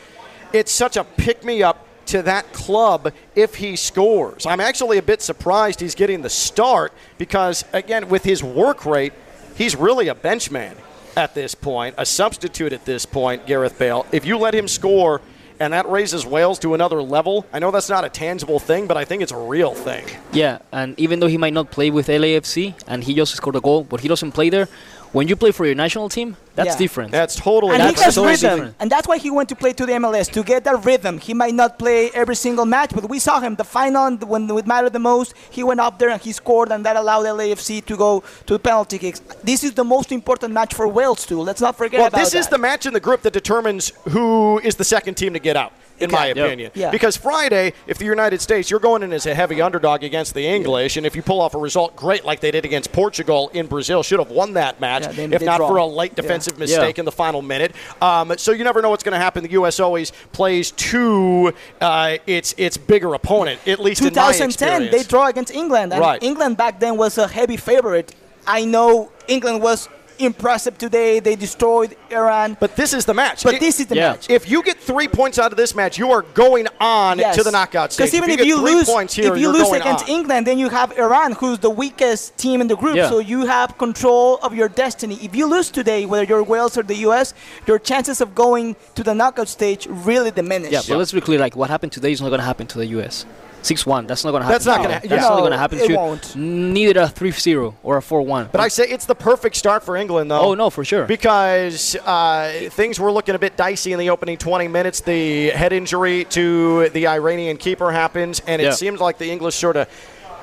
It's 0.53 0.71
such 0.71 0.95
a 0.95 1.03
pick 1.03 1.43
me 1.43 1.61
up 1.61 1.85
to 2.05 2.21
that 2.21 2.53
club 2.53 3.11
if 3.35 3.55
he 3.55 3.75
scores. 3.75 4.45
I'm 4.45 4.61
actually 4.61 4.97
a 4.97 5.01
bit 5.01 5.21
surprised 5.21 5.81
he's 5.81 5.93
getting 5.95 6.21
the 6.21 6.29
start 6.29 6.93
because, 7.17 7.65
again, 7.73 8.07
with 8.07 8.23
his 8.23 8.41
work 8.41 8.85
rate, 8.85 9.11
he's 9.57 9.75
really 9.75 10.07
a 10.07 10.15
bench 10.15 10.49
man 10.49 10.77
at 11.17 11.35
this 11.35 11.53
point, 11.53 11.95
a 11.97 12.05
substitute 12.05 12.71
at 12.71 12.85
this 12.85 13.05
point, 13.05 13.45
Gareth 13.45 13.77
Bale. 13.77 14.05
If 14.13 14.25
you 14.25 14.37
let 14.37 14.55
him 14.55 14.69
score 14.69 15.19
and 15.61 15.73
that 15.73 15.87
raises 15.87 16.25
Wales 16.25 16.57
to 16.57 16.73
another 16.73 17.03
level, 17.03 17.45
I 17.53 17.59
know 17.59 17.69
that's 17.69 17.87
not 17.87 18.03
a 18.03 18.09
tangible 18.09 18.57
thing, 18.57 18.87
but 18.87 18.97
I 18.97 19.05
think 19.05 19.21
it's 19.21 19.31
a 19.31 19.37
real 19.37 19.75
thing. 19.75 20.03
Yeah, 20.33 20.57
and 20.71 20.99
even 20.99 21.19
though 21.19 21.27
he 21.27 21.37
might 21.37 21.53
not 21.53 21.69
play 21.69 21.91
with 21.91 22.07
LAFC 22.07 22.73
and 22.87 23.03
he 23.03 23.13
just 23.13 23.35
scored 23.35 23.55
a 23.55 23.61
goal, 23.61 23.83
but 23.83 23.99
he 23.99 24.07
doesn't 24.07 24.31
play 24.31 24.49
there, 24.49 24.67
when 25.11 25.27
you 25.27 25.35
play 25.35 25.51
for 25.51 25.65
your 25.65 25.75
national 25.75 26.07
team, 26.09 26.37
that's 26.55 26.67
Yeah. 26.73 26.77
different. 26.77 27.11
That's 27.11 27.35
totally 27.35 27.73
And 27.73 27.81
That's 27.81 27.99
he 27.99 28.03
has 28.05 28.15
totally 28.15 28.33
rhythm, 28.33 28.49
different. 28.55 28.75
and 28.79 28.89
that's 28.91 29.07
why 29.07 29.17
he 29.17 29.29
went 29.31 29.49
to 29.49 29.55
play 29.55 29.73
to 29.73 29.85
the 29.85 29.93
MLS 29.93 30.27
to 30.29 30.43
get 30.43 30.63
that 30.63 30.85
rhythm. 30.85 31.17
He 31.19 31.33
might 31.33 31.53
not 31.53 31.77
play 31.79 32.09
every 32.13 32.35
single 32.35 32.65
match, 32.65 32.91
but 32.93 33.09
we 33.09 33.19
saw 33.19 33.39
him 33.39 33.55
the 33.55 33.63
final 33.63 34.11
when 34.31 34.49
it 34.49 34.67
mattered 34.67 34.93
the 34.93 34.99
most. 34.99 35.33
He 35.49 35.63
went 35.63 35.79
up 35.79 35.99
there 35.99 36.09
and 36.09 36.21
he 36.21 36.31
scored, 36.31 36.71
and 36.71 36.85
that 36.85 36.95
allowed 36.95 37.25
LAFC 37.25 37.81
to 37.81 37.95
go 37.97 38.23
to 38.47 38.59
penalty 38.59 38.97
kicks. 38.97 39.21
This 39.43 39.63
is 39.63 39.73
the 39.73 39.83
most 39.83 40.11
important 40.11 40.53
match 40.53 40.73
for 40.73 40.87
Wales 40.87 41.25
too. 41.25 41.41
Let's 41.41 41.61
not 41.61 41.77
forget 41.77 41.99
Well, 41.99 42.07
about 42.07 42.19
this 42.19 42.33
is 42.33 42.45
that. 42.45 42.51
the 42.51 42.57
match 42.57 42.85
in 42.85 42.93
the 42.93 42.99
group 42.99 43.21
that 43.23 43.33
determines 43.33 43.91
who 44.09 44.59
is 44.63 44.75
the 44.75 44.83
second 44.85 45.15
team 45.15 45.33
to 45.33 45.39
get 45.39 45.55
out, 45.57 45.71
in 46.01 46.11
my 46.11 46.29
Okay. 46.31 46.39
Yep. 46.39 46.45
opinion. 46.47 46.71
Yeah. 46.73 46.91
Because 46.91 47.15
Friday, 47.17 47.73
if 47.87 47.97
the 47.97 48.05
United 48.05 48.41
States, 48.41 48.69
you're 48.69 48.79
going 48.79 49.03
in 49.03 49.13
as 49.13 49.25
a 49.25 49.33
heavy 49.35 49.61
underdog 49.61 50.03
against 50.03 50.33
the 50.33 50.45
English, 50.47 50.97
and 50.97 51.05
if 51.05 51.15
you 51.15 51.21
pull 51.21 51.39
off 51.41 51.53
a 51.55 51.57
result 51.57 51.95
great 51.95 52.25
like 52.25 52.39
they 52.39 52.51
did 52.51 52.65
against 52.65 52.91
Portugal 52.91 53.49
in 53.53 53.67
Brazil, 53.67 54.03
should 54.03 54.19
have 54.19 54.31
won 54.31 54.53
that 54.53 54.79
match, 54.79 55.03
Yeah, 55.03 55.11
they- 55.11 55.23
if 55.25 55.39
they 55.39 55.45
not 55.45 55.57
draw. 55.57 55.67
for 55.69 55.77
a 55.77 55.85
late 55.85 56.11
Yeah. 56.15 56.21
defensive 56.21 56.57
mistake 56.59 56.97
Yeah. 56.97 57.01
in 57.01 57.05
the 57.05 57.11
final 57.11 57.41
minute. 57.41 57.73
Um, 58.01 58.33
so 58.37 58.51
you 58.51 58.63
never 58.63 58.81
know 58.81 58.89
what's 58.89 59.03
going 59.03 59.13
to 59.13 59.19
happen. 59.19 59.43
The 59.43 59.51
U.S. 59.51 59.79
always 59.79 60.11
plays 60.31 60.71
to 60.71 61.53
uh, 61.79 62.17
its 62.27 62.53
its 62.57 62.77
bigger 62.77 63.13
opponent, 63.13 63.59
at 63.67 63.79
least 63.79 64.01
in 64.01 64.05
my 64.13 64.31
2010, 64.31 64.91
they 64.91 65.03
draw 65.03 65.27
against 65.27 65.53
England, 65.53 65.93
and 65.93 66.01
Right. 66.01 66.21
England 66.23 66.57
back 66.57 66.79
then 66.79 66.97
was 66.97 67.17
a 67.17 67.27
heavy 67.27 67.57
favorite. 67.57 68.13
I 68.47 68.65
know 68.65 69.11
England 69.27 69.61
was 69.61 69.87
impressive 70.25 70.77
today. 70.77 71.19
They 71.19 71.35
destroyed 71.35 71.95
Iran, 72.11 72.57
but 72.59 72.75
this 72.75 72.93
is 72.93 73.05
the 73.05 73.13
match. 73.13 73.43
but 73.43 73.55
It- 73.55 73.59
this 73.59 73.79
is 73.79 73.87
the 73.87 73.95
Yeah. 73.95 74.11
match. 74.11 74.29
If 74.29 74.49
you 74.49 74.63
get 74.63 74.79
three 74.79 75.07
points 75.07 75.37
out 75.39 75.51
of 75.51 75.57
this 75.57 75.73
match, 75.75 75.97
you 75.97 76.11
are 76.11 76.21
going 76.33 76.67
on 76.79 77.19
Yes. 77.19 77.35
to 77.37 77.43
the 77.43 77.51
knockout 77.51 77.91
stage. 77.93 78.05
Because 78.11 78.15
even 78.15 78.29
if, 78.29 78.37
get 78.37 78.47
you, 78.47 78.57
three 78.59 78.73
lose, 78.75 78.89
points 78.89 79.13
here, 79.15 79.31
if 79.33 79.37
you 79.37 79.43
you're 79.43 79.53
lose 79.53 79.63
going 79.63 79.81
against 79.81 80.05
on. 80.05 80.09
England, 80.09 80.47
then 80.47 80.57
you 80.59 80.69
have 80.69 80.97
Iran, 80.97 81.33
who's 81.33 81.59
the 81.59 81.69
weakest 81.69 82.37
team 82.37 82.61
in 82.61 82.67
the 82.67 82.75
group. 82.75 82.95
Yeah. 82.95 83.09
So 83.09 83.19
you 83.19 83.45
have 83.45 83.77
control 83.77 84.39
of 84.43 84.53
your 84.53 84.69
destiny. 84.69 85.19
If 85.21 85.35
you 85.35 85.45
lose 85.47 85.69
today, 85.69 86.05
whether 86.05 86.23
you're 86.23 86.43
Wales 86.43 86.77
or 86.77 86.83
the 86.83 86.95
U.S., 87.07 87.33
your 87.67 87.79
chances 87.79 88.21
of 88.21 88.33
going 88.35 88.75
to 88.95 89.03
the 89.03 89.13
knockout 89.13 89.47
stage 89.49 89.87
really 89.89 90.31
diminish. 90.31 90.71
yeah, 90.71 90.81
but 90.87 90.97
let's 90.97 91.11
be 91.11 91.21
clear. 91.21 91.39
Like 91.39 91.55
what 91.55 91.69
happened 91.69 91.91
today 91.91 92.11
is 92.11 92.21
not 92.21 92.29
going 92.29 92.39
to 92.39 92.45
happen 92.45 92.67
to 92.67 92.77
the 92.77 92.85
U.S. 92.97 93.25
Six-one. 93.63 94.07
That's 94.07 94.23
not 94.23 94.31
going 94.31 94.41
to 94.41 94.45
happen. 94.45 94.53
That's 94.55 94.65
not 94.65 94.77
gonna 94.81 94.93
ha- 94.95 94.99
That's 95.01 95.11
yeah. 95.23 95.29
not 95.29 95.39
No, 95.43 95.49
to 95.49 95.57
happen 95.57 95.79
it 95.79 95.87
to 95.87 95.95
won't. 95.95 96.35
neither 96.35 97.01
a 97.01 97.05
3-0 97.05 97.73
or 97.83 97.97
a 97.97 98.01
4-1. 98.01 98.51
But 98.51 98.61
I 98.61 98.67
say 98.67 98.85
it's 98.85 99.05
the 99.05 99.15
perfect 99.15 99.55
start 99.55 99.83
for 99.83 99.95
England, 99.95 100.31
though. 100.31 100.39
oh 100.41 100.53
no, 100.55 100.69
for 100.69 100.83
sure. 100.83 101.05
Because 101.05 101.95
uh, 102.05 102.69
things 102.71 102.99
were 102.99 103.11
looking 103.11 103.35
a 103.35 103.39
bit 103.39 103.55
dicey 103.57 103.93
in 103.93 103.99
the 103.99 104.09
opening 104.09 104.37
20 104.37 104.67
minutes. 104.67 105.01
The 105.01 105.49
head 105.51 105.73
injury 105.73 106.25
to 106.25 106.89
the 106.89 107.07
Iranian 107.07 107.57
keeper 107.57 107.91
happens, 107.91 108.41
and 108.47 108.61
it 108.61 108.65
Yeah. 108.65 108.71
seemed 108.71 108.99
like 108.99 109.17
the 109.17 109.29
English 109.31 109.55
sort 109.55 109.75
of 109.75 109.87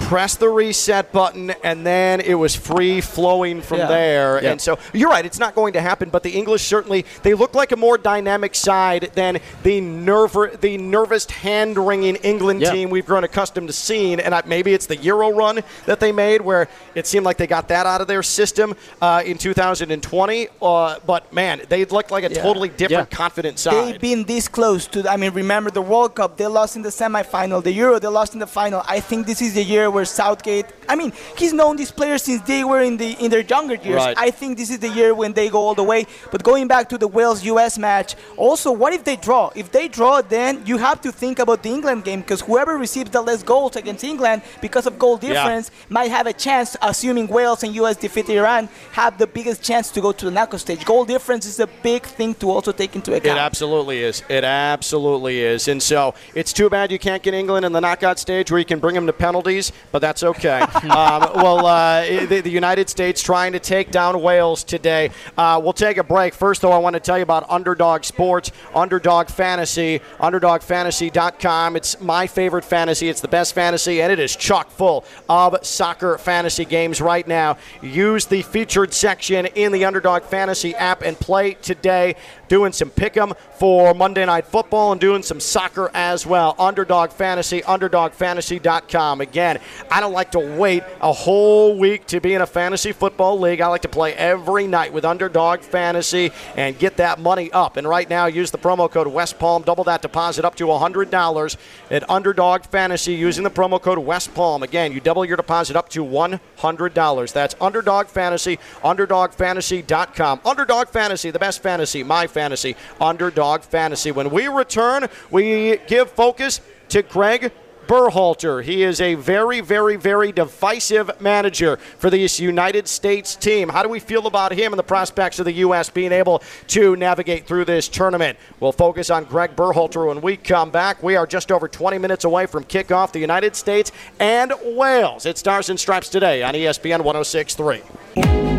pressed 0.01 0.41
the 0.41 0.49
reset 0.49 1.13
button, 1.13 1.51
and 1.63 1.85
then 1.85 2.21
it 2.21 2.35
was 2.35 2.55
free 2.55 3.01
flowing 3.01 3.61
from 3.61 3.79
Yeah. 3.79 3.87
there. 3.89 4.43
Yeah. 4.43 4.53
And 4.53 4.61
so 4.61 4.79
you're 4.93 5.11
right, 5.11 5.25
it's 5.27 5.39
not 5.39 5.55
going 5.55 5.73
to 5.75 5.81
happen. 5.81 6.09
But 6.11 6.23
the 6.23 6.31
English 6.31 6.63
certainly 6.67 7.05
they 7.23 7.35
look 7.35 7.55
like 7.55 7.73
a 7.73 7.77
more 7.77 7.99
dynamic 7.99 8.55
side 8.55 9.11
than 9.15 9.39
the 9.63 9.81
nerve, 9.81 10.37
the 10.61 10.79
nervous 10.79 11.27
hand 11.31 11.77
wringing 11.79 12.17
England 12.17 12.61
Yeah. 12.63 12.73
team 12.73 12.91
we've 12.91 13.07
grown 13.07 13.25
accustomed 13.25 13.69
to 13.69 13.73
seeing. 13.73 14.21
And 14.21 14.35
I, 14.35 14.43
maybe 14.47 14.73
it's 14.73 14.87
the 14.87 14.97
Euro 14.97 15.31
run 15.31 15.61
that 15.87 16.01
they 16.01 16.13
made 16.13 16.41
where 16.41 16.69
it 16.95 17.07
seemed 17.07 17.25
like 17.27 17.37
they 17.37 17.47
got 17.47 17.69
that 17.69 17.87
out 17.87 18.01
of 18.01 18.07
their 18.07 18.23
system 18.23 18.75
uh, 19.03 19.23
in 19.25 19.37
2020. 19.39 20.49
Uh, 20.61 20.97
but 21.07 21.33
man, 21.33 21.61
they 21.69 21.85
looked 21.85 22.11
like 22.11 22.25
a 22.25 22.31
Yeah. 22.33 22.43
totally 22.43 22.69
different, 22.69 23.09
Yeah. 23.11 23.17
confident 23.17 23.59
They've 23.59 24.01
been 24.01 24.25
this 24.25 24.49
close 24.49 24.87
to. 24.89 25.11
I 25.11 25.17
mean, 25.17 25.33
remember 25.33 25.71
the 25.71 25.83
World 25.83 26.15
Cup? 26.15 26.37
They 26.37 26.47
lost 26.47 26.77
in 26.77 26.83
the 26.83 26.91
semifinal. 26.91 27.63
The 27.63 27.73
Euro, 27.73 27.99
they 27.99 28.09
lost 28.09 28.35
in 28.35 28.41
the 28.41 28.47
final. 28.47 28.83
I 28.87 29.01
think 29.01 29.27
this 29.27 29.41
is 29.43 29.55
the 29.55 29.63
year 29.65 29.88
where 29.91 30.05
Southgate 30.05 30.67
I 30.89 30.97
mean, 30.97 31.13
he's 31.37 31.53
known 31.53 31.77
these 31.77 31.91
players 31.91 32.23
since 32.23 32.41
they 32.43 32.65
were 32.65 32.81
in 32.81 32.97
the 32.97 33.13
in 33.21 33.31
their 33.31 33.41
younger 33.41 33.75
years. 33.75 33.97
Right. 33.97 34.17
I 34.19 34.31
think 34.31 34.57
this 34.57 34.71
is 34.71 34.79
the 34.79 34.89
year 34.89 35.15
when 35.15 35.35
they 35.35 35.51
go 35.51 35.59
all 35.59 35.75
the 35.75 35.85
way. 35.85 36.07
But 36.33 36.43
going 36.43 36.67
back 36.67 36.89
to 36.89 36.99
the 36.99 37.07
Wales-U.S. 37.07 37.79
match, 37.79 38.17
also, 38.37 38.73
what 38.73 38.93
if 38.93 39.05
they 39.05 39.17
draw? 39.17 39.51
If 39.55 39.71
they 39.71 39.89
draw, 39.89 40.23
then 40.23 40.65
you 40.65 40.79
have 40.79 41.01
to 41.03 41.13
think 41.13 41.39
about 41.39 41.63
the 41.63 41.69
England 41.69 42.05
game 42.05 42.21
because 42.21 42.41
whoever 42.41 42.79
receives 42.79 43.11
the 43.11 43.21
less 43.21 43.43
goals 43.43 43.77
against 43.77 44.03
England 44.03 44.43
because 44.63 44.87
of 44.87 44.99
goal 44.99 45.19
difference 45.19 45.71
might 45.91 46.11
have 46.11 46.27
a 46.27 46.33
chance, 46.33 46.77
assuming 46.81 47.27
Wales 47.27 47.63
and 47.63 47.75
U.S. 47.75 47.97
defeat 47.97 48.29
Iran, 48.31 48.69
have 48.93 49.19
the 49.19 49.27
biggest 49.27 49.63
chance 49.63 49.91
to 49.91 50.01
go 50.01 50.13
to 50.13 50.25
the 50.25 50.31
knockout 50.31 50.61
stage. 50.61 50.85
Goal 50.85 51.05
difference 51.05 51.45
is 51.45 51.61
a 51.61 51.67
big 51.67 52.03
thing 52.05 52.35
to 52.37 52.51
also 52.51 52.73
take 52.73 52.97
into 52.97 53.13
account. 53.13 53.39
It 53.39 53.41
absolutely 53.41 54.03
is. 54.03 54.23
It 54.29 54.45
absolutely 54.45 55.41
is. 55.41 55.69
And 55.69 55.83
so 55.83 56.15
it's 56.35 56.53
too 56.53 56.71
bad 56.71 56.91
you 56.91 56.99
can't 56.99 57.23
get 57.23 57.35
England 57.35 57.67
in 57.67 57.73
the 57.73 57.81
knockout 57.81 58.19
stage 58.19 58.51
where 58.51 58.59
you 58.59 58.65
can 58.65 58.79
bring 58.79 58.95
them 58.95 59.07
to 59.07 59.13
penalties, 59.13 59.73
but 59.93 60.01
that's 60.01 60.23
okay. 60.23 60.61
um, 60.85 61.31
well, 61.35 61.67
uh, 61.67 62.27
the, 62.27 62.41
the 62.41 62.51
United 62.51 62.89
States 62.89 63.23
trying 63.23 63.53
to 63.53 63.59
take 63.59 63.91
down 63.91 64.21
Wales 64.21 64.65
today. 64.65 65.11
Uh, 65.37 65.61
we'll 65.63 65.73
take 65.73 65.97
a 65.97 66.05
break. 66.05 66.35
First, 66.35 66.63
though, 66.63 66.73
I 66.73 66.79
want 66.79 66.95
to 66.95 67.01
tell 67.01 67.17
you 67.17 67.23
about 67.23 67.49
Underdog 67.51 68.05
Sports, 68.05 68.51
Underdog 68.75 69.29
Fantasy, 69.29 70.01
UnderdogFantasy.com. 70.21 71.77
It's 71.77 72.01
my 72.01 72.27
favorite 72.27 72.65
fantasy. 72.65 73.09
It's 73.09 73.21
the 73.21 73.29
best 73.29 73.55
fantasy, 73.55 74.01
and 74.03 74.13
it 74.13 74.19
is 74.19 74.35
chock 74.37 74.71
full 74.71 75.05
of 75.29 75.57
soccer 75.65 76.19
fantasy 76.19 76.65
games 76.65 77.01
right 77.01 77.27
now. 77.27 77.57
Use 77.83 78.27
the 78.27 78.43
featured 78.43 78.93
section 78.93 79.47
in 79.47 79.73
the 79.73 79.85
Underdog 79.85 80.23
Fantasy 80.23 80.75
app 80.75 81.03
and 81.03 81.19
play 81.19 81.55
today. 81.55 82.17
Doing 82.49 82.73
some 82.73 82.91
pick 82.91 83.17
'em 83.17 83.35
for 83.59 83.95
Monday 83.95 84.25
Night 84.25 84.47
Football 84.47 84.93
and 84.93 85.01
doing 85.01 85.23
some 85.23 85.41
soccer 85.41 85.91
as 85.93 86.27
well. 86.27 86.55
Underdog 86.59 87.11
Fantasy, 87.11 87.61
UnderdogFantasy.com. 87.63 89.21
Again, 89.21 89.59
I 89.91 90.01
don't 90.01 90.13
like 90.13 90.33
to 90.33 90.39
wait 90.39 90.83
a 91.01 91.13
whole 91.13 91.79
week 91.79 92.07
to 92.09 92.21
be 92.21 92.35
in 92.35 92.43
a 92.43 92.47
fantasy 92.47 92.93
football 92.93 93.39
league. 93.39 93.61
I 93.61 93.67
like 93.69 93.83
to 93.83 93.89
play 93.89 94.15
every 94.15 94.67
night 94.67 94.93
with 94.93 95.05
Underdog 95.05 95.61
Fantasy 95.61 96.31
and 96.57 96.79
get 96.79 96.97
that 96.97 97.19
money 97.19 97.51
up. 97.53 97.77
And 97.77 97.89
right 97.89 98.09
now, 98.09 98.27
use 98.27 98.51
the 98.51 98.59
promo 98.59 98.91
code 98.91 99.07
West 99.07 99.39
Palm. 99.39 99.63
Double 99.63 99.85
that 99.85 100.03
deposit 100.03 100.45
up 100.45 100.55
to 100.57 100.65
$100 100.65 101.57
at 101.91 102.11
Underdog 102.11 102.65
Fantasy 102.65 103.15
using 103.15 103.45
the 103.45 103.51
promo 103.51 103.81
code 103.81 103.99
West 103.99 104.35
Palm. 104.35 104.63
Again, 104.63 104.93
you 104.93 105.01
double 105.01 105.25
your 105.25 105.37
deposit 105.37 105.77
up 105.77 105.89
to 105.91 106.05
$100. 106.05 107.33
That's 107.33 107.55
Underdog 107.61 108.07
Fantasy, 108.07 108.59
UnderdogFantasy.com. 108.83 110.41
Underdog 110.45 110.89
Fantasy, 110.89 111.31
the 111.31 111.39
best 111.39 111.63
fantasy, 111.63 112.03
my 112.03 112.27
fantasy, 112.27 112.77
Underdog 113.01 113.63
Fantasy. 113.63 114.11
When 114.11 114.31
we 114.31 114.49
return, 114.49 115.09
we 115.31 115.79
give 115.87 116.11
focus 116.11 116.61
to 116.91 117.03
Greg 117.03 117.53
Berhalter. 117.89 118.63
He 118.63 118.83
is 118.83 119.01
a 119.01 119.15
very, 119.15 119.61
very, 119.61 119.97
very 119.97 120.31
divisive 120.31 121.11
manager 121.21 121.79
for 121.99 122.11
this 122.11 122.39
United 122.39 122.87
States 122.87 123.35
team. 123.35 123.71
How 123.71 123.83
do 123.83 123.89
we 123.89 123.99
feel 123.99 124.27
about 124.27 124.53
him 124.53 124.73
and 124.73 124.79
the 124.79 124.85
prospects 124.85 125.39
of 125.39 125.47
the 125.47 125.53
U.S. 125.55 125.89
being 125.89 126.13
able 126.13 126.43
to 126.69 126.95
navigate 126.97 127.47
through 127.47 127.65
this 127.65 127.89
tournament? 127.89 128.39
We'll 128.61 128.73
focus 128.73 129.09
on 129.09 129.25
Greg 129.25 129.57
Berhalter 129.57 130.07
when 130.07 130.21
we 130.21 130.37
come 130.37 130.71
back. 130.71 131.03
We 131.03 131.17
are 131.17 131.27
just 131.27 131.51
over 131.51 131.67
20 131.67 131.97
minutes 131.99 132.25
away 132.25 132.45
from 132.45 132.65
kickoff 132.65 133.13
the 133.13 133.21
United 133.21 133.57
States 133.57 133.91
and 134.21 134.53
Wales. 134.63 135.25
It 135.25 135.39
Stars 135.39 135.71
and 135.71 135.81
Stripes 135.81 136.11
today 136.11 136.43
on 136.43 136.53
ESPN 136.53 137.03
1063. 137.03 138.58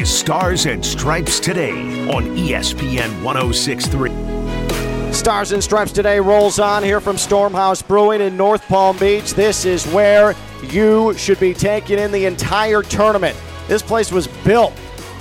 Is 0.00 0.10
Stars 0.10 0.64
and 0.64 0.82
Stripes 0.82 1.38
Today 1.38 2.08
on 2.08 2.24
ESPN 2.34 3.22
1063. 3.22 5.12
Stars 5.12 5.52
and 5.52 5.62
Stripes 5.62 5.92
today 5.92 6.18
rolls 6.18 6.58
on 6.58 6.82
here 6.82 7.02
from 7.02 7.16
Stormhouse 7.16 7.86
Brewing 7.86 8.22
in 8.22 8.34
North 8.34 8.66
Palm 8.66 8.96
Beach. 8.96 9.34
This 9.34 9.66
is 9.66 9.86
where 9.88 10.34
you 10.62 11.12
should 11.18 11.38
be 11.38 11.52
taking 11.52 11.98
in 11.98 12.12
the 12.12 12.24
entire 12.24 12.82
tournament. 12.82 13.36
This 13.68 13.82
place 13.82 14.10
was 14.10 14.26
built 14.42 14.72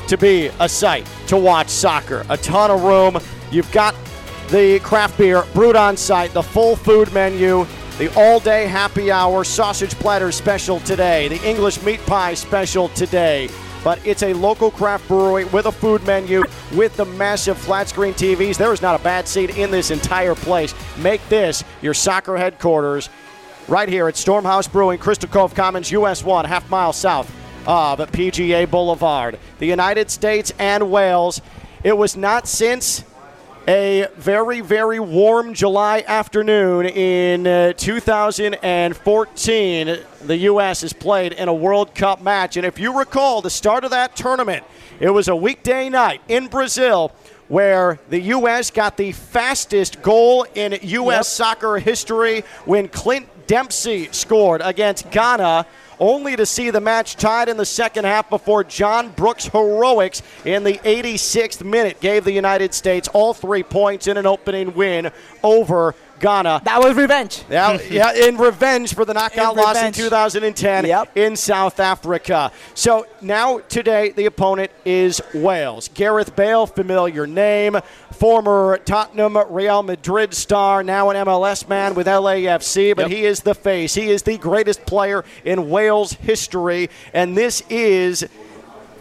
to 0.07 0.17
be 0.17 0.49
a 0.61 0.69
site 0.69 1.05
to 1.27 1.35
watch 1.35 1.67
soccer. 1.67 2.25
A 2.29 2.37
ton 2.37 2.71
of 2.71 2.81
room. 2.83 3.17
You've 3.51 3.71
got 3.73 3.93
the 4.47 4.79
craft 4.79 5.17
beer 5.17 5.43
brewed 5.53 5.75
on 5.75 5.97
site, 5.97 6.31
the 6.31 6.43
full 6.43 6.77
food 6.77 7.11
menu, 7.11 7.65
the 7.97 8.09
all 8.15 8.39
day 8.39 8.65
happy 8.65 9.11
hour 9.11 9.43
sausage 9.43 9.95
platter 9.95 10.31
special 10.31 10.79
today, 10.79 11.27
the 11.27 11.45
English 11.45 11.81
meat 11.83 11.99
pie 12.05 12.33
special 12.33 12.87
today. 12.89 13.49
But 13.83 14.05
it's 14.05 14.23
a 14.23 14.33
local 14.33 14.71
craft 14.71 15.07
brewery 15.07 15.45
with 15.45 15.65
a 15.65 15.71
food 15.71 16.05
menu 16.05 16.43
with 16.75 16.95
the 16.97 17.05
massive 17.05 17.57
flat 17.57 17.87
screen 17.87 18.13
TVs. 18.13 18.57
There 18.57 18.73
is 18.73 18.81
not 18.81 18.99
a 18.99 19.03
bad 19.03 19.27
seat 19.27 19.57
in 19.57 19.71
this 19.71 19.91
entire 19.91 20.35
place. 20.35 20.73
Make 20.97 21.27
this 21.29 21.63
your 21.81 21.93
soccer 21.93 22.37
headquarters 22.37 23.09
right 23.67 23.87
here 23.87 24.07
at 24.07 24.15
Stormhouse 24.15 24.69
Brewing, 24.71 24.97
Crystal 24.97 25.29
Cove 25.29 25.53
Commons, 25.55 25.91
US 25.91 26.23
1, 26.23 26.45
half 26.45 26.69
mile 26.69 26.93
south 26.93 27.31
of 27.67 27.99
PGA 28.11 28.69
Boulevard. 28.69 29.39
The 29.59 29.67
United 29.67 30.09
States 30.09 30.51
and 30.59 30.91
Wales. 30.91 31.41
It 31.83 31.97
was 31.97 32.17
not 32.17 32.47
since 32.47 33.03
a 33.69 34.07
very, 34.15 34.61
very 34.61 34.99
warm 34.99 35.53
July 35.53 36.03
afternoon 36.07 36.87
in 36.87 37.45
uh, 37.45 37.71
2014. 37.73 39.99
The 40.25 40.37
U.S. 40.37 40.81
has 40.81 40.91
played 40.91 41.33
in 41.33 41.47
a 41.47 41.53
World 41.53 41.93
Cup 41.93 42.19
match. 42.19 42.57
And 42.57 42.65
if 42.65 42.79
you 42.79 42.97
recall, 42.97 43.43
the 43.43 43.51
start 43.51 43.83
of 43.83 43.91
that 43.91 44.15
tournament, 44.15 44.63
it 44.99 45.11
was 45.11 45.27
a 45.27 45.35
weekday 45.35 45.87
night 45.87 46.21
in 46.27 46.47
Brazil 46.47 47.11
where 47.47 47.99
the 48.09 48.19
U.S. 48.21 48.71
got 48.71 48.97
the 48.97 49.11
fastest 49.11 50.01
goal 50.01 50.47
in 50.55 50.71
U.S. 50.81 51.17
Yep. 51.17 51.25
soccer 51.25 51.77
history 51.77 52.41
when 52.65 52.87
Clint 52.87 53.27
Dempsey 53.45 54.09
scored 54.11 54.61
against 54.63 55.11
Ghana 55.11 55.67
only 55.99 56.35
to 56.35 56.45
see 56.45 56.69
the 56.69 56.81
match 56.81 57.15
tied 57.15 57.49
in 57.49 57.57
the 57.57 57.65
second 57.65 58.05
half 58.05 58.29
before 58.29 58.63
John 58.63 59.09
Brooks' 59.09 59.45
heroics 59.45 60.21
in 60.45 60.63
the 60.63 60.75
86th 60.79 61.63
minute 61.63 61.99
gave 61.99 62.23
the 62.23 62.31
United 62.31 62.73
States 62.73 63.07
all 63.09 63.33
three 63.33 63.63
points 63.63 64.07
in 64.07 64.17
an 64.17 64.25
opening 64.25 64.73
win 64.73 65.11
over 65.43 65.95
Ghana. 66.19 66.61
That 66.65 66.79
was 66.81 66.95
revenge. 66.95 67.43
Yeah, 67.49 67.79
yeah, 67.89 68.13
in 68.13 68.37
revenge 68.37 68.93
for 68.93 69.05
the 69.05 69.13
knockout 69.13 69.55
In 69.57 69.63
loss 69.63 69.81
in 69.81 69.93
2010 69.93 70.85
Yep. 70.85 71.17
in 71.17 71.35
South 71.35 71.79
Africa. 71.79 72.51
So 72.73 73.05
now 73.21 73.59
today 73.59 74.11
the 74.11 74.25
opponent 74.25 74.71
is 74.85 75.21
Wales. 75.33 75.89
Gareth 75.93 76.35
Bale, 76.35 76.65
familiar 76.65 77.25
name, 77.27 77.77
former 78.11 78.77
Tottenham 78.85 79.37
Real 79.49 79.83
Madrid 79.83 80.33
star, 80.33 80.83
now 80.83 81.09
an 81.09 81.17
MLS 81.25 81.67
man 81.67 81.95
with 81.95 82.07
LAFC, 82.07 82.95
but 82.95 83.03
Yep. 83.09 83.11
he 83.11 83.25
is 83.25 83.41
the 83.41 83.55
face. 83.55 83.93
He 83.95 84.09
is 84.09 84.23
the 84.23 84.37
greatest 84.37 84.85
player 84.85 85.23
in 85.45 85.69
Wales 85.69 86.13
history, 86.13 86.89
and 87.13 87.37
this 87.37 87.63
is 87.69 88.27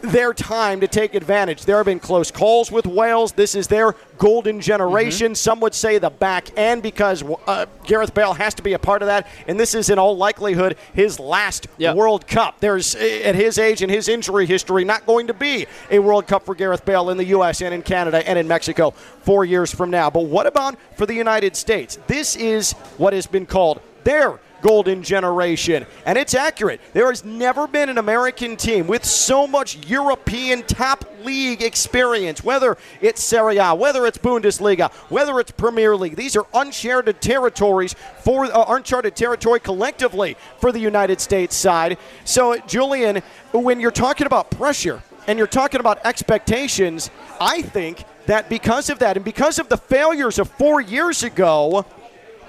their 0.03 0.33
time 0.33 0.81
to 0.81 0.89
take 0.89 1.15
advantage. 1.15 1.65
There 1.65 1.77
have 1.77 1.87
been 1.87 2.01
close 2.01 2.31
calls 2.31 2.71
with 2.71 2.87
Wales. 2.87 3.33
This 3.33 3.55
is 3.55 3.67
their 3.69 3.95
golden 4.19 4.61
generation. 4.61 5.35
Some 5.35 5.61
would 5.61 5.75
say 5.75 5.99
the 5.99 6.11
back 6.11 6.57
end 6.57 6.83
because 6.83 7.23
uh, 7.47 7.67
Gareth 7.85 8.15
Bale 8.15 8.33
has 8.35 8.55
to 8.55 8.63
be 8.63 8.73
a 8.73 8.79
part 8.79 9.03
of 9.03 9.07
that. 9.07 9.27
And 9.47 9.59
this 9.59 9.75
is, 9.75 9.91
in 9.91 9.99
all 9.99 10.17
likelihood, 10.17 10.77
his 10.95 11.21
last 11.21 11.69
Yeah. 11.79 11.95
World 11.95 12.27
Cup. 12.27 12.61
There's, 12.61 12.95
at 12.95 13.35
his 13.35 13.59
age 13.59 13.83
and 13.83 13.91
his 13.91 14.09
injury 14.09 14.47
history, 14.47 14.85
not 14.85 15.07
going 15.07 15.27
to 15.29 15.35
be 15.35 15.67
a 15.91 15.99
World 15.99 16.27
Cup 16.27 16.45
for 16.45 16.55
Gareth 16.55 16.85
Bale 16.85 17.11
in 17.11 17.17
the 17.17 17.27
U.S. 17.27 17.61
and 17.61 17.73
in 17.75 17.83
Canada 17.83 18.27
and 18.29 18.39
in 18.39 18.49
Mexico 18.49 18.91
four 18.91 19.45
years 19.45 19.73
from 19.75 19.91
now. 19.91 20.11
But 20.11 20.27
what 20.27 20.47
about 20.47 20.77
for 20.97 21.07
the 21.07 21.15
United 21.15 21.57
States? 21.57 21.99
This 22.07 22.35
is 22.37 22.73
what 22.97 23.13
has 23.13 23.27
been 23.27 23.47
called 23.47 23.81
their 24.05 24.41
golden 24.61 25.03
generation. 25.03 25.87
And 26.07 26.19
it's 26.19 26.35
accurate. 26.35 26.81
There 26.93 27.09
has 27.09 27.25
never 27.25 27.67
been 27.67 27.89
an 27.89 27.99
American 27.99 28.57
team 28.57 28.87
with 28.87 29.05
so 29.05 29.47
much 29.47 29.87
European 29.87 30.63
top 30.63 31.05
league 31.25 31.63
experience, 31.63 32.43
whether 32.43 32.77
it's 33.01 33.23
Serie 33.23 33.59
A, 33.59 33.75
whether 33.75 34.07
it's 34.07 34.19
Bundesliga, 34.19 34.93
whether 35.11 35.41
it's 35.41 35.51
Premier 35.51 35.97
League. 35.97 36.17
These 36.17 36.37
are 36.37 36.47
uncharted 36.55 37.21
territories 37.21 37.95
for 38.23 38.45
uh, 38.47 38.65
uncharted 38.69 39.17
territory 39.17 39.61
collectively 39.61 40.37
for 40.61 40.73
the 40.73 40.81
United 40.81 41.21
States 41.21 41.57
side. 41.57 41.99
So, 42.25 42.59
Julian, 42.67 43.23
when 43.53 43.81
you're 43.81 43.91
talking 43.91 44.27
about 44.27 44.51
pressure 44.51 45.03
and 45.27 45.39
you're 45.39 45.47
talking 45.47 45.81
about 45.81 46.05
expectations, 46.05 47.11
I 47.41 47.63
think 47.63 48.05
that 48.27 48.49
because 48.49 48.91
of 48.91 48.99
that 49.01 49.17
and 49.17 49.25
because 49.25 49.59
of 49.59 49.69
the 49.69 49.77
failures 49.77 50.39
of 50.39 50.51
4 50.51 50.81
years 50.81 51.23
ago, 51.23 51.85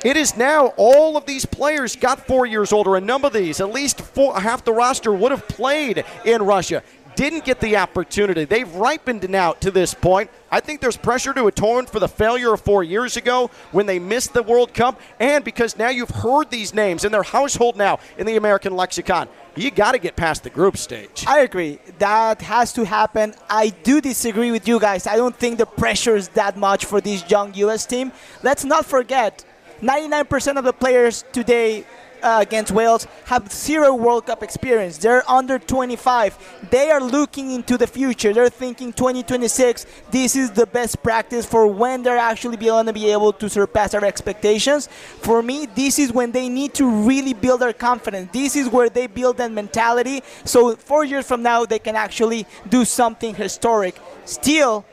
it 0.04 0.16
is 0.16 0.38
now 0.38 0.68
all 0.78 1.18
of 1.18 1.26
these 1.26 1.46
players 1.46 1.96
got 1.96 2.26
four 2.26 2.46
years 2.46 2.72
older. 2.72 2.96
A 2.96 3.02
number 3.02 3.28
of 3.28 3.34
these, 3.34 3.60
at 3.60 3.72
least 3.72 4.00
four, 4.02 4.40
half 4.40 4.64
the 4.64 4.72
roster 4.72 5.12
would 5.14 5.32
have 5.32 5.48
played 5.48 6.06
in 6.26 6.42
Russia. 6.42 6.84
didn't 7.16 7.44
get 7.44 7.60
the 7.60 7.76
opportunity. 7.76 8.46
They've 8.46 8.74
ripened 8.76 9.30
now 9.30 9.52
to 9.54 9.72
this 9.72 9.94
point. 9.94 10.30
I 10.50 10.62
think 10.62 10.80
there's 10.80 10.96
pressure 10.96 11.34
to 11.34 11.48
atone 11.48 11.86
for 11.86 12.00
the 12.00 12.08
failure 12.08 12.54
of 12.54 12.62
four 12.62 12.82
years 12.82 13.18
ago 13.18 13.52
when 13.74 13.88
they 13.88 14.00
missed 14.00 14.34
the 14.34 14.42
World 14.42 14.74
Cup, 14.74 15.02
and 15.20 15.44
because 15.44 15.78
now 15.78 15.90
you've 15.90 16.10
heard 16.10 16.50
these 16.50 16.74
names 16.74 17.04
in 17.04 17.12
their 17.12 17.24
household 17.24 17.76
now 17.76 18.00
in 18.18 18.26
the 18.26 18.38
American 18.38 18.78
lexicon. 18.78 19.28
You 19.58 19.70
got 19.70 19.92
to 19.92 20.00
get 20.00 20.16
past 20.16 20.44
the 20.44 20.50
group 20.50 20.78
stage. 20.78 21.26
I 21.28 21.40
agree. 21.40 21.80
That 21.98 22.42
has 22.42 22.72
to 22.74 22.86
happen. 22.86 23.34
I 23.50 23.70
do 23.70 24.00
disagree 24.00 24.52
with 24.52 24.66
you 24.66 24.80
guys. 24.80 25.06
I 25.06 25.18
don't 25.18 25.36
think 25.36 25.58
the 25.58 25.66
pressure 25.66 26.16
is 26.16 26.30
that 26.30 26.56
much 26.56 26.86
for 26.86 27.02
this 27.02 27.30
young 27.30 27.54
U.S. 27.56 27.86
team. 27.86 28.14
Let's 28.44 28.64
not 28.64 28.86
forget 28.86 29.44
99% 29.82 30.58
of 30.58 30.64
the 30.64 30.74
players 30.74 31.24
today 31.32 31.86
uh, 32.22 32.40
against 32.42 32.72
Wales 32.72 33.08
have 33.26 33.52
zero 33.52 33.94
World 33.94 34.26
Cup 34.26 34.44
experience. 34.44 34.98
They're 34.98 35.30
under 35.30 35.60
25. 35.60 36.68
They 36.70 36.92
are 36.92 37.02
looking 37.02 37.52
into 37.52 37.78
the 37.78 37.88
future. 37.88 38.34
They're 38.34 38.50
thinking 38.50 38.94
2026. 38.94 39.86
This 40.12 40.36
is 40.36 40.52
the 40.52 40.66
best 40.66 41.02
practice 41.02 41.46
for 41.46 41.68
when 41.68 42.04
they're 42.04 42.18
actually 42.18 42.58
going 42.58 42.88
to 42.88 42.94
be 42.94 43.12
able 43.12 43.34
to 43.34 43.50
surpass 43.50 43.94
our 43.94 44.04
expectations. 44.04 44.88
For 45.22 45.42
me, 45.42 45.66
this 45.68 46.00
is 46.00 46.12
when 46.12 46.32
they 46.32 46.50
need 46.50 46.74
to 46.76 46.90
really 46.90 47.34
build 47.34 47.62
their 47.62 47.74
confidence. 47.74 48.32
This 48.32 48.56
is 48.56 48.68
where 48.68 48.90
they 48.90 49.08
build 49.08 49.38
that 49.38 49.52
mentality. 49.52 50.22
So 50.44 50.76
four 50.76 51.06
years 51.06 51.26
from 51.26 51.42
now, 51.42 51.66
they 51.66 51.80
can 51.80 51.96
actually 51.96 52.46
do 52.68 52.86
something 52.86 53.36
historic. 53.36 53.98
Still, 54.26 54.86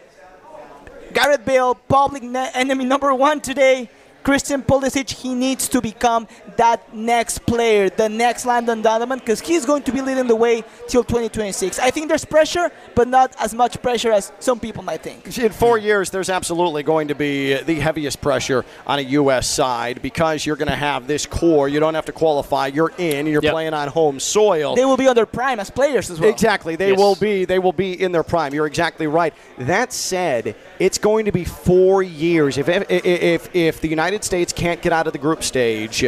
Gareth 1.13 1.45
Bale, 1.45 1.75
public 1.75 2.23
ne- 2.23 2.51
enemy 2.55 2.85
number 2.85 3.13
one 3.15 3.41
today. 3.41 3.89
Christian 4.27 4.61
Pulisic, 4.61 5.09
he 5.09 5.37
needs 5.37 5.69
to 5.69 5.81
become 5.81 6.27
that 6.57 6.93
next 6.93 7.47
player, 7.47 7.89
the 7.89 8.09
next 8.09 8.45
Landon 8.45 8.83
Donovan, 8.83 9.21
because 9.21 9.41
he's 9.41 9.65
going 9.65 9.85
to 9.85 9.93
be 9.93 10.01
leading 10.01 10.27
the 10.27 10.35
way 10.35 10.65
till 10.89 11.05
2026. 11.05 11.79
I 11.79 11.93
think 11.93 12.09
there's 12.09 12.25
pressure, 12.25 12.73
but 12.97 13.07
not 13.07 13.37
as 13.39 13.55
much 13.55 13.81
pressure 13.81 14.11
as 14.11 14.33
some 14.41 14.59
people 14.59 14.83
might 14.83 15.01
think. 15.01 15.39
In 15.39 15.53
four 15.53 15.79
years, 15.79 16.11
there's 16.11 16.29
absolutely 16.29 16.83
going 16.83 17.07
to 17.07 17.15
be 17.15 17.55
the 17.55 17.75
heaviest 17.77 18.21
pressure 18.21 18.65
on 18.85 18.99
a 18.99 19.03
U.S. 19.03 19.47
side 19.49 20.03
because 20.03 20.45
you're 20.45 20.57
going 20.57 20.71
to 20.71 20.75
have 20.75 21.07
this 21.07 21.25
core. 21.25 21.69
You 21.69 21.79
don't 21.79 21.95
have 21.95 22.07
to 22.07 22.13
qualify. 22.13 22.67
You're 22.67 22.93
in. 22.99 23.27
You're 23.29 23.45
Yep. 23.45 23.53
playing 23.53 23.75
on 23.75 23.87
home 23.87 24.19
soil. 24.19 24.75
They 24.75 24.85
will 24.85 24.97
be 24.97 25.07
on 25.07 25.15
their 25.15 25.27
prime 25.27 25.61
as 25.61 25.71
players 25.71 26.11
as 26.11 26.19
well. 26.19 26.31
Exactly. 26.31 26.75
They 26.75 26.91
Yes. 26.91 26.99
will 26.99 27.15
be 27.15 27.45
they 27.45 27.61
will 27.61 27.73
be 27.73 27.93
in 28.03 28.11
their 28.11 28.25
prime. 28.25 28.53
You're 28.53 28.67
exactly 28.67 29.07
right. 29.07 29.33
That 29.59 29.93
said, 29.93 30.57
it's 30.81 30.99
going 30.99 31.27
to 31.27 31.33
be 31.33 31.45
4 31.45 32.03
years 32.03 32.59
if 32.59 32.69
if 32.69 32.91
if, 32.91 33.55
if 33.55 33.81
the 33.81 33.87
United 33.89 34.16
States 34.25 34.53
can't 34.53 34.83
get 34.83 34.93
out 34.93 35.07
of 35.07 35.13
the 35.13 35.19
group 35.19 35.43
stage 35.43 36.05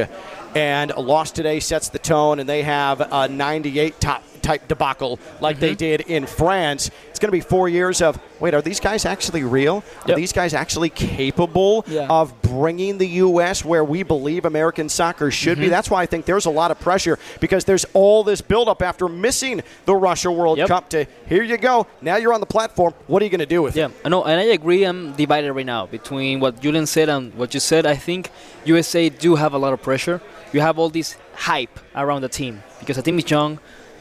and 0.54 0.90
a 0.90 1.00
loss 1.00 1.30
today 1.30 1.60
sets 1.60 1.88
the 1.88 1.98
tone 1.98 2.38
and 2.40 2.48
they 2.48 2.62
have 2.62 3.00
a 3.00 3.28
98 3.28 4.00
top 4.00 4.22
type 4.50 4.62
debacle 4.68 5.12
like 5.46 5.56
they 5.64 5.74
mm-hmm. 5.74 5.88
did 5.88 6.00
in 6.16 6.26
France, 6.26 6.90
it's 7.10 7.18
going 7.20 7.28
to 7.28 7.38
be 7.40 7.46
4 7.56 7.68
years 7.68 8.00
of 8.00 8.12
wait, 8.40 8.54
are 8.54 8.62
these 8.62 8.80
guys 8.80 9.04
actually 9.04 9.42
real? 9.42 9.76
Are 10.06 10.14
these 10.14 10.32
guys 10.40 10.54
actually 10.62 10.90
capable 10.90 11.84
Yeah. 11.88 12.18
of 12.18 12.26
bringing 12.42 12.98
the 12.98 13.10
U.S. 13.26 13.64
where 13.64 13.84
we 13.94 14.00
believe 14.14 14.44
American 14.44 14.88
soccer 14.88 15.30
should 15.30 15.58
be? 15.58 15.64
Mm-hmm. 15.64 15.76
That's 15.76 15.90
why 15.92 16.00
I 16.04 16.06
think 16.06 16.24
there's 16.24 16.46
a 16.46 16.54
lot 16.60 16.70
of 16.70 16.78
pressure 16.88 17.18
because 17.44 17.62
there's 17.64 17.86
all 18.00 18.20
this 18.30 18.40
buildup 18.40 18.80
after 18.90 19.06
missing 19.26 19.56
the 19.90 19.96
Russia 20.08 20.30
World 20.30 20.56
Yep. 20.58 20.68
Cup 20.68 20.84
to 20.94 20.98
here 21.32 21.44
you 21.50 21.58
go. 21.58 21.86
Now 22.00 22.16
you're 22.20 22.34
on 22.38 22.40
the 22.46 22.52
platform. 22.56 22.92
What 23.10 23.18
are 23.20 23.26
you 23.26 23.32
going 23.36 23.46
to 23.50 23.54
do 23.56 23.60
with 23.64 23.76
it? 23.76 23.80
Yeah, 23.80 23.88
it? 23.88 24.06
I 24.06 24.08
know, 24.08 24.22
and 24.30 24.40
I 24.40 24.46
agree. 24.60 24.80
I'm 24.88 25.12
divided 25.24 25.52
right 25.58 25.66
now 25.76 25.82
between 25.98 26.40
what 26.42 26.52
Julian 26.64 26.86
said 26.86 27.08
and 27.08 27.34
what 27.40 27.52
you 27.54 27.60
said. 27.60 27.82
I 27.84 27.96
think 27.96 28.30
USA 28.64 29.02
do 29.26 29.30
have 29.42 29.52
a 29.58 29.60
lot 29.64 29.72
of 29.76 29.80
pressure. 29.82 30.20
You 30.54 30.60
have 30.60 30.78
all 30.80 30.90
this 30.98 31.16
hype 31.34 31.76
around 31.94 32.22
the 32.22 32.32
team 32.40 32.54
because 32.80 32.96
the 32.96 33.02
team 33.02 33.18
is 33.18 33.30
young, 33.30 33.58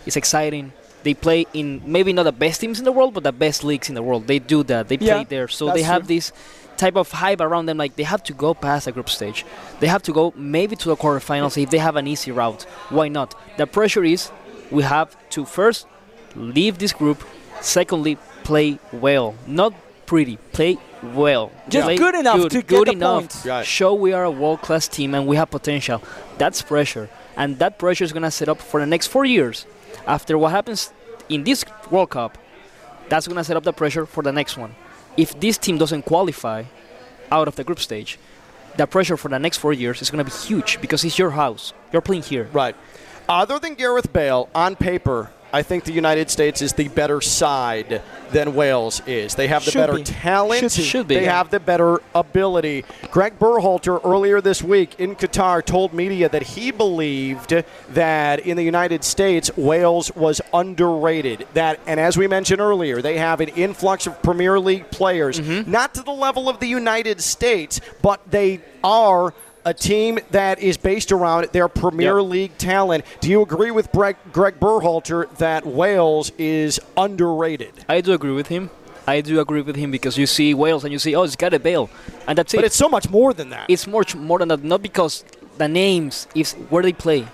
it's 0.08 0.16
exciting. 0.16 0.72
They 1.04 1.14
play 1.14 1.46
in 1.54 1.82
maybe 1.86 2.12
not 2.12 2.24
the 2.24 2.32
best 2.32 2.60
teams 2.62 2.80
in 2.80 2.86
the 2.86 2.92
world, 2.92 3.14
but 3.14 3.24
the 3.24 3.32
best 3.32 3.64
leagues 3.64 3.88
in 3.90 3.96
the 3.96 4.02
world. 4.04 4.28
They 4.28 4.40
do 4.40 4.64
that. 4.64 4.88
They 4.90 4.98
play 4.98 5.08
Yeah, 5.08 5.24
there, 5.24 5.48
so 5.48 5.72
they 5.72 5.84
have 5.84 6.02
true. 6.08 6.16
this 6.16 6.32
type 6.76 6.96
of 6.96 7.12
hype 7.12 7.40
around 7.42 7.68
them. 7.68 7.78
Like 7.78 7.96
they 7.96 8.04
have 8.04 8.24
to 8.24 8.34
go 8.34 8.54
past 8.54 8.86
the 8.86 8.92
group 8.92 9.10
stage. 9.10 9.46
They 9.80 9.88
have 9.88 10.02
to 10.04 10.12
go 10.12 10.34
maybe 10.36 10.76
to 10.76 10.90
the 10.90 10.98
quarterfinals 10.98 11.62
if 11.62 11.70
they 11.70 11.78
have 11.78 11.96
an 11.96 12.08
easy 12.08 12.32
route. 12.32 12.64
Why 12.90 13.08
not? 13.10 13.36
The 13.58 13.68
pressure 13.68 14.04
is 14.04 14.32
we 14.72 14.84
have 14.84 15.16
to 15.32 15.46
first 15.46 15.86
leave 16.36 16.78
this 16.80 16.94
group. 16.94 17.24
Secondly, 17.62 18.18
play 18.44 18.80
well, 18.92 19.36
not 19.46 19.74
pretty. 20.06 20.38
Play 20.52 20.78
well. 21.04 21.52
Just 21.70 21.86
Play 21.86 21.98
good 21.98 22.16
enough 22.16 22.50
to 22.50 22.58
get 22.62 22.68
good 22.68 22.88
the 22.88 22.92
enough. 22.94 23.22
points. 23.22 23.46
Right. 23.46 23.66
Show 23.66 23.94
we 23.94 24.14
are 24.14 24.24
a 24.24 24.32
world-class 24.32 24.88
team 24.88 25.14
and 25.16 25.26
we 25.28 25.36
have 25.38 25.50
potential. 25.52 26.02
That's 26.38 26.62
pressure, 26.62 27.10
and 27.36 27.60
that 27.60 27.78
pressure 27.80 28.04
is 28.04 28.14
gonna 28.14 28.32
set 28.32 28.50
up 28.50 28.60
for 28.62 28.80
the 28.80 28.86
next 28.86 29.08
four 29.08 29.26
years. 29.26 29.66
After 30.08 30.38
what 30.38 30.52
happens 30.52 30.94
in 31.28 31.44
this 31.44 31.66
World 31.92 32.12
Cup, 32.12 32.38
that's 33.10 33.28
gonna 33.28 33.44
set 33.44 33.58
up 33.58 33.64
the 33.64 33.74
pressure 33.74 34.06
for 34.06 34.24
the 34.24 34.32
next 34.32 34.58
one. 34.58 34.74
If 35.18 35.38
this 35.40 35.58
team 35.58 35.78
doesn't 35.78 36.04
qualify 36.04 36.64
out 37.30 37.48
of 37.48 37.56
the 37.58 37.64
group 37.64 37.80
stage, 37.80 38.18
the 38.78 38.88
pressure 38.88 39.18
for 39.18 39.28
the 39.28 39.40
next 39.40 39.58
four 39.58 39.74
years 39.74 40.02
is 40.02 40.10
gonna 40.10 40.24
be 40.24 40.32
huge 40.32 40.80
because 40.80 41.04
it's 41.04 41.20
your 41.20 41.32
house. 41.32 41.74
You're 41.92 42.02
playing 42.02 42.24
here. 42.24 42.48
Right. 42.54 42.76
Other 43.28 43.60
than 43.60 43.74
Gareth 43.74 44.14
Bale, 44.14 44.48
on 44.56 44.78
paper, 44.78 45.32
I 45.54 45.64
think 45.64 45.86
the 45.86 45.94
United 45.94 46.30
States 46.30 46.62
is 46.62 46.74
the 46.74 46.88
better 46.90 47.22
side 47.22 48.02
than 48.32 48.54
Wales 48.56 49.02
is. 49.08 49.36
They 49.36 49.48
have 49.48 49.64
the 49.64 49.72
Should 49.72 49.80
better 49.80 49.96
be. 49.96 50.04
talent. 50.04 50.72
Should. 50.72 50.84
Should 50.84 51.08
be, 51.08 51.16
They 51.16 51.24
yeah. 51.24 51.38
have 51.38 51.50
the 51.50 51.60
better 51.62 52.02
ability. 52.14 52.84
Greg 53.12 53.40
Berhalter 53.40 54.02
earlier 54.04 54.42
this 54.42 54.62
week 54.62 55.00
in 55.00 55.16
Qatar 55.16 55.64
told 55.64 55.94
media 55.94 56.28
that 56.28 56.44
he 56.44 56.72
believed 56.72 57.64
that 57.92 58.40
in 58.42 58.58
the 58.58 58.64
United 58.64 59.04
States 59.06 59.50
Wales 59.56 60.14
was 60.16 60.42
underrated. 60.54 61.48
That 61.54 61.80
and 61.88 62.00
as 62.00 62.18
we 62.18 62.28
mentioned 62.28 62.60
earlier, 62.62 63.02
they 63.02 63.18
have 63.18 63.40
an 63.40 63.50
influx 63.50 64.08
of 64.08 64.22
Premier 64.22 64.60
League 64.60 64.90
players, 64.92 65.40
Mm-hmm. 65.40 65.72
not 65.72 65.94
to 65.96 66.04
the 66.04 66.12
level 66.12 66.50
of 66.50 66.60
the 66.60 66.68
United 66.68 67.22
States, 67.22 67.80
but 68.02 68.20
they 68.30 68.60
are 68.84 69.34
a 69.68 69.74
team 69.74 70.18
that 70.32 70.60
is 70.60 70.78
based 70.78 71.12
around 71.12 71.50
their 71.52 71.68
Premier 71.68 72.20
Yep. 72.20 72.30
League 72.30 72.58
talent. 72.58 73.04
Do 73.20 73.30
you 73.30 73.42
agree 73.42 73.70
with 73.70 73.92
Greg, 73.92 74.16
Greg 74.32 74.62
Berhalter 74.62 75.30
that 75.40 75.66
Wales 75.66 76.32
is 76.38 76.80
underrated? 76.96 77.74
I 77.90 78.00
do 78.00 78.14
agree 78.14 78.32
with 78.32 78.48
him. 78.48 78.70
I 79.06 79.20
do 79.20 79.42
agree 79.42 79.62
with 79.62 79.76
him 79.76 79.92
because 79.92 80.18
you 80.18 80.26
see 80.26 80.54
Wales 80.54 80.86
and 80.86 80.94
you 80.94 81.00
see, 81.00 81.14
oh, 81.16 81.24
it's 81.24 81.36
got 81.36 81.54
a 81.54 81.60
Bale, 81.60 81.90
and 82.28 82.38
that's 82.38 82.54
it. 82.54 82.58
But 82.58 82.66
it's 82.66 82.78
so 82.78 82.88
much 82.88 83.10
more 83.10 83.34
than 83.34 83.50
that. 83.50 83.66
it's 83.70 83.88
much 83.88 84.16
more 84.16 84.40
than 84.40 84.48
that. 84.48 84.64
Not 84.64 84.82
because 84.82 85.26
the 85.58 85.68
names, 85.68 86.28
it's 86.34 86.54
where 86.72 86.84
they 86.84 86.94
play. 86.94 87.28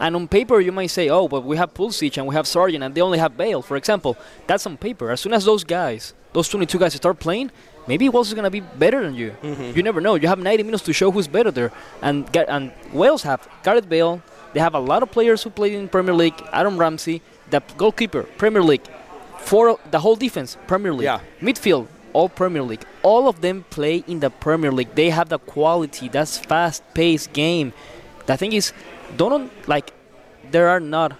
And 0.00 0.16
on 0.16 0.26
paper, 0.26 0.60
you 0.60 0.72
might 0.72 0.88
say, 0.98 1.08
oh, 1.10 1.28
but 1.28 1.44
we 1.44 1.56
have 1.58 1.72
Pulisic 1.74 2.16
and 2.16 2.26
we 2.26 2.34
have 2.34 2.46
Sargent 2.46 2.82
and 2.82 2.94
they 2.94 3.00
only 3.02 3.18
have 3.18 3.36
Bale, 3.36 3.60
for 3.62 3.76
example. 3.76 4.16
That's 4.46 4.66
on 4.66 4.76
paper. 4.78 5.10
As 5.10 5.20
soon 5.20 5.34
as 5.34 5.44
those 5.44 5.64
guys, 5.64 6.14
those 6.32 6.48
22 6.48 6.78
guys 6.78 6.94
start 6.94 7.20
playing, 7.20 7.50
maybe 7.86 8.08
Wales 8.08 8.28
is 8.28 8.34
going 8.34 8.44
to 8.44 8.50
be 8.50 8.60
better 8.60 9.02
than 9.02 9.14
you. 9.14 9.36
Mm-hmm. 9.42 9.76
You 9.76 9.82
never 9.82 10.00
know. 10.00 10.14
You 10.14 10.28
have 10.28 10.38
90 10.38 10.62
minutes 10.62 10.84
to 10.84 10.92
show 10.92 11.10
who's 11.10 11.28
better 11.28 11.50
there. 11.50 11.72
And, 12.02 12.34
and 12.36 12.72
Wales 12.92 13.22
have 13.22 13.48
Gareth 13.62 13.88
Bale. 13.88 14.22
They 14.52 14.60
have 14.60 14.74
a 14.74 14.78
lot 14.78 15.02
of 15.02 15.10
players 15.10 15.42
who 15.42 15.50
play 15.50 15.74
in 15.74 15.88
Premier 15.88 16.14
League. 16.14 16.40
Adam 16.52 16.78
Ramsey, 16.78 17.22
the 17.50 17.60
goalkeeper, 17.76 18.22
Premier 18.38 18.62
League. 18.62 18.86
For 19.38 19.78
the 19.90 20.00
whole 20.00 20.16
defense, 20.16 20.56
Premier 20.66 20.92
League. 20.92 21.04
Yeah. 21.04 21.20
Midfield, 21.40 21.88
all 22.12 22.28
Premier 22.28 22.62
League. 22.62 22.84
All 23.02 23.28
of 23.28 23.40
them 23.40 23.64
play 23.68 24.04
in 24.06 24.20
the 24.20 24.30
Premier 24.30 24.72
League. 24.72 24.94
They 24.94 25.10
have 25.10 25.28
the 25.28 25.38
quality. 25.38 26.08
That's 26.08 26.38
fast-paced 26.38 27.32
game. 27.32 27.72
The 28.26 28.36
thing 28.36 28.52
is, 28.52 28.72
don't 29.16 29.50
like. 29.68 29.92
There 30.50 30.68
are 30.68 30.80
not 30.80 31.16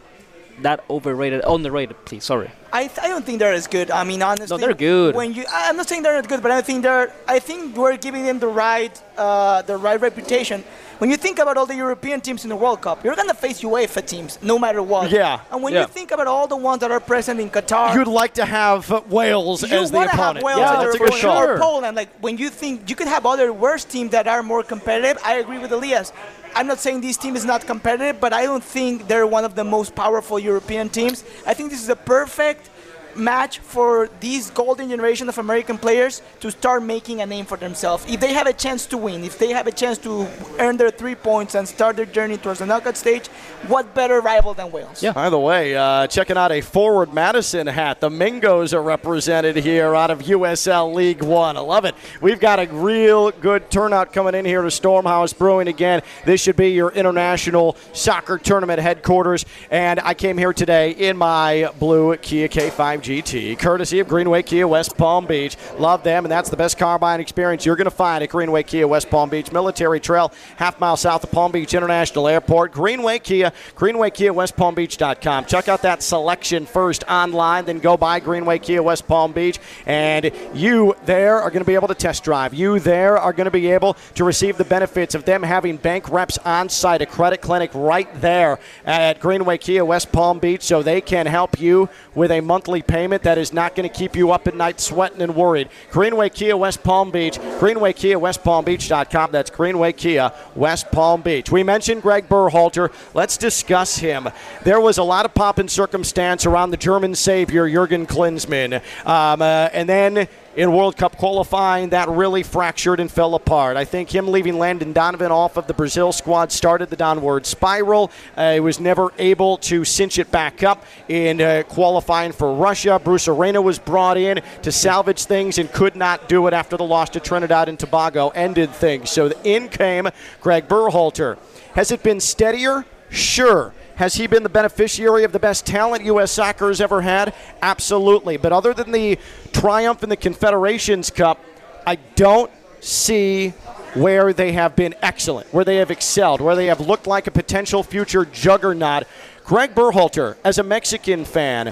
that 0.63 0.85
overrated, 0.89 1.43
underrated. 1.47 2.05
Please, 2.05 2.25
sorry. 2.25 2.51
I, 2.75 2.89
th- 2.89 2.99
I 3.05 3.09
don't 3.09 3.25
think 3.25 3.39
they're 3.39 3.53
as 3.53 3.67
good. 3.69 3.89
I 3.91 4.03
mean, 4.05 4.21
honestly, 4.21 4.57
no, 4.57 4.59
they're 4.67 4.75
good. 4.75 5.15
When 5.15 5.33
you, 5.33 5.45
I'm 5.51 5.77
not 5.77 5.89
saying 5.89 6.03
they're 6.03 6.17
not 6.21 6.29
good, 6.29 6.43
but 6.43 6.51
I 6.51 6.61
think 6.61 6.83
they're. 6.83 7.13
I 7.29 7.39
think 7.39 7.77
we're 7.77 7.97
giving 7.97 8.25
them 8.29 8.39
the 8.41 8.49
right, 8.49 8.95
uh, 9.17 9.63
the 9.63 9.77
right 9.77 10.01
reputation. 10.09 10.65
When 10.99 11.09
you 11.11 11.17
think 11.17 11.39
about 11.39 11.57
all 11.57 11.67
the 11.67 11.75
European 11.75 12.21
teams 12.21 12.45
in 12.45 12.51
the 12.51 12.57
World 12.57 12.81
Cup, 12.81 13.05
you're 13.05 13.17
gonna 13.17 13.35
face 13.47 13.61
UEFA 13.63 14.03
teams 14.07 14.39
no 14.43 14.59
matter 14.59 14.83
what. 14.83 15.11
Yeah, 15.11 15.41
And 15.53 15.63
when 15.63 15.73
yeah. 15.73 15.83
you 15.83 15.87
think 15.89 16.13
about 16.13 16.27
all 16.29 16.47
the 16.47 16.57
ones 16.57 16.81
that 16.83 16.91
are 16.91 17.01
present 17.01 17.41
in 17.41 17.51
Qatar, 17.51 17.95
You'd 17.95 18.07
like 18.23 18.35
to 18.35 18.45
have 18.45 18.89
Wales 19.11 19.63
you 19.69 19.77
as 19.77 19.91
the 19.91 19.97
wanna 19.99 20.11
opponent. 20.11 20.37
Have 20.37 20.45
Wales 20.45 20.61
yeah, 20.61 20.77
that's 20.83 20.95
a 20.95 20.99
for 20.99 21.05
good 21.07 21.15
or- 21.15 21.19
sure. 21.19 21.55
or 21.55 21.59
Poland. 21.59 21.97
Like 21.97 22.11
when 22.21 22.39
you 22.39 22.49
think 22.49 22.89
you 22.91 22.97
could 22.97 23.09
have 23.09 23.25
other 23.27 23.53
worse 23.53 23.85
teams 23.85 24.11
that 24.13 24.27
are 24.29 24.43
more 24.43 24.63
competitive. 24.63 25.21
I 25.25 25.35
agree 25.45 25.59
with 25.59 25.73
Elias. 25.73 26.13
I'm 26.57 26.69
not 26.69 26.79
saying 26.79 27.01
this 27.01 27.17
team 27.17 27.35
is 27.35 27.45
not 27.45 27.67
competitive, 27.67 28.21
but 28.21 28.33
I 28.33 28.45
don't 28.45 28.63
think 28.63 29.09
they're 29.09 29.27
one 29.27 29.45
of 29.45 29.57
the 29.57 29.65
most 29.65 29.95
powerful 29.95 30.39
European 30.39 30.89
teams. 30.89 31.25
I 31.45 31.53
think 31.53 31.71
this 31.71 31.83
is 31.83 31.89
a 31.89 31.97
perfect 31.97 32.71
match 33.17 33.59
for 33.59 34.09
these 34.21 34.51
golden 34.51 34.89
generation 34.91 35.29
of 35.29 35.39
American 35.39 35.79
players 35.79 36.23
to 36.41 36.51
start 36.51 36.83
making 36.83 37.21
a 37.21 37.27
name 37.27 37.45
for 37.45 37.57
themselves. 37.57 38.05
If 38.09 38.21
they 38.21 38.33
have 38.33 38.47
a 38.47 38.53
chance 38.53 38.87
to 38.87 38.97
win, 38.97 39.25
if 39.25 39.39
they 39.39 39.51
have 39.51 39.67
a 39.67 39.73
chance 39.73 39.99
to 39.99 40.29
earn 40.59 40.77
their 40.77 40.91
three 40.91 41.15
points 41.15 41.55
and 41.55 41.67
start 41.67 41.97
their 41.97 42.07
journey 42.07 42.37
towards 42.37 42.61
the 42.61 42.67
knockout 42.67 42.97
stage, 42.97 43.29
what 43.69 43.95
better 43.95 44.21
rival 44.21 44.55
than 44.55 44.71
Wales? 44.71 45.03
Yeah. 45.03 45.13
By 45.13 45.31
the 45.31 45.39
way, 45.39 45.75
uh, 45.75 46.07
checking 46.07 46.37
out 46.37 46.53
a 46.53 46.61
forward 46.61 47.13
Madison 47.13 47.67
hat. 47.67 48.01
The 48.01 48.11
Mingos 48.11 48.73
are 48.73 48.83
represented 48.83 49.57
here 49.57 49.95
out 49.95 50.11
of 50.11 50.21
USL 50.21 50.93
League 50.95 51.23
One. 51.23 51.57
I 51.57 51.61
love 51.61 51.85
it. 51.85 51.95
We've 52.21 52.41
got 52.41 52.59
a 52.59 52.67
real 52.67 53.31
good 53.31 53.71
turnout 53.71 54.13
coming 54.13 54.35
in 54.35 54.45
here 54.45 54.63
to 54.63 54.69
Stormhouse 54.69 55.37
Brewing 55.37 55.69
again. 55.69 56.03
This 56.25 56.41
should 56.41 56.57
be 56.57 56.71
your 56.71 56.91
international 56.91 57.77
soccer 57.93 58.39
tournament 58.39 58.81
headquarters. 58.81 59.45
And 59.71 60.01
I 60.01 60.15
came 60.15 60.39
here 60.39 60.53
today 60.53 60.91
in 60.91 61.17
my 61.17 61.71
blue 61.79 62.17
Kia 62.17 62.49
K5 62.49 63.03
GT, 63.05 63.59
courtesy 63.59 64.01
of 64.01 64.09
Greenway 64.09 64.43
Kia 64.43 64.67
West 64.67 64.97
Palm 64.97 65.27
Beach. 65.27 65.59
Love 65.79 66.03
them, 66.03 66.25
and 66.25 66.33
that's 66.33 66.49
the 66.49 66.57
best 66.57 66.79
car 66.79 66.99
buying 66.99 67.21
experience 67.21 67.67
you're 67.67 67.77
going 67.77 67.85
to 67.85 67.91
find 67.91 68.25
at 68.25 68.31
Greenway 68.31 68.63
Kia 68.63 68.89
West 68.89 69.11
Palm 69.11 69.29
Beach, 69.29 69.53
Military 69.53 70.01
Trail, 70.01 70.33
half 70.57 70.81
mile 70.81 70.97
south 70.97 71.23
of 71.23 71.31
Palm 71.31 71.53
Beach 71.53 71.75
International 71.75 72.27
Airport. 72.27 72.73
Greenway 72.73 73.19
Kia, 73.19 73.53
Greenway 73.75 74.09
Kia 74.09 74.33
West 74.33 74.57
Palm 74.57 74.75
Beach.com. 74.75 75.45
Check 75.45 75.69
out 75.69 75.83
that 75.83 76.03
selection 76.03 76.65
first 76.65 77.05
online, 77.05 77.67
then 77.67 77.79
go 77.79 77.99
by 77.99 78.21
Greenway 78.21 78.59
Kia 78.59 78.83
West 78.83 79.07
Palm 79.07 79.33
Beach, 79.33 79.59
and 79.85 80.31
you 80.55 80.97
there 81.05 81.43
are 81.43 81.51
going 81.51 81.63
to 81.63 81.67
be 81.67 81.75
able 81.75 81.89
to 81.89 81.95
test 81.95 82.25
drive. 82.25 82.55
You 82.55 82.81
there 82.81 83.19
are 83.19 83.35
going 83.35 83.45
to 83.45 83.51
be 83.51 83.71
able 83.71 83.99
to 84.15 84.25
receive 84.25 84.57
the 84.57 84.65
benefits 84.65 85.15
of 85.15 85.27
them 85.27 85.43
having 85.43 85.77
bank 85.77 86.09
reps 86.09 86.39
on 86.39 86.71
site, 86.71 87.03
a 87.03 87.07
credit 87.07 87.43
clinic 87.43 87.71
right 87.75 88.09
there 88.23 88.59
at 88.87 89.21
Greenway 89.21 89.59
Kia 89.59 89.85
West 89.85 90.11
Palm 90.11 90.39
Beach, 90.39 90.63
so 90.63 90.83
they 90.83 91.03
can 91.03 91.27
help 91.27 91.61
you 91.61 91.91
with 92.15 92.31
a 92.31 92.41
monthly 92.41 92.81
payment 92.81 92.94
that 92.95 93.39
is 93.39 93.53
not 93.53 93.75
going 93.75 93.89
to 93.89 93.95
keep 93.95 94.15
you 94.15 94.31
up 94.31 94.47
at 94.47 94.55
night 94.55 94.79
sweating 94.79 95.21
and 95.21 95.35
worried. 95.35 95.69
Greenway 95.91 96.29
Kia 96.29 96.57
West 96.57 96.85
Palm 96.85 97.11
Beach, 97.11 97.41
Greenway 97.59 97.93
Kia 97.93 98.17
West 98.19 98.45
Palm 98.45 98.65
Beach.com. 98.65 99.33
That's 99.33 99.51
Greenway 99.51 99.93
Kia 99.93 100.31
West 100.55 100.93
Palm 100.93 101.21
Beach. 101.21 101.51
We 101.51 101.65
mentioned 101.65 102.03
Greg 102.03 102.29
Berhalter. 102.29 102.93
Let's 103.13 103.37
discuss 103.37 103.97
him. 103.97 104.29
There 104.63 104.81
was 104.81 104.99
a 104.99 105.03
lot 105.03 105.25
of 105.25 105.35
pomp 105.35 105.59
and 105.59 105.69
circumstance 105.69 106.47
around 106.47 106.71
the 106.71 106.77
German 106.77 107.17
savior, 107.17 107.69
Jurgen 107.69 108.07
Klinsmann. 108.07 108.81
Um, 109.05 109.43
uh, 109.43 109.71
and 109.73 109.89
then 109.89 110.29
in 110.57 110.73
World 110.73 110.97
Cup 110.97 111.17
qualifying, 111.17 111.91
that 111.91 112.09
really 112.09 112.43
fractured 112.43 113.01
and 113.01 113.11
fell 113.11 113.35
apart. 113.35 113.77
I 113.77 113.85
think 113.85 114.15
him 114.15 114.29
leaving 114.29 114.59
Landon 114.59 114.93
Donovan 114.93 115.33
off 115.33 115.57
of 115.57 115.67
the 115.67 115.75
Brazil 115.75 116.13
squad 116.13 116.53
started 116.53 116.91
the 116.91 116.97
downward 116.97 117.47
spiral. 117.47 118.11
Uh, 118.37 118.55
he 118.55 118.61
was 118.61 118.79
never 118.79 119.13
able 119.19 119.59
to 119.59 119.85
cinch 119.85 120.19
it 120.19 120.31
back 120.31 120.63
up 120.63 120.85
in 121.09 121.41
uh, 121.41 121.63
qualifying 121.69 122.33
for 122.33 122.55
Russia. 122.55 123.01
Bruce 123.03 123.29
Arena 123.29 123.61
was 123.61 123.79
brought 123.79 124.17
in 124.17 124.41
to 124.63 124.71
salvage 124.71 125.25
things 125.25 125.59
and 125.59 125.71
could 125.73 125.97
not 125.97 126.29
do 126.29 126.47
it 126.47 126.53
after 126.53 126.77
the 126.77 126.85
loss 126.85 127.11
to 127.11 127.21
Trinidad 127.21 127.69
and 127.69 127.79
Tobago 127.79 128.29
ended 128.31 128.71
things. 128.71 129.11
So 129.11 129.33
in 129.43 129.69
came 129.69 130.09
Greg 130.41 130.69
Berhalter. 130.69 131.39
Has 131.75 131.91
it 131.91 132.03
been 132.03 132.21
steadier? 132.21 132.85
Sure. 133.11 133.73
Has 133.97 134.15
he 134.15 134.27
been 134.27 134.43
the 134.43 134.49
beneficiary 134.49 135.23
of 135.25 135.33
the 135.33 135.39
best 135.39 135.67
talent 135.67 136.05
U.S. 136.05 136.33
soccer 136.33 136.69
has 136.69 136.81
ever 136.81 137.01
had? 137.01 137.33
Absolutely. 137.63 138.37
But 138.37 138.53
other 138.53 138.75
than 138.75 138.91
the 138.91 139.19
triumph 139.53 140.03
in 140.03 140.09
the 140.09 140.17
Confederations 140.17 141.11
Cup, 141.11 141.41
I 141.87 141.97
don't 142.17 142.51
see 142.81 143.51
where 143.95 144.33
they 144.33 144.53
have 144.53 144.75
been 144.75 144.95
excellent, 145.01 145.53
where 145.55 145.65
they 145.65 145.77
have 145.77 145.91
excelled, 145.91 146.41
where 146.41 146.57
they 146.57 146.67
have 146.67 146.81
looked 146.81 147.07
like 147.07 147.29
a 147.29 147.31
potential 147.31 147.83
future 147.85 148.25
juggernaut. 148.25 149.05
Greg 149.45 149.75
Berhalter, 149.75 150.37
as 150.43 150.59
a 150.59 150.65
Mexican 150.65 151.25
fan, 151.25 151.69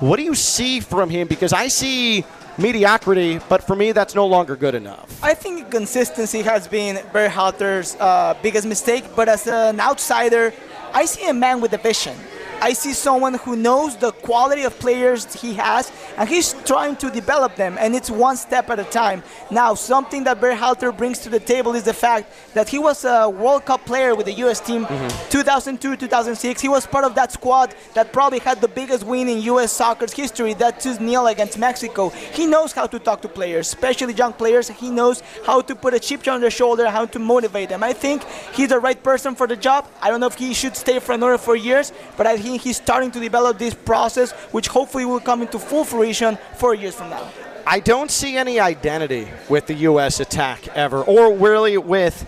what 0.00 0.16
do 0.16 0.22
you 0.22 0.34
see 0.34 0.80
from 0.80 1.10
him? 1.10 1.28
Because 1.28 1.52
I 1.52 1.68
see 1.68 2.24
mediocrity, 2.56 3.40
but 3.48 3.62
for 3.62 3.76
me, 3.76 3.92
that's 3.92 4.14
no 4.14 4.26
longer 4.26 4.56
good 4.56 4.74
enough. 4.74 5.22
I 5.22 5.34
think 5.34 5.70
consistency 5.70 6.42
has 6.42 6.66
been 6.66 6.96
Berhalter's 7.12 7.96
uh, 7.96 8.34
biggest 8.42 8.66
mistake, 8.66 9.04
but 9.14 9.28
as 9.28 9.46
an 9.46 9.80
outsider, 9.80 10.52
I 10.92 11.04
see 11.04 11.28
a 11.28 11.34
man 11.34 11.60
with 11.60 11.72
a 11.72 11.78
vision. 11.78 12.16
I 12.60 12.72
see 12.72 12.92
someone 12.92 13.34
who 13.34 13.56
knows 13.56 13.96
the 13.96 14.12
quality 14.12 14.62
of 14.64 14.78
players 14.78 15.32
he 15.34 15.54
has, 15.54 15.90
and 16.16 16.28
he's 16.28 16.54
trying 16.64 16.96
to 16.96 17.10
develop 17.10 17.56
them, 17.56 17.76
and 17.78 17.94
it's 17.94 18.10
one 18.10 18.36
step 18.36 18.70
at 18.70 18.78
a 18.78 18.84
time. 18.84 19.22
Now, 19.50 19.74
something 19.74 20.24
that 20.24 20.40
Berhalter 20.40 20.96
brings 20.96 21.18
to 21.20 21.28
the 21.28 21.40
table 21.40 21.74
is 21.74 21.84
the 21.84 21.94
fact 21.94 22.32
that 22.54 22.68
he 22.68 22.78
was 22.78 23.04
a 23.04 23.28
World 23.28 23.64
Cup 23.64 23.84
player 23.86 24.14
with 24.14 24.26
the 24.26 24.32
U.S. 24.44 24.60
team 24.60 24.84
mm-hmm. 24.84 25.30
2002, 25.30 25.96
2006. 25.96 26.60
He 26.60 26.68
was 26.68 26.86
part 26.86 27.04
of 27.04 27.14
that 27.14 27.32
squad 27.32 27.74
that 27.94 28.12
probably 28.12 28.38
had 28.40 28.60
the 28.60 28.68
biggest 28.68 29.04
win 29.04 29.28
in 29.28 29.40
U.S. 29.42 29.72
soccer's 29.72 30.12
history, 30.12 30.54
that 30.54 30.80
2 30.80 30.94
0 30.94 31.26
against 31.26 31.58
Mexico. 31.58 32.10
He 32.10 32.46
knows 32.46 32.72
how 32.72 32.86
to 32.86 32.98
talk 32.98 33.22
to 33.22 33.28
players, 33.28 33.68
especially 33.68 34.14
young 34.14 34.32
players. 34.32 34.68
He 34.68 34.90
knows 34.90 35.22
how 35.46 35.60
to 35.60 35.74
put 35.74 35.94
a 35.94 36.00
chip 36.00 36.26
on 36.26 36.40
their 36.40 36.50
shoulder, 36.50 36.88
how 36.90 37.06
to 37.06 37.18
motivate 37.18 37.68
them. 37.68 37.82
I 37.82 37.92
think 37.92 38.24
he's 38.52 38.70
the 38.70 38.80
right 38.80 39.00
person 39.02 39.34
for 39.34 39.46
the 39.46 39.56
job. 39.56 39.86
I 40.02 40.10
don't 40.10 40.20
know 40.20 40.26
if 40.26 40.34
he 40.34 40.52
should 40.54 40.76
stay 40.76 40.98
for 40.98 41.12
another 41.12 41.38
four 41.38 41.56
years, 41.56 41.92
but 42.16 42.26
I 42.26 42.36
think 42.48 42.62
he's 42.62 42.76
starting 42.76 43.10
to 43.12 43.20
develop 43.20 43.58
this 43.58 43.74
process, 43.74 44.32
which 44.52 44.68
hopefully 44.68 45.04
will 45.04 45.20
come 45.20 45.42
into 45.42 45.58
full 45.58 45.84
fruition 45.84 46.38
four 46.56 46.74
years 46.74 46.94
from 46.94 47.10
now. 47.10 47.30
I 47.66 47.80
don't 47.80 48.10
see 48.10 48.36
any 48.36 48.58
identity 48.58 49.28
with 49.48 49.66
the 49.66 49.74
U.S. 49.74 50.20
attack 50.20 50.68
ever, 50.68 51.02
or 51.02 51.36
really 51.36 51.76
with 51.76 52.26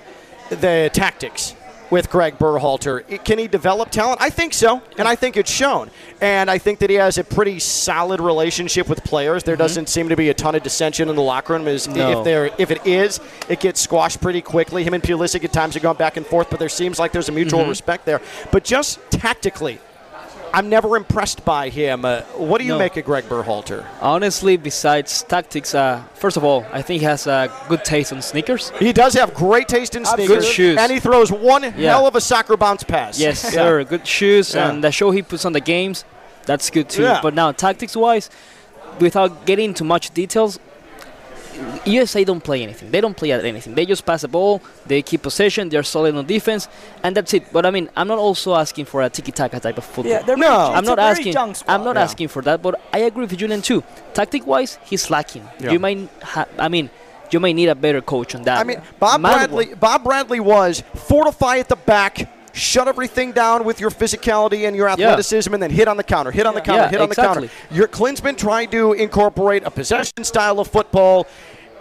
the 0.51 0.91
tactics 0.93 1.55
with 1.91 2.11
Greg 2.11 2.39
Berhalter. 2.39 3.25
Can 3.25 3.39
he 3.39 3.49
develop 3.49 3.91
talent? 3.91 4.21
I 4.21 4.31
think 4.31 4.55
so, 4.55 4.83
and 4.97 5.09
I 5.09 5.17
think 5.17 5.37
it's 5.37 5.51
shown. 5.51 5.91
And 6.21 6.51
I 6.51 6.59
think 6.59 6.79
that 6.81 6.91
he 6.91 6.97
has 6.97 7.19
a 7.19 7.25
pretty 7.25 7.59
solid 7.59 8.21
relationship 8.21 8.89
with 8.89 9.03
players. 9.03 9.43
There 9.43 9.55
mm-hmm. 9.55 9.63
doesn't 9.63 9.89
seem 9.89 10.09
to 10.11 10.17
be 10.17 10.29
a 10.29 10.35
ton 10.35 10.55
of 10.55 10.63
dissension 10.63 11.09
in 11.09 11.17
the 11.17 11.23
locker 11.23 11.55
room. 11.55 11.67
Is 11.67 11.89
no. 11.89 12.19
if 12.21 12.25
there 12.25 12.51
if 12.59 12.71
it 12.71 12.87
is, 12.87 13.21
it 13.49 13.61
gets 13.61 13.81
squashed 13.81 14.21
pretty 14.21 14.41
quickly. 14.41 14.85
Him 14.85 14.95
and 14.95 15.03
Pulisic 15.03 15.45
at 15.45 15.53
times 15.53 15.75
have 15.75 15.83
gone 15.83 15.97
back 15.97 16.17
and 16.17 16.27
forth, 16.27 16.49
but 16.51 16.59
there 16.59 16.69
seems 16.69 16.99
like 16.99 17.13
there's 17.13 17.29
a 17.29 17.33
mutual 17.33 17.61
mm-hmm. 17.61 17.71
respect 17.71 18.05
there. 18.05 18.21
But 18.53 18.65
just 18.65 19.01
tactically, 19.11 19.81
I'm 20.53 20.69
never 20.69 20.97
impressed 20.97 21.45
by 21.45 21.69
him. 21.69 22.05
Uh, 22.05 22.23
what 22.37 22.59
do 22.59 22.65
you 22.65 22.73
no. 22.73 22.79
make 22.79 22.97
of 22.97 23.05
Greg 23.05 23.25
Berhalter? 23.25 23.87
Honestly, 24.01 24.57
besides 24.57 25.23
tactics, 25.23 25.75
uh, 25.75 26.03
first 26.15 26.37
of 26.37 26.45
all, 26.45 26.67
I 26.73 26.83
think 26.83 27.01
he 27.01 27.07
has 27.07 27.27
a 27.27 27.53
good 27.69 27.85
taste 27.85 28.13
in 28.13 28.21
sneakers. 28.21 28.71
He 28.79 28.93
does 28.93 29.15
have 29.15 29.33
great 29.35 29.69
taste 29.69 29.95
in 29.95 30.05
sneakers. 30.05 30.45
Good 30.45 30.45
shoes. 30.45 30.79
And 30.79 30.91
he 30.91 30.99
throws 30.99 31.31
one 31.31 31.63
yeah. 31.63 31.91
hell 31.91 32.07
of 32.07 32.17
a 32.17 32.21
soccer 32.21 32.57
bounce 32.57 32.83
pass. 32.83 33.19
Yes, 33.19 33.45
yeah. 33.45 33.51
sir. 33.51 33.85
Good 33.85 34.07
shoes. 34.07 34.55
Yeah. 34.55 34.71
And 34.71 34.83
the 34.83 34.91
show 34.91 35.11
he 35.11 35.23
puts 35.23 35.45
on 35.45 35.53
the 35.53 35.61
games, 35.61 36.05
that's 36.47 36.69
good 36.71 36.89
too. 36.89 37.15
But 37.23 37.35
now, 37.35 37.53
tactics-wise, 37.53 38.31
without 38.99 39.47
getting 39.47 39.67
into 39.67 39.85
much 39.85 40.11
details, 40.11 40.59
USA 41.85 42.25
don't 42.25 42.43
play 42.43 42.63
anything. 42.63 42.91
They 42.91 43.01
don't 43.01 43.17
play 43.17 43.33
at 43.33 43.45
anything. 43.45 43.75
They 43.75 43.87
just 43.87 44.05
pass 44.05 44.23
the 44.23 44.29
ball. 44.29 44.63
They 44.87 45.03
keep 45.03 45.23
possession. 45.23 45.69
They're 45.69 45.83
solid 45.83 46.15
on 46.15 46.27
defense, 46.27 46.69
and 47.03 47.17
that's 47.17 47.33
it. 47.35 47.53
But 47.53 47.67
I 47.67 47.71
mean, 47.71 47.89
I'm 47.97 48.09
not 48.09 48.19
also 48.19 48.55
asking 48.55 48.87
for 48.87 49.03
a 49.03 49.11
tiki-taka 49.11 49.61
type 49.61 49.79
of 49.79 49.85
football. 49.85 50.13
Yeah, 50.13 50.35
no, 50.35 50.73
I'm 50.73 50.85
not 50.85 50.99
asking. 50.99 51.37
I'm 51.37 51.85
not 51.85 51.97
yeah. 51.97 52.03
asking 52.03 52.29
for 52.29 52.43
that. 52.43 52.63
But 52.63 52.81
I 52.93 52.99
agree 53.01 53.23
with 53.23 53.37
Julian 53.37 53.63
too. 53.63 53.83
Tactic-wise, 54.15 54.79
he's 54.85 55.11
lacking. 55.11 55.49
Yeah. 55.59 55.73
You 55.73 55.79
might. 55.79 56.09
Ha- 56.23 56.49
I 56.59 56.69
mean. 56.69 56.91
You 57.33 57.39
may 57.39 57.53
need 57.53 57.69
a 57.69 57.77
better 57.77 58.01
coach 58.01 58.35
on 58.35 58.43
that. 58.43 58.59
I 58.59 58.65
mean, 58.65 58.83
Bob 58.99 59.21
Bradley. 59.21 59.73
Bob 59.75 60.03
Bradley 60.03 60.41
was 60.41 60.83
fortify 60.97 61.59
at 61.59 61.69
the 61.69 61.77
back, 61.77 62.29
shut 62.53 62.89
everything 62.89 63.33
down 63.33 63.65
with 63.65 63.81
your 63.81 63.91
physicality 63.91 64.67
and 64.67 64.77
your 64.77 64.89
athleticism, 64.89 65.51
yeah. 65.51 65.55
and 65.55 65.63
then 65.63 65.71
hit 65.71 65.89
on 65.89 65.97
the 65.97 66.05
counter, 66.05 66.31
hit 66.31 66.47
on 66.47 66.55
the 66.55 66.61
counter, 66.61 66.83
yeah, 66.83 66.91
hit 66.91 67.01
on 67.01 67.09
exactly. 67.09 67.47
the 67.47 67.53
counter. 67.53 67.75
Your 67.75 67.89
Klinsmann 67.89 68.37
tried 68.37 68.73
to 68.73 68.93
incorporate 68.93 69.63
a 69.65 69.71
possession 69.71 70.25
style 70.25 70.61
of 70.61 70.69
football. 70.69 71.27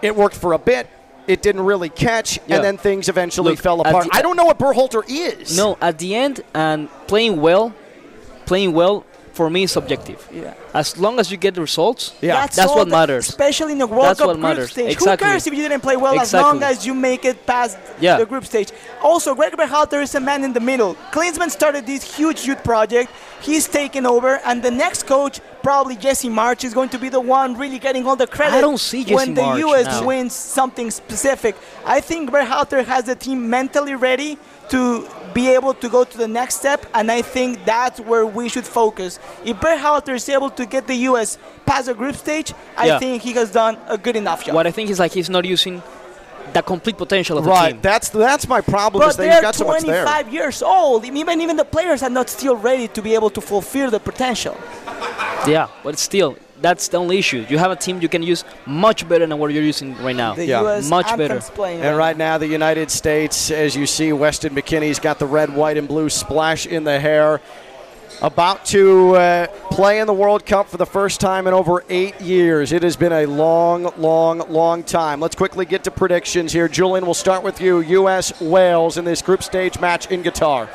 It 0.01 0.15
worked 0.15 0.35
for 0.35 0.53
a 0.53 0.59
bit. 0.59 0.87
It 1.27 1.41
didn't 1.43 1.61
really 1.61 1.89
catch, 1.89 2.39
yeah. 2.47 2.55
and 2.55 2.65
then 2.65 2.77
things 2.77 3.07
eventually 3.07 3.51
Look, 3.51 3.59
fell 3.59 3.81
apart. 3.81 4.07
I 4.11 4.23
don't 4.23 4.35
know 4.35 4.45
what 4.45 4.57
Berhalter 4.57 5.03
is. 5.07 5.55
No, 5.55 5.77
at 5.79 5.99
the 5.99 6.15
end, 6.15 6.41
and 6.55 6.89
playing 7.05 7.39
well, 7.39 7.75
playing 8.45 8.73
well 8.73 9.05
for 9.39 9.49
me 9.49 9.63
is 9.63 9.71
subjective. 9.71 10.19
Yeah. 10.33 10.53
As 10.73 10.97
long 10.97 11.15
as 11.21 11.31
you 11.31 11.37
get 11.45 11.53
the 11.55 11.61
results, 11.61 12.03
yeah, 12.19 12.41
that's, 12.41 12.57
that's 12.57 12.75
what 12.77 12.89
matters. 12.89 13.29
Especially 13.29 13.71
in 13.71 13.81
the 13.85 13.87
World 13.87 14.07
that's 14.07 14.19
Cup 14.19 14.31
group 14.31 14.41
matters. 14.47 14.71
stage. 14.71 14.91
Exactly. 14.91 15.25
Who 15.25 15.31
cares 15.31 15.47
if 15.47 15.53
you 15.57 15.63
didn't 15.65 15.83
play 15.87 15.95
well 15.95 16.15
exactly. 16.19 16.39
as 16.39 16.43
long 16.45 16.57
as 16.71 16.85
you 16.87 16.93
make 16.93 17.23
it 17.23 17.37
past 17.45 17.77
yeah. 18.01 18.17
the 18.17 18.25
group 18.25 18.43
stage? 18.43 18.69
Also, 19.01 19.33
Greg 19.33 19.53
Berhalter 19.53 20.01
is 20.07 20.13
a 20.13 20.19
man 20.19 20.43
in 20.43 20.51
the 20.51 20.59
middle. 20.71 20.91
Klinsmann 21.15 21.51
started 21.59 21.85
this 21.85 22.03
huge 22.17 22.45
youth 22.47 22.61
project. 22.65 23.09
He's 23.41 23.65
taken 23.65 24.05
over, 24.05 24.41
and 24.43 24.61
the 24.61 24.71
next 24.71 25.03
coach, 25.07 25.39
probably 25.63 25.95
Jesse 25.95 26.31
Marsch, 26.39 26.65
is 26.65 26.73
going 26.73 26.89
to 26.89 26.99
be 26.99 27.07
the 27.07 27.21
one 27.21 27.57
really 27.57 27.79
getting 27.79 28.05
all 28.05 28.17
the 28.17 28.27
credit. 28.27 28.57
I 28.57 28.61
don't 28.67 28.83
see 28.89 29.03
Jesse 29.05 29.15
when 29.15 29.35
the 29.35 29.41
Marsch 29.41 29.59
U.S. 29.67 29.85
now. 29.85 30.05
wins 30.05 30.33
something 30.35 30.91
specific. 30.91 31.55
I 31.85 32.01
think 32.01 32.29
Berhalter 32.29 32.83
has 32.83 33.05
the 33.05 33.15
team 33.15 33.49
mentally 33.49 33.95
ready 33.95 34.37
to 34.69 35.07
be 35.33 35.49
able 35.49 35.73
to 35.75 35.89
go 35.89 36.03
to 36.03 36.17
the 36.17 36.27
next 36.27 36.55
step, 36.55 36.85
and 36.93 37.11
I 37.11 37.21
think 37.21 37.63
that's 37.65 37.99
where 37.99 38.25
we 38.25 38.49
should 38.49 38.65
focus. 38.65 39.19
If 39.45 39.57
Berhalter 39.57 40.15
is 40.15 40.27
able 40.29 40.49
to 40.51 40.65
get 40.65 40.87
the 40.87 40.95
U.S. 41.09 41.37
past 41.65 41.85
the 41.87 41.93
group 41.93 42.15
stage, 42.15 42.53
I 42.77 42.87
yeah. 42.87 42.99
think 42.99 43.21
he 43.23 43.33
has 43.33 43.51
done 43.51 43.77
a 43.87 43.97
good 43.97 44.15
enough 44.15 44.45
job. 44.45 44.55
What 44.55 44.67
I 44.67 44.71
think 44.71 44.89
is 44.89 44.99
like 44.99 45.11
he's 45.11 45.29
not 45.29 45.45
using 45.45 45.81
the 46.53 46.61
complete 46.61 46.97
potential 46.97 47.37
of 47.37 47.45
right. 47.45 47.67
the 47.67 47.73
team. 47.73 47.81
That's 47.81 48.09
that's 48.09 48.47
my 48.47 48.61
problem. 48.61 49.01
But 49.01 49.09
is 49.09 49.17
they're 49.17 49.41
got 49.41 49.55
25 49.55 50.25
so 50.25 50.31
years 50.31 50.61
old. 50.61 51.05
Even 51.05 51.41
even 51.41 51.55
the 51.57 51.65
players 51.65 52.03
are 52.03 52.09
not 52.09 52.29
still 52.29 52.55
ready 52.55 52.87
to 52.89 53.01
be 53.01 53.13
able 53.13 53.29
to 53.31 53.41
fulfill 53.41 53.91
the 53.91 53.99
potential. 53.99 54.57
Yeah, 55.47 55.67
but 55.83 55.97
still, 55.97 56.37
that's 56.61 56.87
the 56.87 56.97
only 56.97 57.17
issue. 57.17 57.45
You 57.49 57.57
have 57.57 57.71
a 57.71 57.75
team 57.75 58.01
you 58.01 58.09
can 58.09 58.23
use 58.23 58.43
much 58.65 59.07
better 59.07 59.25
than 59.25 59.37
what 59.37 59.51
you're 59.51 59.63
using 59.63 59.95
right 59.97 60.15
now. 60.15 60.35
The 60.35 60.45
yeah. 60.45 60.61
US 60.61 60.89
much 60.89 61.15
better. 61.17 61.41
And 61.61 61.97
right 61.97 62.17
now, 62.17 62.37
the 62.37 62.47
United 62.47 62.91
States, 62.91 63.51
as 63.51 63.75
you 63.75 63.85
see, 63.85 64.13
Weston 64.13 64.55
McKennie's 64.55 64.99
got 64.99 65.19
the 65.19 65.25
red, 65.25 65.53
white, 65.53 65.77
and 65.77 65.87
blue 65.87 66.09
splash 66.09 66.65
in 66.65 66.83
the 66.83 66.99
hair. 66.99 67.41
About 68.21 68.65
to 68.65 69.15
uh, 69.15 69.47
play 69.71 69.99
in 69.99 70.07
the 70.07 70.13
World 70.13 70.45
Cup 70.45 70.67
for 70.67 70.75
the 70.75 70.85
first 70.85 71.21
time 71.21 71.47
in 71.47 71.53
over 71.53 71.85
eight 71.87 72.19
years. 72.19 72.73
It 72.73 72.83
has 72.83 72.97
been 72.97 73.13
a 73.13 73.25
long, 73.25 73.93
long, 73.97 74.39
long 74.51 74.83
time. 74.83 75.21
Let's 75.21 75.37
quickly 75.37 75.65
get 75.65 75.85
to 75.85 75.91
predictions 75.91 76.51
here. 76.51 76.67
Julian, 76.67 77.05
we'll 77.05 77.13
start 77.13 77.43
with 77.43 77.61
you. 77.61 77.79
U.S. 77.79 78.41
Wales 78.41 78.97
in 78.97 79.05
this 79.05 79.21
group 79.21 79.41
stage 79.41 79.79
match 79.79 80.11
in 80.11 80.21
Qatar. 80.21 80.67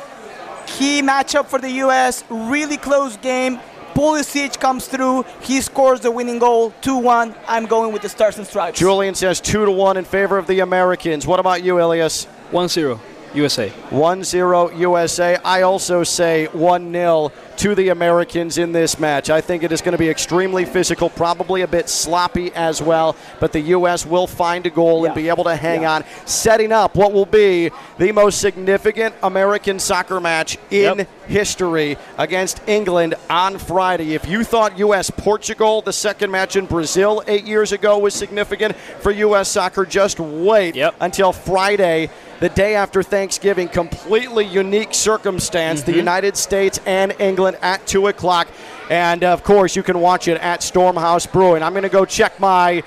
Key 0.66 1.02
matchup 1.02 1.46
for 1.46 1.58
the 1.58 1.70
U.S. 1.70 2.24
Really 2.30 2.78
close 2.78 3.18
game 3.18 3.60
Pulisic 3.94 4.60
comes 4.60 4.86
through. 4.86 5.24
He 5.40 5.60
scores 5.60 6.00
the 6.00 6.10
winning 6.10 6.38
goal, 6.38 6.72
2-1. 6.82 7.34
I'm 7.46 7.66
going 7.66 7.92
with 7.92 8.02
the 8.02 8.08
Stars 8.08 8.38
and 8.38 8.46
Stripes. 8.46 8.78
Julian 8.78 9.14
says 9.14 9.40
two 9.40 9.64
to 9.64 9.70
one 9.70 9.96
in 9.96 10.04
favor 10.04 10.36
of 10.36 10.46
the 10.46 10.60
Americans. 10.60 11.26
What 11.26 11.40
about 11.40 11.62
you, 11.62 11.78
Ilias? 11.78 12.26
1-0 12.50 13.13
USA. 13.34 13.70
1-0 13.90 14.78
USA. 14.78 15.36
I 15.44 15.62
also 15.62 16.02
say 16.04 16.48
1-0 16.52 17.32
to 17.56 17.74
the 17.74 17.88
Americans 17.90 18.58
in 18.58 18.72
this 18.72 18.98
match. 18.98 19.30
I 19.30 19.40
think 19.40 19.62
it 19.62 19.70
is 19.72 19.80
going 19.80 19.92
to 19.92 19.98
be 19.98 20.08
extremely 20.08 20.64
physical, 20.64 21.08
probably 21.08 21.62
a 21.62 21.68
bit 21.68 21.88
sloppy 21.88 22.52
as 22.54 22.82
well, 22.82 23.14
but 23.40 23.52
the 23.52 23.60
U.S. 23.60 24.04
will 24.04 24.26
find 24.26 24.66
a 24.66 24.70
goal 24.70 25.02
Yeah. 25.02 25.06
and 25.06 25.14
be 25.14 25.28
able 25.28 25.44
to 25.44 25.54
hang 25.54 25.82
Yeah. 25.82 25.92
on, 25.94 26.04
setting 26.26 26.72
up 26.72 26.96
what 26.96 27.12
will 27.12 27.26
be 27.26 27.70
the 27.98 28.10
most 28.12 28.40
significant 28.40 29.14
American 29.22 29.78
soccer 29.78 30.20
match 30.20 30.58
in 30.70 30.98
Yep. 30.98 31.08
history 31.28 31.96
against 32.18 32.60
England 32.66 33.14
on 33.30 33.58
Friday. 33.58 34.14
If 34.14 34.28
you 34.28 34.42
thought 34.42 34.76
U.S. 34.78 35.10
Portugal, 35.10 35.80
the 35.80 35.92
second 35.92 36.30
match 36.32 36.56
in 36.56 36.66
Brazil 36.66 37.22
eight 37.28 37.44
years 37.44 37.70
ago, 37.72 37.98
was 37.98 38.14
significant 38.14 38.74
for 39.00 39.12
U.S. 39.12 39.48
soccer, 39.48 39.84
just 39.86 40.18
wait 40.18 40.74
Yep. 40.74 40.94
until 41.00 41.32
Friday. 41.32 42.10
The 42.44 42.50
day 42.50 42.74
after 42.74 43.02
Thanksgiving, 43.02 43.68
completely 43.68 44.44
unique 44.44 44.92
circumstance. 44.92 45.80
The 45.80 45.92
mm-hmm. 45.92 45.98
United 46.00 46.36
States 46.36 46.78
and 46.84 47.18
England 47.18 47.56
at 47.62 47.86
2 47.86 48.08
o'clock. 48.08 48.48
And 48.90 49.24
of 49.24 49.42
course, 49.44 49.76
you 49.76 49.82
can 49.82 50.00
watch 50.00 50.28
it 50.28 50.40
at 50.40 50.60
Stormhouse 50.60 51.30
Brewing. 51.30 51.62
I'm 51.62 51.72
going 51.72 51.84
to 51.84 51.88
go 51.88 52.04
check 52.04 52.38
my 52.38 52.82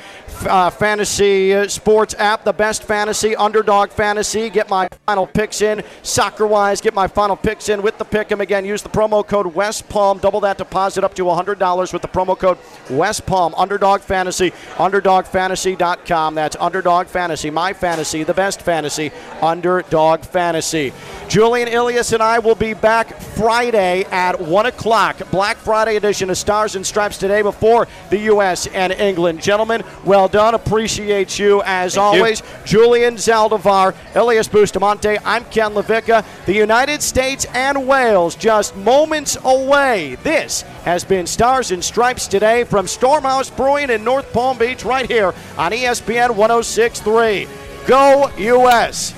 uh, 0.46 0.70
fantasy 0.70 1.54
uh, 1.54 1.68
sports 1.68 2.14
app, 2.18 2.44
the 2.44 2.54
best 2.54 2.84
fantasy, 2.84 3.36
underdog 3.36 3.90
fantasy, 3.90 4.50
get 4.50 4.70
my 4.70 4.88
final 5.06 5.26
picks 5.26 5.62
in 5.62 5.84
soccer 6.04 6.46
wise, 6.46 6.82
get 6.82 6.94
my 6.94 7.08
final 7.08 7.36
picks 7.36 7.70
in 7.70 7.82
with 7.82 7.98
the 7.98 8.06
pick 8.06 8.32
again. 8.32 8.66
Use 8.66 8.82
the 8.82 8.90
promo 8.90 9.26
code 9.26 9.48
West 9.48 9.88
Palm, 9.90 10.20
double 10.20 10.42
that 10.42 10.58
deposit 10.58 11.04
up 11.04 11.14
to 11.16 11.24
$100 11.24 11.94
with 11.94 12.02
the 12.02 12.08
promo 12.08 12.38
code 12.38 12.58
West 12.90 13.26
Palm, 13.26 13.56
underdog 13.56 14.02
fantasy, 14.02 14.52
underdogfantasy.com. 14.76 16.36
That's 16.36 16.56
underdog 16.60 17.08
fantasy, 17.08 17.50
my 17.50 17.74
fantasy, 17.74 18.24
the 18.24 18.34
best 18.34 18.62
fantasy, 18.62 19.12
underdog 19.42 20.22
fantasy. 20.22 20.94
Julian 21.30 21.68
Ilias 21.68 22.12
and 22.12 22.22
I 22.22 22.40
will 22.40 22.56
be 22.56 22.74
back 22.74 23.20
Friday 23.20 24.04
at 24.12 24.40
1 24.40 24.66
o'clock. 24.66 25.18
Black 25.32 25.58
Friday 25.58 25.87
edition 25.96 26.30
of 26.30 26.38
Stars 26.38 26.76
and 26.76 26.86
Stripes 26.86 27.18
today 27.18 27.42
before 27.42 27.88
the 28.10 28.20
U.S. 28.20 28.68
and 28.68 28.92
England. 28.94 29.42
Gentlemen, 29.42 29.84
well 30.04 30.28
done. 30.28 30.54
Appreciate 30.54 31.40
you 31.40 31.62
as 31.66 31.96
Thank 31.96 32.16
you. 32.16 32.20
always. 32.20 32.44
Julian 32.66 33.16
Zaldivar, 33.16 33.96
Elias 34.16 34.48
Bustamante, 34.48 35.18
I'm 35.24 35.46
Ken 35.46 35.72
LaVicka. 35.72 36.26
The 36.46 36.54
United 36.54 37.02
States 37.02 37.46
and 37.54 37.88
Wales 37.88 38.36
just 38.36 38.76
moments 38.76 39.38
away. 39.44 40.16
This 40.24 40.64
has 40.84 41.04
been 41.04 41.26
Stars 41.28 41.72
and 41.72 41.84
Stripes 41.84 42.28
today 42.28 42.64
from 42.64 42.86
Stormhouse 42.86 43.56
Brewing 43.56 43.90
in 43.90 44.04
North 44.04 44.32
Palm 44.34 44.58
Beach, 44.58 44.84
right 44.84 45.10
here 45.10 45.34
on 45.58 45.72
ESPN 45.72 46.36
1063. 46.36 47.48
Go, 47.88 48.30
U.S. 48.38 49.14